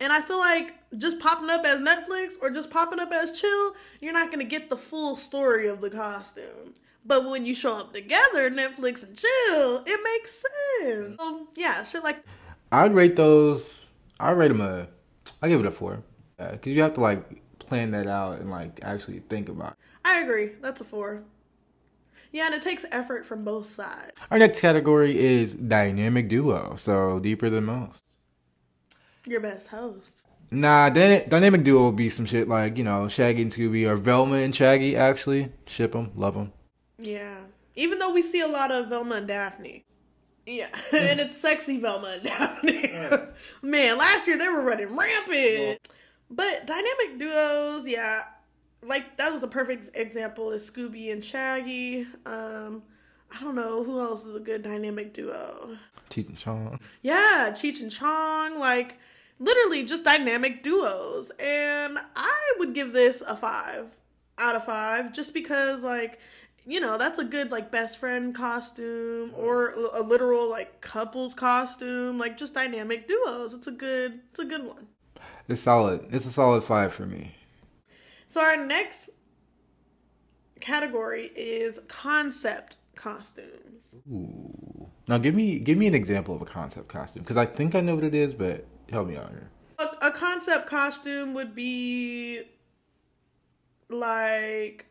And 0.00 0.12
I 0.12 0.20
feel 0.20 0.38
like 0.38 0.74
just 0.98 1.20
popping 1.20 1.50
up 1.50 1.64
as 1.64 1.80
Netflix 1.80 2.32
or 2.40 2.50
just 2.50 2.70
popping 2.70 2.98
up 2.98 3.12
as 3.12 3.38
chill, 3.38 3.74
you're 4.00 4.12
not 4.12 4.30
gonna 4.30 4.44
get 4.44 4.68
the 4.68 4.76
full 4.76 5.16
story 5.16 5.68
of 5.68 5.80
the 5.80 5.90
costume. 5.90 6.74
But 7.04 7.28
when 7.28 7.46
you 7.46 7.54
show 7.54 7.74
up 7.74 7.92
together, 7.92 8.50
Netflix 8.50 9.02
and 9.02 9.16
chill, 9.16 9.84
it 9.86 10.00
makes 10.02 10.42
sense. 10.82 11.16
So 11.18 11.48
yeah, 11.56 11.82
shit 11.84 12.02
like 12.02 12.24
I'd 12.70 12.94
rate 12.94 13.16
those. 13.16 13.72
I'd 14.18 14.32
rate 14.32 14.48
them 14.48 14.60
a. 14.60 14.88
I 15.40 15.48
give 15.48 15.60
it 15.60 15.66
a 15.66 15.70
four. 15.70 16.02
Yeah, 16.38 16.56
cause 16.56 16.66
you 16.72 16.82
have 16.82 16.94
to 16.94 17.00
like 17.00 17.22
plan 17.58 17.90
that 17.92 18.06
out 18.06 18.40
and 18.40 18.50
like 18.50 18.80
actually 18.82 19.20
think 19.28 19.48
about. 19.48 19.72
it. 19.72 19.78
I 20.04 20.20
agree. 20.20 20.52
That's 20.60 20.80
a 20.80 20.84
four. 20.84 21.22
Yeah, 22.32 22.46
and 22.46 22.54
it 22.54 22.62
takes 22.62 22.84
effort 22.90 23.26
from 23.26 23.44
both 23.44 23.66
sides. 23.66 24.12
Our 24.30 24.38
next 24.38 24.60
category 24.60 25.18
is 25.18 25.54
dynamic 25.54 26.28
duo. 26.28 26.76
So 26.76 27.20
deeper 27.20 27.50
than 27.50 27.64
most. 27.64 28.02
Your 29.26 29.40
best 29.40 29.68
host. 29.68 30.26
Nah, 30.50 30.90
dyna- 30.90 31.26
dynamic 31.28 31.62
duo 31.62 31.86
would 31.86 31.96
be 31.96 32.10
some 32.10 32.26
shit 32.26 32.48
like 32.48 32.76
you 32.76 32.84
know 32.84 33.08
Shaggy 33.08 33.42
and 33.42 33.52
Scooby 33.52 33.88
or 33.88 33.96
Velma 33.96 34.36
and 34.36 34.54
Shaggy. 34.54 34.96
Actually, 34.96 35.52
ship 35.66 35.92
them, 35.92 36.10
love 36.16 36.34
them. 36.34 36.52
Yeah. 36.98 37.36
Even 37.74 37.98
though 37.98 38.12
we 38.12 38.22
see 38.22 38.40
a 38.40 38.46
lot 38.48 38.70
of 38.70 38.88
Velma 38.88 39.16
and 39.16 39.28
Daphne. 39.28 39.84
Yeah. 40.46 40.68
and 40.92 41.20
it's 41.20 41.38
sexy 41.38 41.78
Velma 41.80 42.18
and 42.18 42.22
Daphne. 42.24 42.92
Man, 43.62 43.96
last 43.96 44.26
year 44.26 44.36
they 44.36 44.48
were 44.48 44.66
running 44.66 44.94
rampant. 44.96 45.88
But 46.30 46.66
dynamic 46.66 47.18
duos, 47.18 47.86
yeah. 47.86 48.22
Like 48.82 49.16
that 49.16 49.32
was 49.32 49.42
a 49.42 49.48
perfect 49.48 49.90
example 49.94 50.50
is 50.50 50.68
Scooby 50.68 51.12
and 51.12 51.22
Shaggy. 51.22 52.06
Um 52.26 52.82
I 53.34 53.40
don't 53.40 53.54
know 53.54 53.82
who 53.82 54.00
else 54.00 54.24
is 54.24 54.36
a 54.36 54.40
good 54.40 54.62
dynamic 54.62 55.14
duo. 55.14 55.76
Cheech 56.10 56.28
and 56.28 56.36
Chong. 56.36 56.78
Yeah, 57.00 57.50
Cheech 57.54 57.80
and 57.80 57.90
Chong, 57.90 58.58
like 58.58 58.98
literally 59.42 59.84
just 59.84 60.04
dynamic 60.04 60.62
duos. 60.62 61.30
And 61.38 61.98
I 62.16 62.54
would 62.58 62.74
give 62.74 62.92
this 62.92 63.22
a 63.26 63.36
five 63.36 63.94
out 64.38 64.54
of 64.54 64.64
five 64.64 65.12
just 65.12 65.34
because, 65.34 65.82
like, 65.82 66.18
you 66.64 66.80
know, 66.80 66.96
that's 66.96 67.18
a 67.18 67.24
good, 67.24 67.50
like, 67.50 67.70
best 67.70 67.98
friend 67.98 68.34
costume 68.34 69.32
or 69.36 69.74
a 69.94 70.00
literal, 70.00 70.48
like, 70.48 70.80
couples 70.80 71.34
costume. 71.34 72.18
Like, 72.18 72.36
just 72.36 72.54
dynamic 72.54 73.08
duos. 73.08 73.52
It's 73.52 73.66
a 73.66 73.72
good, 73.72 74.20
it's 74.30 74.38
a 74.38 74.44
good 74.44 74.64
one. 74.64 74.86
It's 75.48 75.60
solid. 75.60 76.06
It's 76.10 76.26
a 76.26 76.30
solid 76.30 76.62
five 76.62 76.92
for 76.92 77.04
me. 77.04 77.34
So, 78.32 78.40
our 78.40 78.56
next 78.56 79.10
category 80.58 81.30
is 81.36 81.78
concept 81.86 82.78
costumes. 82.94 83.92
Ooh. 84.10 84.88
Now 85.06 85.18
give 85.18 85.34
me 85.34 85.58
give 85.58 85.76
me 85.76 85.86
an 85.86 85.94
example 85.94 86.34
of 86.34 86.40
a 86.40 86.46
concept 86.46 86.88
costume 86.88 87.24
because 87.24 87.36
I 87.36 87.44
think 87.44 87.74
I 87.74 87.82
know 87.82 87.94
what 87.94 88.04
it 88.04 88.14
is, 88.14 88.32
but 88.32 88.64
help 88.90 89.08
me 89.08 89.18
out 89.18 89.28
here. 89.28 89.50
A, 89.78 90.06
a 90.06 90.10
concept 90.12 90.66
costume 90.66 91.34
would 91.34 91.54
be 91.54 92.44
like 93.90 94.90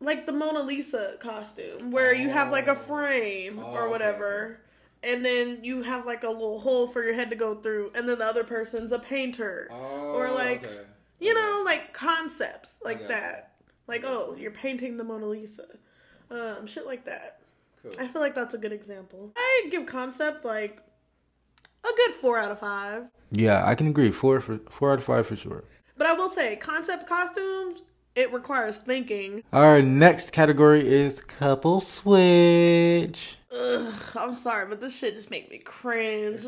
like 0.00 0.24
the 0.24 0.32
Mona 0.32 0.62
Lisa 0.62 1.16
costume 1.20 1.90
where 1.90 2.14
you 2.14 2.30
have 2.30 2.50
like 2.50 2.66
a 2.66 2.70
oh. 2.70 2.76
frame 2.76 3.58
Oh, 3.58 3.74
or 3.74 3.82
okay, 3.82 3.90
whatever 3.90 4.60
and 5.02 5.22
then 5.22 5.58
you 5.62 5.82
have 5.82 6.06
like 6.06 6.22
a 6.22 6.30
little 6.30 6.60
hole 6.60 6.86
for 6.86 7.02
your 7.02 7.12
head 7.12 7.28
to 7.28 7.36
go 7.36 7.56
through 7.56 7.92
and 7.94 8.08
then 8.08 8.18
the 8.18 8.24
other 8.24 8.44
person's 8.44 8.90
a 8.90 8.98
painter 8.98 9.68
oh, 9.70 10.14
or 10.14 10.32
like 10.32 10.66
you 11.20 11.34
know 11.34 11.62
like 11.64 11.92
concepts 11.92 12.78
like 12.84 12.98
Okay. 12.98 13.08
that 13.08 13.52
like 13.86 14.02
oh 14.04 14.34
you're 14.38 14.50
painting 14.50 14.96
the 14.96 15.04
Mona 15.04 15.26
Lisa 15.26 15.66
um 16.30 16.66
shit 16.66 16.86
like 16.86 17.04
that 17.04 17.40
Cool. 17.82 17.92
I 17.98 18.06
feel 18.06 18.20
like 18.22 18.34
that's 18.34 18.54
a 18.54 18.58
good 18.58 18.72
example 18.72 19.32
I 19.36 19.66
give 19.70 19.86
concept 19.86 20.44
like 20.44 20.80
a 21.84 21.88
good 21.96 22.12
4 22.14 22.38
out 22.38 22.50
of 22.50 22.58
5 22.58 23.04
Yeah, 23.30 23.64
I 23.64 23.74
can 23.74 23.86
agree. 23.88 24.10
Four 24.10 24.40
for 24.40 24.58
four 24.70 24.92
out 24.92 24.98
of 24.98 25.04
five 25.04 25.26
for 25.26 25.36
sure. 25.36 25.64
But 25.96 26.06
I 26.08 26.12
will 26.14 26.28
say, 26.30 26.56
concept 26.56 27.08
costumes, 27.08 27.82
it 28.14 28.32
requires 28.32 28.76
thinking. 28.78 29.42
Our 29.52 29.80
next 29.82 30.32
category 30.32 30.86
is 30.86 31.20
couple 31.20 31.80
switch. 31.80 33.36
Ugh, 33.56 33.94
I'm 34.16 34.34
sorry, 34.36 34.66
but 34.68 34.80
this 34.80 34.96
shit 34.98 35.14
just 35.14 35.30
make 35.30 35.50
me 35.50 35.58
cringe. 35.58 36.44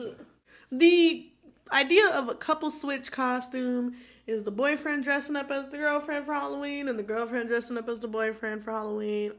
The 0.72 1.30
idea 1.72 2.08
of 2.10 2.28
a 2.28 2.34
couple 2.34 2.70
switch 2.70 3.10
costume 3.12 3.94
is 4.28 4.44
the 4.44 4.50
boyfriend 4.50 5.02
dressing 5.04 5.36
up 5.36 5.50
as 5.50 5.68
the 5.68 5.78
girlfriend 5.78 6.26
for 6.26 6.34
Halloween 6.34 6.88
and 6.88 6.98
the 6.98 7.02
girlfriend 7.02 7.48
dressing 7.48 7.78
up 7.78 7.88
as 7.88 7.98
the 7.98 8.08
boyfriend 8.08 8.62
for 8.62 8.72
Halloween. 8.72 9.32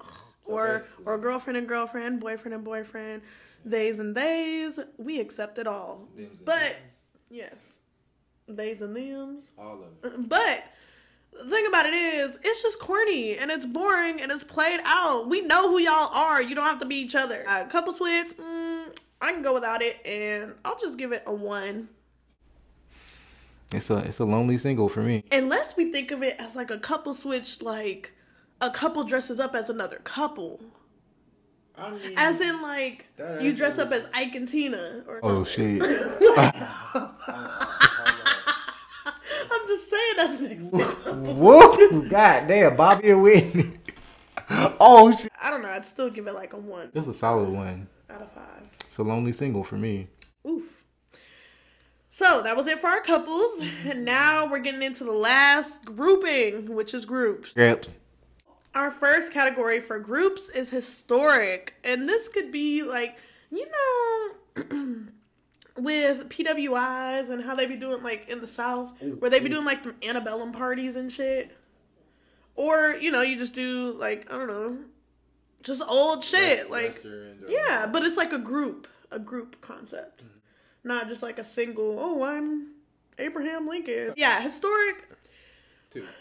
Or 0.45 0.83
or 1.05 1.19
girlfriend 1.19 1.57
and 1.57 1.67
girlfriend, 1.67 2.19
boyfriend 2.19 2.55
and 2.55 2.63
boyfriend, 2.63 3.21
theys 3.63 3.99
and 3.99 4.15
theys. 4.15 4.79
We 4.97 5.19
accept 5.19 5.59
it 5.59 5.67
all. 5.67 6.07
But 6.43 6.75
yes. 7.29 7.53
Theys 8.47 8.81
and 8.81 8.95
thems. 8.95 9.45
all 9.59 9.83
of 9.83 10.01
them. 10.01 10.25
But 10.27 10.63
the 11.31 11.47
thing 11.51 11.67
about 11.67 11.85
it 11.85 11.93
is, 11.93 12.39
it's 12.43 12.63
just 12.63 12.79
corny 12.79 13.37
and 13.37 13.51
it's 13.51 13.67
boring 13.67 14.21
and 14.21 14.31
it's 14.31 14.43
played 14.43 14.79
out. 14.85 15.29
We 15.29 15.41
know 15.41 15.69
who 15.69 15.77
y'all 15.77 16.09
are. 16.15 16.41
You 16.41 16.55
don't 16.55 16.65
have 16.65 16.79
to 16.79 16.87
be 16.87 16.95
each 16.95 17.13
other. 17.13 17.43
Uh, 17.47 17.65
couple 17.65 17.93
switch, 17.93 18.35
mm, 18.37 18.95
I 19.21 19.31
can 19.31 19.43
go 19.43 19.53
without 19.53 19.83
it, 19.83 20.03
and 20.03 20.55
I'll 20.65 20.79
just 20.79 20.97
give 20.97 21.11
it 21.11 21.21
a 21.27 21.33
one. 21.33 21.89
It's 23.71 23.89
a 23.89 23.97
it's 23.97 24.19
a 24.19 24.25
lonely 24.25 24.57
single 24.57 24.89
for 24.89 25.01
me. 25.03 25.23
Unless 25.31 25.77
we 25.77 25.91
think 25.91 26.11
of 26.11 26.23
it 26.23 26.35
as 26.39 26.55
like 26.55 26.71
a 26.71 26.77
couple 26.79 27.13
switch, 27.13 27.61
like 27.61 28.13
a 28.61 28.69
couple 28.71 29.03
dresses 29.03 29.39
up 29.39 29.55
as 29.55 29.69
another 29.69 29.97
couple. 30.03 30.59
I 31.77 31.91
mean, 31.91 32.13
As 32.17 32.41
in, 32.41 32.61
like, 32.61 33.05
you 33.39 33.53
dress 33.55 33.77
up 33.79 33.93
as 33.93 34.09
Ike 34.13 34.35
and 34.35 34.45
Tina 34.45 35.01
or 35.07 35.21
oh 35.23 35.45
something. 35.45 35.79
shit. 35.79 35.81
I'm 39.51 39.67
just 39.67 39.89
saying 39.89 40.13
that's 40.17 40.39
an 40.41 40.51
example. 40.51 41.13
Whoa! 41.35 42.01
God 42.09 42.47
damn, 42.49 42.75
Bobby 42.75 43.11
and 43.11 43.23
Whitney. 43.23 43.71
oh 44.79 45.15
shit. 45.17 45.31
I 45.41 45.49
don't 45.51 45.61
know. 45.61 45.69
I'd 45.69 45.85
still 45.85 46.09
give 46.09 46.27
it 46.27 46.33
like 46.33 46.51
a 46.53 46.57
one 46.57 46.89
That's 46.93 47.07
a 47.07 47.13
solid 47.13 47.47
one. 47.49 47.87
out 48.09 48.21
of 48.23 48.31
five. 48.33 48.63
It's 48.87 48.97
a 48.97 49.03
lonely 49.03 49.31
single 49.31 49.63
for 49.63 49.77
me. 49.77 50.07
Oof. 50.47 50.78
So 52.19 52.41
that 52.41 52.57
was 52.57 52.67
it 52.67 52.81
for 52.81 52.87
our 52.87 52.99
couples. 52.99 53.63
And 53.85 54.03
now 54.03 54.45
we're 54.51 54.59
getting 54.59 54.83
into 54.83 55.05
the 55.05 55.13
last 55.13 55.85
grouping, 55.85 56.75
which 56.75 56.93
is 56.93 57.05
groups. 57.05 57.53
Yep. 57.55 57.85
Our 58.75 58.91
first 58.91 59.31
category 59.31 59.79
for 59.79 59.99
groups 59.99 60.49
is 60.49 60.69
historic. 60.69 61.75
And 61.81 62.09
this 62.09 62.27
could 62.27 62.51
be 62.51 62.83
like, 62.83 63.17
you 63.49 63.65
know, 64.57 64.65
with 65.77 66.27
PWIs 66.27 67.29
and 67.29 67.41
how 67.41 67.55
they 67.55 67.65
be 67.65 67.77
doing 67.77 68.03
like 68.03 68.27
in 68.27 68.41
the 68.41 68.47
South, 68.47 69.01
where 69.01 69.31
they 69.31 69.39
be 69.39 69.47
doing 69.47 69.63
like 69.63 69.83
them 69.83 69.95
antebellum 70.03 70.51
parties 70.51 70.97
and 70.97 71.09
shit. 71.09 71.55
Or, 72.55 72.97
you 72.99 73.11
know, 73.11 73.21
you 73.21 73.37
just 73.37 73.53
do 73.53 73.93
like, 73.97 74.29
I 74.29 74.35
don't 74.37 74.47
know, 74.47 74.77
just 75.63 75.81
old 75.87 76.25
shit. 76.25 76.69
Like, 76.69 77.01
yeah, 77.47 77.87
but 77.89 78.03
it's 78.03 78.17
like 78.17 78.33
a 78.33 78.39
group, 78.39 78.89
a 79.09 79.19
group 79.19 79.61
concept, 79.61 80.23
not 80.83 81.07
just 81.07 81.21
like 81.21 81.39
a 81.39 81.45
single. 81.45 81.97
Oh, 81.99 82.23
I'm 82.23 82.73
Abraham 83.17 83.67
Lincoln. 83.67 84.13
Yeah, 84.15 84.41
historic. 84.41 85.07
Two. 85.91 86.05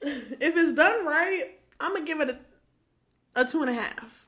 If 0.00 0.56
it's 0.56 0.74
done 0.74 1.04
right, 1.04 1.58
I'm 1.80 1.92
gonna 1.92 2.04
give 2.04 2.20
it 2.20 2.30
a, 2.30 3.40
a 3.40 3.44
two 3.44 3.62
and 3.62 3.70
a 3.70 3.74
half. 3.74 4.26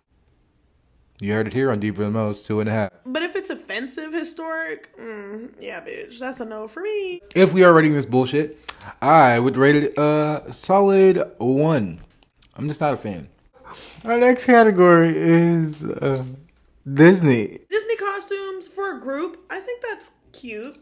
You 1.21 1.35
heard 1.35 1.47
it 1.47 1.53
here 1.53 1.71
on 1.71 1.79
Deeper 1.79 2.03
Than 2.03 2.13
Most, 2.13 2.47
two 2.47 2.59
and 2.61 2.69
a 2.69 2.73
half. 2.73 2.91
But 3.07 3.23
if 3.23 3.37
it's 3.37 3.51
offensive 3.51 4.13
historic, 4.13 4.97
mm, 4.97 5.55
yeah, 5.61 5.81
bitch, 5.81 6.19
that's 6.19 6.41
a 6.41 6.45
no 6.45 6.67
for 6.67 6.81
me. 6.81 7.21
If 7.37 7.53
we 7.53 7.63
are 7.63 7.73
rating 7.73 7.93
this 7.93 8.07
bullshit, 8.07 8.59
I 9.01 9.39
would 9.39 9.57
rate 9.57 9.77
it 9.77 9.99
a 9.99 10.47
solid 10.51 11.23
one. 11.39 12.01
I'm 12.57 12.67
just 12.67 12.81
not 12.81 12.95
a 12.95 12.97
fan. 12.97 13.29
Our 14.05 14.19
next 14.19 14.47
category 14.47 15.13
is 15.15 15.85
uh, 15.85 16.25
Disney. 16.93 17.61
Disney 17.69 17.97
costumes 17.97 18.10
for 18.81 18.97
a 18.97 19.01
group, 19.01 19.45
I 19.51 19.61
think 19.61 19.83
that's 19.83 20.11
cute. 20.33 20.79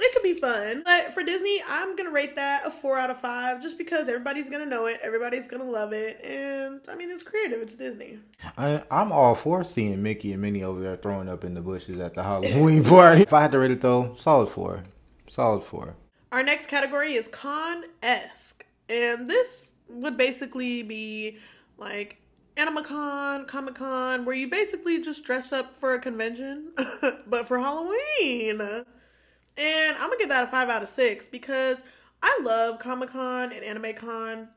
It 0.00 0.12
could 0.14 0.22
be 0.22 0.40
fun. 0.40 0.82
But 0.86 1.12
for 1.12 1.22
Disney, 1.22 1.62
I'm 1.68 1.94
gonna 1.96 2.10
rate 2.10 2.34
that 2.36 2.66
a 2.66 2.70
four 2.70 2.98
out 2.98 3.10
of 3.10 3.20
five 3.20 3.60
just 3.60 3.76
because 3.76 4.08
everybody's 4.08 4.48
gonna 4.48 4.64
know 4.66 4.86
it, 4.86 4.98
everybody's 5.02 5.46
gonna 5.46 5.68
love 5.68 5.92
it, 5.92 6.18
and 6.24 6.80
I 6.88 6.94
mean 6.94 7.10
it's 7.10 7.22
creative, 7.22 7.60
it's 7.60 7.74
Disney. 7.74 8.18
I, 8.56 8.82
I'm 8.90 9.12
all 9.12 9.34
for 9.34 9.62
seeing 9.64 10.02
Mickey 10.02 10.32
and 10.32 10.40
Minnie 10.40 10.62
over 10.62 10.80
there 10.80 10.96
throwing 10.96 11.28
up 11.28 11.44
in 11.44 11.52
the 11.52 11.60
bushes 11.60 11.98
at 12.00 12.14
the 12.14 12.22
Halloween 12.22 12.82
party. 12.84 13.20
if 13.20 13.34
I 13.34 13.42
had 13.42 13.52
to 13.52 13.58
rate 13.58 13.70
it 13.70 13.82
though, 13.82 14.16
solid 14.18 14.48
four. 14.48 14.82
Solid 15.28 15.62
four. 15.62 15.94
Our 16.32 16.42
next 16.42 16.66
category 16.66 17.12
is 17.12 17.28
con 17.28 17.84
esque. 18.02 18.64
And 18.88 19.28
this 19.28 19.72
would 19.90 20.16
basically 20.16 20.82
be 20.82 21.38
like 21.76 22.21
AnimeCon, 22.56 23.46
Comic 23.46 23.76
Con, 23.76 24.24
where 24.24 24.34
you 24.34 24.48
basically 24.48 25.00
just 25.00 25.24
dress 25.24 25.52
up 25.52 25.74
for 25.74 25.94
a 25.94 25.98
convention, 25.98 26.72
but 27.26 27.46
for 27.46 27.58
Halloween. 27.58 28.60
And 28.60 29.96
I'm 29.96 30.08
gonna 30.08 30.18
give 30.18 30.28
that 30.28 30.44
a 30.44 30.46
five 30.46 30.68
out 30.68 30.82
of 30.82 30.88
six 30.88 31.24
because 31.24 31.82
I 32.22 32.38
love 32.42 32.78
Comic 32.78 33.10
Con 33.10 33.52
and 33.52 33.64
Anime 33.64 33.94
Con 33.94 34.48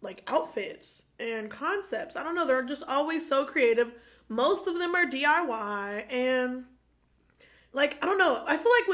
like 0.00 0.22
outfits 0.26 1.04
and 1.20 1.50
concepts. 1.50 2.16
I 2.16 2.22
don't 2.22 2.34
know, 2.34 2.46
they're 2.46 2.62
just 2.64 2.82
always 2.88 3.28
so 3.28 3.44
creative. 3.44 3.92
Most 4.28 4.66
of 4.66 4.78
them 4.78 4.94
are 4.94 5.06
DIY 5.06 6.12
and 6.12 6.64
like 7.72 8.02
I 8.02 8.06
don't 8.06 8.18
know, 8.18 8.42
I 8.46 8.56
feel 8.56 8.72
like 8.80 8.88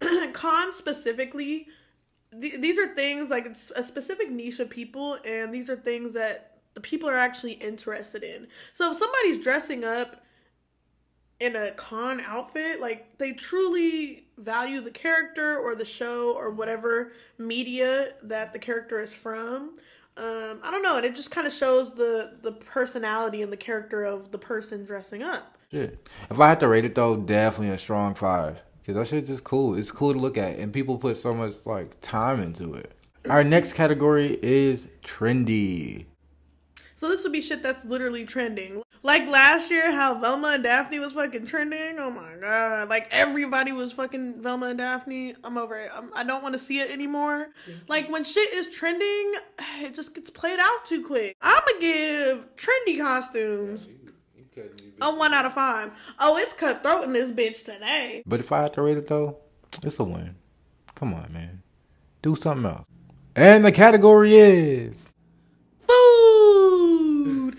with 0.00 0.32
con 0.34 0.72
specifically 0.72 1.66
th- 2.40 2.60
these 2.60 2.78
are 2.78 2.94
things 2.94 3.30
like 3.30 3.46
it's 3.46 3.70
a 3.74 3.82
specific 3.82 4.30
niche 4.30 4.60
of 4.60 4.70
people 4.70 5.18
and 5.24 5.52
these 5.52 5.68
are 5.68 5.76
things 5.76 6.14
that 6.14 6.53
the 6.74 6.80
people 6.80 7.08
are 7.08 7.18
actually 7.18 7.52
interested 7.52 8.22
in. 8.22 8.48
So 8.72 8.90
if 8.90 8.96
somebody's 8.96 9.38
dressing 9.38 9.84
up 9.84 10.24
in 11.40 11.56
a 11.56 11.72
con 11.72 12.20
outfit, 12.20 12.80
like 12.80 13.18
they 13.18 13.32
truly 13.32 14.26
value 14.38 14.80
the 14.80 14.90
character 14.90 15.58
or 15.58 15.74
the 15.74 15.84
show 15.84 16.34
or 16.36 16.50
whatever 16.50 17.12
media 17.38 18.14
that 18.22 18.52
the 18.52 18.58
character 18.58 19.00
is 19.00 19.14
from. 19.14 19.76
Um, 20.16 20.60
I 20.62 20.70
don't 20.70 20.82
know, 20.82 20.96
and 20.96 21.04
it 21.04 21.16
just 21.16 21.32
kind 21.32 21.46
of 21.46 21.52
shows 21.52 21.92
the 21.94 22.38
the 22.42 22.52
personality 22.52 23.42
and 23.42 23.52
the 23.52 23.56
character 23.56 24.04
of 24.04 24.30
the 24.30 24.38
person 24.38 24.84
dressing 24.84 25.22
up. 25.22 25.58
Shit. 25.72 26.08
If 26.30 26.38
I 26.38 26.48
had 26.48 26.60
to 26.60 26.68
rate 26.68 26.84
it 26.84 26.94
though, 26.94 27.16
definitely 27.16 27.74
a 27.74 27.78
strong 27.78 28.14
five. 28.14 28.62
Cause 28.86 28.94
that 28.96 29.08
shit's 29.08 29.28
just 29.28 29.44
cool. 29.44 29.76
It's 29.76 29.90
cool 29.90 30.12
to 30.12 30.18
look 30.18 30.36
at, 30.36 30.58
and 30.58 30.72
people 30.72 30.98
put 30.98 31.16
so 31.16 31.32
much 31.32 31.66
like 31.66 32.00
time 32.00 32.40
into 32.40 32.74
it. 32.74 32.92
Our 33.28 33.42
next 33.42 33.72
category 33.72 34.38
is 34.42 34.86
trendy. 35.02 36.04
So 36.94 37.08
this 37.08 37.22
would 37.24 37.32
be 37.32 37.40
shit 37.40 37.62
that's 37.62 37.84
literally 37.84 38.24
trending. 38.24 38.82
Like 39.02 39.26
last 39.28 39.70
year, 39.70 39.92
how 39.92 40.18
Velma 40.18 40.48
and 40.48 40.62
Daphne 40.62 40.98
was 40.98 41.12
fucking 41.12 41.46
trending. 41.46 41.98
Oh 41.98 42.10
my 42.10 42.36
god! 42.40 42.88
Like 42.88 43.08
everybody 43.10 43.72
was 43.72 43.92
fucking 43.92 44.40
Velma 44.42 44.68
and 44.68 44.78
Daphne. 44.78 45.34
I'm 45.44 45.58
over 45.58 45.76
it. 45.78 45.90
I'm, 45.94 46.10
I 46.14 46.22
do 46.22 46.28
not 46.28 46.42
want 46.42 46.54
to 46.54 46.58
see 46.58 46.80
it 46.80 46.90
anymore. 46.90 47.48
Like 47.88 48.08
when 48.08 48.24
shit 48.24 48.52
is 48.54 48.70
trending, 48.70 49.34
it 49.80 49.94
just 49.94 50.14
gets 50.14 50.30
played 50.30 50.58
out 50.60 50.86
too 50.86 51.04
quick. 51.04 51.36
I'ma 51.42 51.80
give 51.80 52.56
trendy 52.56 52.98
costumes 52.98 53.88
a 55.00 55.14
one 55.14 55.34
out 55.34 55.44
of 55.44 55.52
five. 55.52 55.90
Oh, 56.18 56.38
it's 56.38 56.52
cutthroat 56.52 57.04
in 57.04 57.12
this 57.12 57.30
bitch 57.30 57.64
today. 57.64 58.22
But 58.26 58.40
if 58.40 58.52
I 58.52 58.62
had 58.62 58.74
to 58.74 58.82
rate 58.82 58.96
it 58.96 59.06
though, 59.06 59.38
it's 59.82 59.98
a 59.98 60.04
win. 60.04 60.34
Come 60.94 61.14
on, 61.14 61.32
man. 61.32 61.62
Do 62.22 62.36
something 62.36 62.66
else. 62.66 62.86
And 63.36 63.64
the 63.64 63.72
category 63.72 64.36
is 64.36 64.94
food. 65.86 67.58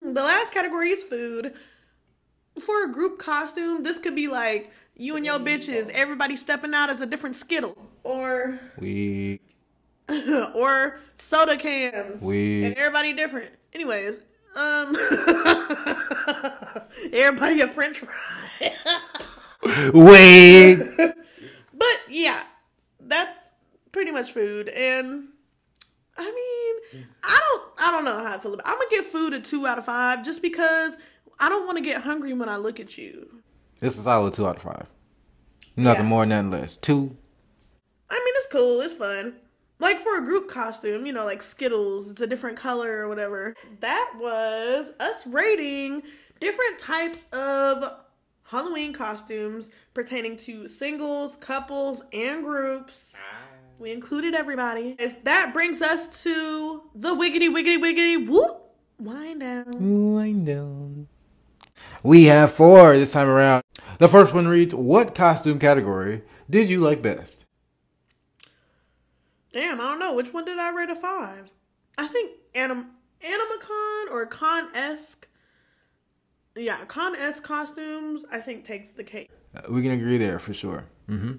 The 0.00 0.22
last 0.22 0.52
category 0.52 0.90
is 0.90 1.02
food. 1.02 1.54
For 2.58 2.84
a 2.84 2.92
group 2.92 3.18
costume, 3.18 3.82
this 3.82 3.98
could 3.98 4.14
be 4.14 4.28
like 4.28 4.70
you 4.94 5.16
and 5.16 5.24
your 5.24 5.38
bitches, 5.38 5.88
everybody 5.90 6.36
stepping 6.36 6.74
out 6.74 6.90
as 6.90 7.00
a 7.00 7.06
different 7.06 7.36
Skittle. 7.36 7.78
Or 8.04 8.58
we 8.78 9.40
or 10.54 11.00
soda 11.16 11.56
cans. 11.56 12.20
We 12.20 12.64
and 12.64 12.76
everybody 12.76 13.12
different. 13.12 13.52
Anyways, 13.72 14.16
um 14.56 14.96
everybody 17.12 17.60
a 17.62 17.68
french 17.68 18.00
fry. 18.00 18.70
Wait. 19.94 21.14
But 21.82 22.14
yeah, 22.14 22.44
that's 23.00 23.50
pretty 23.90 24.12
much 24.12 24.30
food 24.30 24.68
and 24.68 25.28
I 26.16 26.24
mean, 26.94 27.04
I 27.24 27.40
don't 27.40 27.62
I 27.78 27.90
don't 27.90 28.04
know 28.04 28.16
how 28.24 28.36
I 28.36 28.38
feel 28.38 28.54
about 28.54 28.66
it. 28.66 28.70
I'm 28.70 28.78
gonna 28.78 28.90
give 28.90 29.06
food 29.06 29.32
a 29.32 29.40
two 29.40 29.66
out 29.66 29.78
of 29.78 29.86
five 29.86 30.24
just 30.24 30.42
because 30.42 30.96
I 31.40 31.48
don't 31.48 31.66
want 31.66 31.78
to 31.78 31.84
get 31.84 32.02
hungry 32.02 32.34
when 32.34 32.48
I 32.48 32.56
look 32.56 32.78
at 32.78 32.96
you. 32.96 33.42
It's 33.80 33.98
a 33.98 34.02
solid 34.02 34.34
two 34.34 34.46
out 34.46 34.56
of 34.56 34.62
five. 34.62 34.86
Nothing 35.74 36.04
yeah. 36.04 36.08
more, 36.08 36.26
nothing 36.26 36.50
less. 36.50 36.76
Two. 36.76 37.16
I 38.10 38.14
mean, 38.14 38.34
it's 38.36 38.48
cool. 38.52 38.80
It's 38.82 38.94
fun. 38.94 39.34
Like 39.80 39.98
for 40.00 40.18
a 40.18 40.24
group 40.24 40.48
costume, 40.48 41.06
you 41.06 41.12
know, 41.12 41.24
like 41.24 41.42
Skittles, 41.42 42.10
it's 42.10 42.20
a 42.20 42.26
different 42.26 42.56
color 42.56 42.98
or 42.98 43.08
whatever. 43.08 43.56
That 43.80 44.12
was 44.20 44.92
us 45.00 45.26
rating 45.26 46.02
different 46.40 46.78
types 46.78 47.26
of 47.32 47.90
Halloween 48.44 48.92
costumes 48.92 49.70
pertaining 49.94 50.36
to 50.38 50.68
singles, 50.68 51.36
couples, 51.36 52.02
and 52.12 52.44
groups. 52.44 53.14
Ah. 53.16 53.48
We 53.78 53.90
included 53.90 54.34
everybody. 54.34 54.94
As 54.98 55.16
that 55.24 55.52
brings 55.52 55.82
us 55.82 56.22
to 56.22 56.82
the 56.94 57.14
wiggity 57.14 57.48
wiggity 57.48 57.78
wiggity 57.78 58.28
whoop 58.28 58.70
wind 58.98 59.40
down. 59.40 60.14
Wind 60.14 60.46
down. 60.46 61.08
We 62.02 62.24
have 62.24 62.52
four 62.52 62.96
this 62.96 63.12
time 63.12 63.28
around. 63.28 63.62
The 63.98 64.08
first 64.08 64.32
one 64.32 64.46
reads, 64.46 64.74
"What 64.74 65.14
costume 65.14 65.58
category 65.58 66.22
did 66.48 66.68
you 66.70 66.78
like 66.78 67.02
best?" 67.02 67.44
Damn, 69.52 69.80
I 69.80 69.84
don't 69.84 69.98
know. 69.98 70.14
Which 70.14 70.32
one 70.32 70.44
did 70.44 70.58
I 70.58 70.70
rate 70.70 70.90
a 70.90 70.94
five? 70.94 71.50
I 71.98 72.06
think 72.06 72.32
anim 72.54 72.92
animacon 73.20 74.10
or 74.10 74.26
con 74.26 74.74
esque. 74.74 75.26
Yeah, 76.54 76.84
con 76.86 77.14
esque 77.16 77.42
costumes. 77.42 78.24
I 78.30 78.38
think 78.38 78.64
takes 78.64 78.92
the 78.92 79.04
cake. 79.04 79.30
Uh, 79.54 79.62
we 79.70 79.82
can 79.82 79.92
agree 79.92 80.18
there 80.18 80.38
for 80.38 80.52
sure. 80.52 80.84
Mm-hmm. 81.08 81.34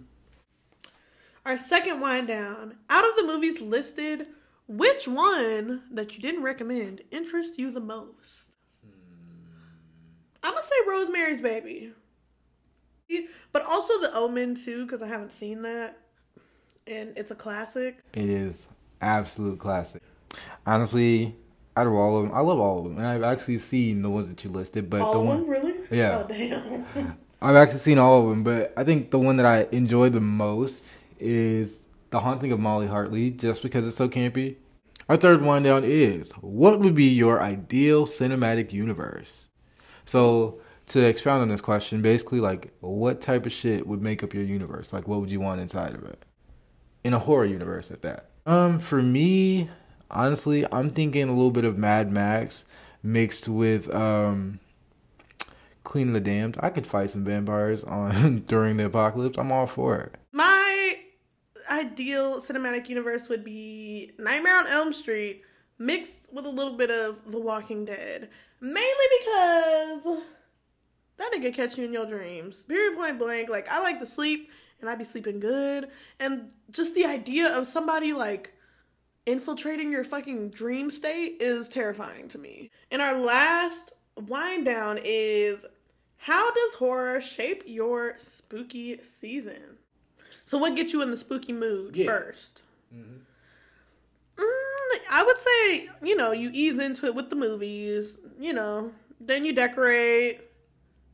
Our 1.46 1.58
second 1.58 2.02
wind 2.02 2.28
down. 2.28 2.78
Out 2.90 3.08
of 3.08 3.16
the 3.16 3.24
movies 3.24 3.62
listed, 3.62 4.28
which 4.68 5.08
one 5.08 5.84
that 5.92 6.16
you 6.16 6.22
didn't 6.22 6.44
recommend 6.44 7.02
interests 7.12 7.58
you 7.58 7.72
the 7.72 7.82
most? 7.82 8.56
I'm 10.44 10.54
gonna 10.54 10.64
say 10.64 10.76
Rosemary's 10.88 11.42
Baby, 11.42 11.94
but 13.52 13.64
also 13.64 14.00
The 14.02 14.14
Omen 14.14 14.56
too, 14.56 14.86
because 14.86 15.02
I 15.02 15.08
haven't 15.08 15.32
seen 15.32 15.62
that, 15.62 15.98
and 16.86 17.14
it's 17.18 17.32
a 17.32 17.36
classic. 17.36 18.00
It 18.14 18.30
is 18.30 18.68
absolute 19.02 19.60
classic. 19.60 20.02
Honestly, 20.66 21.36
out 21.76 21.88
of 21.88 21.94
all 21.94 22.18
of 22.18 22.24
them, 22.28 22.36
I 22.36 22.42
love 22.42 22.60
all 22.60 22.80
of 22.80 22.86
them, 22.86 22.98
and 22.98 23.08
I've 23.08 23.24
actually 23.24 23.58
seen 23.58 24.02
the 24.02 24.10
ones 24.10 24.28
that 24.30 24.44
you 24.44 24.50
listed. 24.50 24.90
But 24.90 25.02
all 25.02 25.14
the 25.14 25.22
one, 25.22 25.48
really? 25.48 25.76
Yeah. 25.90 26.24
Oh 26.24 26.28
damn. 26.28 27.18
I've 27.42 27.56
actually 27.56 27.80
seen 27.80 27.98
all 27.98 28.24
of 28.24 28.30
them, 28.30 28.44
but 28.44 28.74
I 28.78 28.84
think 28.84 29.12
the 29.12 29.20
one 29.20 29.38
that 29.38 29.46
I 29.46 29.68
enjoy 29.72 30.10
the 30.10 30.22
most 30.22 30.86
is 31.20 31.82
The 32.10 32.20
Haunting 32.20 32.52
of 32.52 32.60
Molly 32.60 32.88
Hartley, 32.88 33.32
just 33.32 33.62
because 33.62 33.86
it's 33.86 33.98
so 33.98 34.08
campy. 34.08 34.56
Our 35.10 35.18
third 35.18 35.42
one 35.42 35.64
down 35.64 35.84
is 35.84 36.32
what 36.40 36.80
would 36.80 36.96
be 36.96 37.10
your 37.10 37.42
ideal 37.42 38.06
cinematic 38.06 38.72
universe? 38.72 39.50
So 40.06 40.62
to 40.88 41.06
expound 41.06 41.42
on 41.42 41.50
this 41.50 41.62
question, 41.62 42.02
basically 42.02 42.40
like 42.40 42.74
what 42.80 43.22
type 43.22 43.46
of 43.46 43.52
shit 43.52 43.86
would 43.86 44.02
make 44.02 44.24
up 44.24 44.34
your 44.34 44.44
universe? 44.44 44.94
Like 44.94 45.08
what 45.08 45.20
would 45.20 45.32
you 45.32 45.42
want 45.42 45.60
inside 45.60 45.94
of 45.96 46.04
it? 46.04 46.26
In 47.04 47.14
a 47.14 47.20
horror 47.20 47.46
universe 47.46 47.92
at 47.92 48.02
that. 48.04 48.30
Um, 48.46 48.80
for 48.80 49.02
me, 49.02 49.70
honestly, 50.14 50.66
I'm 50.72 50.90
thinking 50.90 51.28
a 51.28 51.34
little 51.34 51.52
bit 51.52 51.66
of 51.66 51.78
Mad 51.78 52.12
Max 52.12 52.66
mixed 53.02 53.50
with 53.50 53.94
um 53.94 54.60
Queen 55.84 56.08
of 56.10 56.14
the 56.14 56.22
Damned. 56.22 56.58
I 56.60 56.70
could 56.70 56.88
fight 56.88 57.12
some 57.12 57.24
vampires 57.24 57.84
on 57.84 58.40
during 58.48 58.78
the 58.78 58.86
apocalypse. 58.86 59.38
I'm 59.38 59.52
all 59.52 59.68
for 59.68 60.00
it. 60.00 60.16
My 60.32 60.98
ideal 61.70 62.40
cinematic 62.42 62.90
universe 62.90 63.30
would 63.30 63.44
be 63.44 64.12
Nightmare 64.18 64.58
on 64.58 64.68
Elm 64.68 64.94
Street 64.94 65.44
mixed 65.80 66.32
with 66.32 66.46
a 66.46 66.50
little 66.50 66.74
bit 66.74 66.90
of 66.92 67.32
The 67.32 67.40
Walking 67.40 67.86
Dead. 67.86 68.30
Mainly 68.62 69.08
because 69.20 70.22
that 71.18 71.32
nigga 71.34 71.54
catch 71.54 71.78
you 71.78 71.86
in 71.86 71.94
your 71.94 72.06
dreams. 72.06 72.64
Period 72.64 72.96
point 72.96 73.20
blank. 73.20 73.50
Like 73.50 73.68
I 73.70 73.82
like 73.82 74.00
to 74.00 74.06
sleep 74.06 74.50
and 74.80 74.90
I'd 74.90 74.98
be 74.98 75.04
sleeping 75.04 75.40
good. 75.40 75.90
And 76.20 76.52
just 76.72 76.96
the 76.96 77.06
idea 77.06 77.56
of 77.56 77.68
somebody 77.68 78.14
like 78.14 78.54
infiltrating 79.26 79.92
your 79.92 80.04
fucking 80.04 80.50
dream 80.50 80.90
state 80.92 81.38
is 81.40 81.68
terrifying 81.68 82.28
to 82.30 82.38
me. 82.38 82.70
And 82.92 83.02
our 83.02 83.18
last 83.18 83.94
wind 84.28 84.66
down 84.66 85.00
is 85.04 85.66
how 86.18 86.52
does 86.52 86.74
horror 86.76 87.20
shape 87.22 87.64
your 87.66 88.16
spooky 88.18 89.02
season? 89.04 89.78
So, 90.46 90.58
what 90.58 90.76
gets 90.76 90.94
you 90.94 91.02
in 91.02 91.12
the 91.12 91.18
spooky 91.18 91.54
mood 91.54 91.96
Yeah. 91.96 92.08
1st 92.08 92.64
Mm, 92.94 93.22
I 95.12 95.24
would 95.24 95.38
say, 95.38 95.90
you 96.02 96.16
know, 96.16 96.32
you 96.32 96.50
ease 96.54 96.80
into 96.80 97.06
it 97.06 97.16
with 97.16 97.30
the 97.30 97.36
movies, 97.36 98.18
you 98.40 98.54
know, 98.54 98.92
then 99.20 99.46
you 99.46 99.54
decorate, 99.54 100.42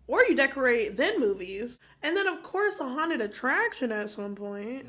or 0.07 0.24
you 0.24 0.36
decorate, 0.36 0.97
then 0.97 1.20
movies. 1.20 1.80
And 2.01 2.16
then, 2.16 2.28
of 2.28 2.41
course, 2.43 2.80
a 2.80 2.84
haunted 2.84 3.22
attraction 3.22 3.91
at 3.91 4.10
some 4.10 4.36
point. 4.36 4.88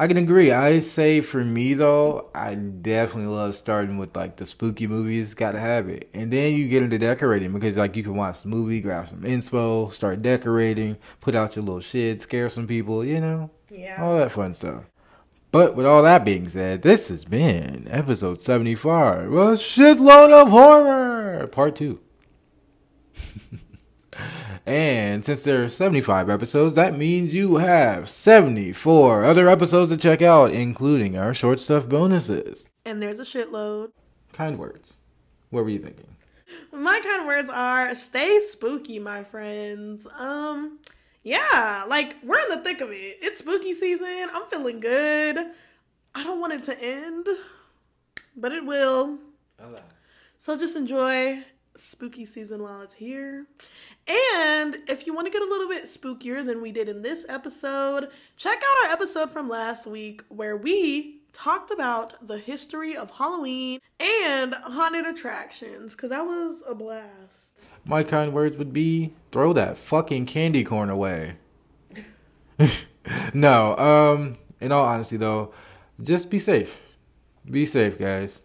I 0.00 0.06
can 0.06 0.16
agree. 0.16 0.50
I 0.50 0.78
say 0.78 1.20
for 1.20 1.44
me 1.44 1.74
though, 1.74 2.30
I 2.34 2.54
definitely 2.54 3.30
love 3.34 3.54
starting 3.54 3.98
with 3.98 4.16
like 4.16 4.34
the 4.36 4.46
spooky 4.46 4.86
movies. 4.86 5.34
Gotta 5.34 5.60
have 5.60 5.90
it, 5.90 6.08
and 6.14 6.32
then 6.32 6.54
you 6.54 6.68
get 6.68 6.82
into 6.82 6.96
decorating 6.96 7.52
because 7.52 7.76
like 7.76 7.96
you 7.96 8.02
can 8.02 8.14
watch 8.16 8.40
the 8.40 8.48
movie, 8.48 8.80
grab 8.80 9.08
some 9.08 9.20
inspo, 9.20 9.92
start 9.92 10.22
decorating, 10.22 10.96
put 11.20 11.34
out 11.34 11.54
your 11.54 11.66
little 11.66 11.80
shit, 11.82 12.22
scare 12.22 12.48
some 12.48 12.66
people, 12.66 13.04
you 13.04 13.20
know, 13.20 13.50
Yeah. 13.70 14.02
all 14.02 14.16
that 14.16 14.30
fun 14.32 14.54
stuff. 14.54 14.84
But 15.52 15.76
with 15.76 15.84
all 15.84 16.02
that 16.04 16.24
being 16.24 16.48
said, 16.48 16.80
this 16.80 17.08
has 17.08 17.26
been 17.26 17.86
episode 17.90 18.40
seventy-five, 18.40 19.26
a 19.30 19.52
shitload 19.56 20.32
of 20.32 20.48
horror, 20.48 21.46
part 21.48 21.76
two. 21.76 22.00
And 24.66 25.24
since 25.24 25.42
there 25.42 25.64
are 25.64 25.68
75 25.68 26.28
episodes, 26.28 26.74
that 26.74 26.96
means 26.96 27.34
you 27.34 27.56
have 27.56 28.08
74 28.08 29.24
other 29.24 29.48
episodes 29.48 29.90
to 29.90 29.96
check 29.96 30.22
out, 30.22 30.52
including 30.52 31.16
our 31.16 31.34
short 31.34 31.60
stuff 31.60 31.88
bonuses. 31.88 32.68
And 32.84 33.02
there's 33.02 33.20
a 33.20 33.24
shitload. 33.24 33.92
Kind 34.32 34.58
words. 34.58 34.94
What 35.50 35.64
were 35.64 35.70
you 35.70 35.78
thinking? 35.78 36.06
My 36.72 37.00
kind 37.00 37.26
words 37.26 37.50
are 37.50 37.94
stay 37.94 38.40
spooky, 38.40 38.98
my 38.98 39.22
friends. 39.24 40.06
Um, 40.18 40.80
yeah, 41.22 41.84
like 41.88 42.16
we're 42.22 42.40
in 42.40 42.48
the 42.48 42.62
thick 42.62 42.80
of 42.80 42.90
it. 42.90 43.18
It's 43.22 43.40
spooky 43.40 43.74
season. 43.74 44.28
I'm 44.32 44.46
feeling 44.46 44.80
good. 44.80 45.38
I 46.14 46.24
don't 46.24 46.40
want 46.40 46.52
it 46.52 46.64
to 46.64 46.82
end, 46.82 47.26
but 48.36 48.52
it 48.52 48.64
will. 48.64 49.18
So 50.38 50.58
just 50.58 50.76
enjoy 50.76 51.44
spooky 51.76 52.26
season 52.26 52.62
while 52.62 52.82
it's 52.82 52.94
here. 52.94 53.46
And 54.10 54.76
if 54.88 55.06
you 55.06 55.14
want 55.14 55.26
to 55.28 55.30
get 55.30 55.42
a 55.42 55.44
little 55.44 55.68
bit 55.68 55.84
spookier 55.84 56.44
than 56.44 56.60
we 56.60 56.72
did 56.72 56.88
in 56.88 57.02
this 57.02 57.24
episode, 57.28 58.08
check 58.36 58.58
out 58.58 58.86
our 58.86 58.92
episode 58.92 59.30
from 59.30 59.48
last 59.48 59.86
week 59.86 60.22
where 60.28 60.56
we 60.56 61.20
talked 61.32 61.70
about 61.70 62.26
the 62.26 62.38
history 62.38 62.96
of 62.96 63.12
Halloween 63.12 63.78
and 64.00 64.52
haunted 64.54 65.06
attractions 65.06 65.94
because 65.94 66.10
that 66.10 66.26
was 66.26 66.60
a 66.68 66.74
blast. 66.74 67.68
My 67.84 68.02
kind 68.02 68.32
words 68.32 68.56
would 68.56 68.72
be 68.72 69.14
throw 69.30 69.52
that 69.52 69.78
fucking 69.78 70.26
candy 70.26 70.64
corn 70.64 70.90
away. 70.90 71.34
no, 73.32 73.76
um, 73.76 74.38
in 74.60 74.72
all 74.72 74.86
honesty 74.86 75.18
though, 75.18 75.52
just 76.02 76.30
be 76.30 76.40
safe. 76.40 76.80
Be 77.48 77.64
safe, 77.64 77.96
guys. 77.96 78.40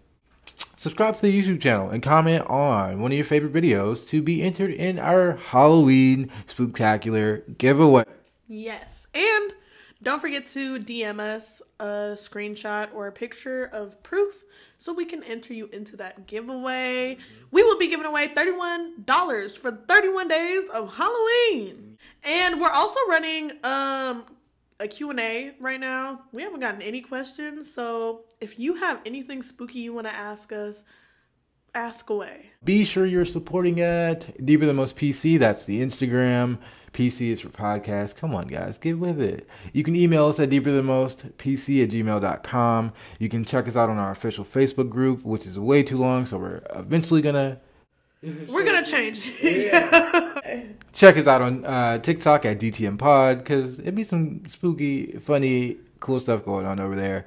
Subscribe 0.78 1.16
to 1.16 1.22
the 1.22 1.42
YouTube 1.42 1.62
channel 1.62 1.90
and 1.90 2.04
comment 2.04 2.46
on 2.48 3.00
one 3.00 3.12
of 3.12 3.18
your 3.18 3.26
favorite 3.26 3.54
videos 3.54 4.08
to 4.10 4.22
be 4.22 4.42
entered 4.42 4.72
in 4.72 5.00
our 5.00 5.38
Halloween 5.38 6.30
spooktacular 6.48 7.58
giveaway. 7.58 8.04
Yes. 8.48 9.08
And 9.14 9.54
don't 10.04 10.20
forget 10.20 10.46
to 10.48 10.78
DM 10.80 11.20
us 11.20 11.62
a 11.80 12.16
screenshot 12.16 12.94
or 12.94 13.08
a 13.08 13.12
picture 13.12 13.66
of 13.66 14.04
proof 14.04 14.44
so 14.78 14.94
we 14.94 15.06
can 15.06 15.24
enter 15.24 15.54
you 15.54 15.68
into 15.72 15.96
that 15.98 16.28
giveaway. 16.28 17.18
We 17.52 17.64
will 17.64 17.80
be 17.80 17.88
giving 17.88 18.06
away 18.06 18.28
$31 18.28 19.58
for 19.58 19.72
31 19.72 20.28
days 20.28 20.70
of 20.70 20.94
Halloween. 20.96 21.98
And 22.24 22.60
we're 22.60 22.70
also 22.72 23.00
running 23.08 23.52
um 23.64 24.26
a 24.80 24.88
Q&A 24.88 25.56
right 25.60 25.80
now. 25.80 26.22
We 26.32 26.42
haven't 26.44 26.60
gotten 26.60 26.82
any 26.82 27.02
questions, 27.02 27.74
so 27.74 28.26
if 28.42 28.60
you 28.60 28.76
have 28.76 29.02
anything 29.06 29.42
spooky 29.42 29.80
you 29.80 29.94
want 29.94 30.08
to 30.08 30.14
ask 30.14 30.52
us, 30.52 30.84
ask 31.74 32.10
away. 32.10 32.52
Be 32.64 32.86
sure 32.86 33.06
you're 33.06 33.26
supporting 33.26 33.80
at 33.82 34.46
Deeper 34.46 34.66
Than 34.66 34.76
Most 34.76 34.96
PC. 34.96 35.40
That's 35.40 35.66
the 35.66 35.82
Instagram. 35.82 36.58
PC 36.94 37.32
is 37.32 37.42
for 37.42 37.50
podcast. 37.50 38.16
Come 38.16 38.34
on, 38.34 38.48
guys, 38.48 38.78
get 38.78 38.98
with 38.98 39.20
it. 39.20 39.48
You 39.74 39.84
can 39.84 39.96
email 39.98 40.28
us 40.28 40.40
at 40.40 40.50
deeper 40.50 40.72
than 40.72 40.86
most 40.86 41.38
pc 41.38 41.84
at 41.84 41.90
gmail.com. 41.90 42.94
You 43.20 43.28
can 43.28 43.44
check 43.44 43.68
us 43.68 43.76
out 43.76 43.90
on 43.90 43.98
our 43.98 44.12
official 44.12 44.46
Facebook 44.46 44.90
group, 44.90 45.26
which 45.26 45.46
is 45.46 45.60
way 45.60 45.84
too 45.84 45.98
long, 45.98 46.26
so 46.26 46.38
we're 46.38 46.62
eventually 46.74 47.22
gonna 47.22 47.60
We're 48.22 48.64
going 48.64 48.82
to 48.82 48.90
change. 48.90 49.24
it. 49.42 50.32
check 50.94 51.18
us 51.18 51.28
out 51.28 51.42
on 51.42 51.66
uh, 51.66 51.98
TikTok 52.00 52.46
at 52.46 52.60
DTM 52.60 52.98
Pod 52.98 53.40
because 53.40 53.80
it'd 53.80 53.96
be 53.96 54.04
some 54.04 54.46
spooky, 54.48 55.14
funny, 55.20 55.78
cool 56.00 56.20
stuff 56.20 56.44
going 56.46 56.66
on 56.66 56.80
over 56.80 56.96
there. 56.96 57.26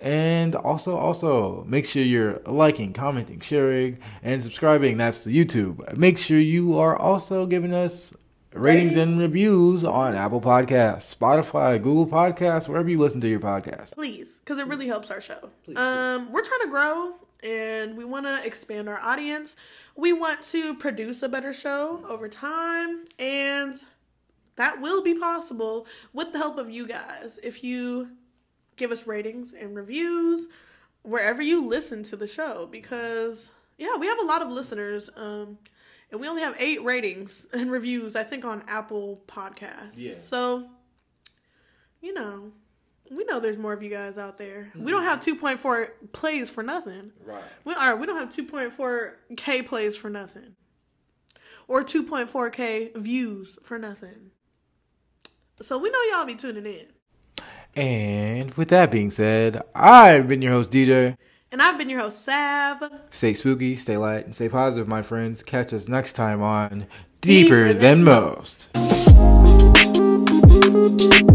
And 0.00 0.54
also, 0.54 0.96
also 0.96 1.64
make 1.68 1.84
sure 1.84 2.02
you're 2.02 2.40
liking, 2.46 2.94
commenting, 2.94 3.40
sharing, 3.40 3.98
and 4.22 4.42
subscribing. 4.42 4.96
That's 4.96 5.24
the 5.24 5.36
YouTube. 5.36 5.94
Make 5.96 6.16
sure 6.16 6.38
you 6.38 6.78
are 6.78 6.96
also 6.96 7.44
giving 7.44 7.74
us 7.74 8.10
ratings 8.54 8.96
and 8.96 9.18
reviews 9.18 9.84
on 9.84 10.14
Apple 10.14 10.40
Podcasts, 10.40 11.14
Spotify, 11.14 11.80
Google 11.80 12.06
Podcasts, 12.06 12.66
wherever 12.66 12.88
you 12.88 12.98
listen 12.98 13.20
to 13.20 13.28
your 13.28 13.40
podcast. 13.40 13.92
please 13.92 14.40
because 14.44 14.58
it 14.58 14.66
really 14.66 14.86
helps 14.88 15.08
our 15.10 15.20
show 15.20 15.50
um 15.76 16.32
we're 16.32 16.44
trying 16.44 16.60
to 16.62 16.68
grow 16.68 17.14
and 17.42 17.96
we 17.96 18.04
want 18.04 18.26
to 18.26 18.44
expand 18.44 18.88
our 18.88 19.00
audience. 19.00 19.56
We 19.96 20.12
want 20.12 20.42
to 20.44 20.74
produce 20.74 21.22
a 21.22 21.28
better 21.28 21.52
show 21.52 22.04
over 22.08 22.28
time 22.28 23.04
and 23.18 23.76
that 24.56 24.80
will 24.80 25.02
be 25.02 25.14
possible 25.14 25.86
with 26.12 26.32
the 26.32 26.38
help 26.38 26.58
of 26.58 26.70
you 26.70 26.86
guys. 26.86 27.38
If 27.42 27.64
you 27.64 28.10
give 28.76 28.90
us 28.92 29.06
ratings 29.06 29.52
and 29.52 29.76
reviews 29.76 30.48
wherever 31.02 31.42
you 31.42 31.66
listen 31.66 32.02
to 32.02 32.16
the 32.16 32.26
show 32.26 32.66
because 32.66 33.50
yeah 33.78 33.96
we 33.98 34.06
have 34.06 34.18
a 34.18 34.24
lot 34.24 34.42
of 34.42 34.50
listeners 34.50 35.08
um 35.16 35.58
and 36.10 36.20
we 36.20 36.28
only 36.28 36.42
have 36.42 36.54
eight 36.58 36.82
ratings 36.82 37.46
and 37.52 37.70
reviews 37.70 38.16
i 38.16 38.22
think 38.22 38.44
on 38.44 38.62
apple 38.68 39.22
podcasts. 39.26 39.92
Yeah. 39.96 40.14
so 40.18 40.68
you 42.00 42.14
know 42.14 42.52
we 43.10 43.24
know 43.24 43.40
there's 43.40 43.58
more 43.58 43.72
of 43.72 43.82
you 43.82 43.90
guys 43.90 44.16
out 44.16 44.38
there. 44.38 44.70
We 44.74 44.90
don't 44.90 45.02
mm-hmm. 45.02 45.40
have 45.40 45.58
2.4 45.58 45.88
plays 46.12 46.48
for 46.48 46.62
nothing. 46.62 47.12
Right. 47.24 47.42
We 47.64 47.74
are. 47.74 47.96
We 47.96 48.06
don't 48.06 48.16
have 48.16 48.28
2.4k 48.30 49.66
plays 49.66 49.96
for 49.96 50.08
nothing, 50.08 50.54
or 51.66 51.82
2.4k 51.82 52.96
views 52.96 53.58
for 53.62 53.78
nothing. 53.78 54.30
So 55.60 55.76
we 55.78 55.90
know 55.90 55.98
y'all 56.12 56.24
be 56.24 56.36
tuning 56.36 56.66
in. 56.66 56.86
And 57.74 58.54
with 58.54 58.68
that 58.68 58.90
being 58.90 59.10
said, 59.10 59.62
I've 59.74 60.26
been 60.28 60.40
your 60.42 60.52
host, 60.52 60.72
DJ. 60.72 61.16
And 61.52 61.60
I've 61.60 61.76
been 61.78 61.90
your 61.90 62.00
host, 62.00 62.24
Sav. 62.24 62.82
Stay 63.10 63.34
spooky, 63.34 63.76
stay 63.76 63.96
light, 63.96 64.24
and 64.24 64.34
stay 64.34 64.48
positive, 64.48 64.88
my 64.88 65.02
friends. 65.02 65.42
Catch 65.42 65.72
us 65.72 65.88
next 65.88 66.12
time 66.14 66.40
on 66.42 66.86
Deeper, 67.20 67.66
Deeper 67.66 67.72
Than 67.72 68.04
Than 68.04 68.04
Most. 68.04 68.70
Thank 70.60 71.30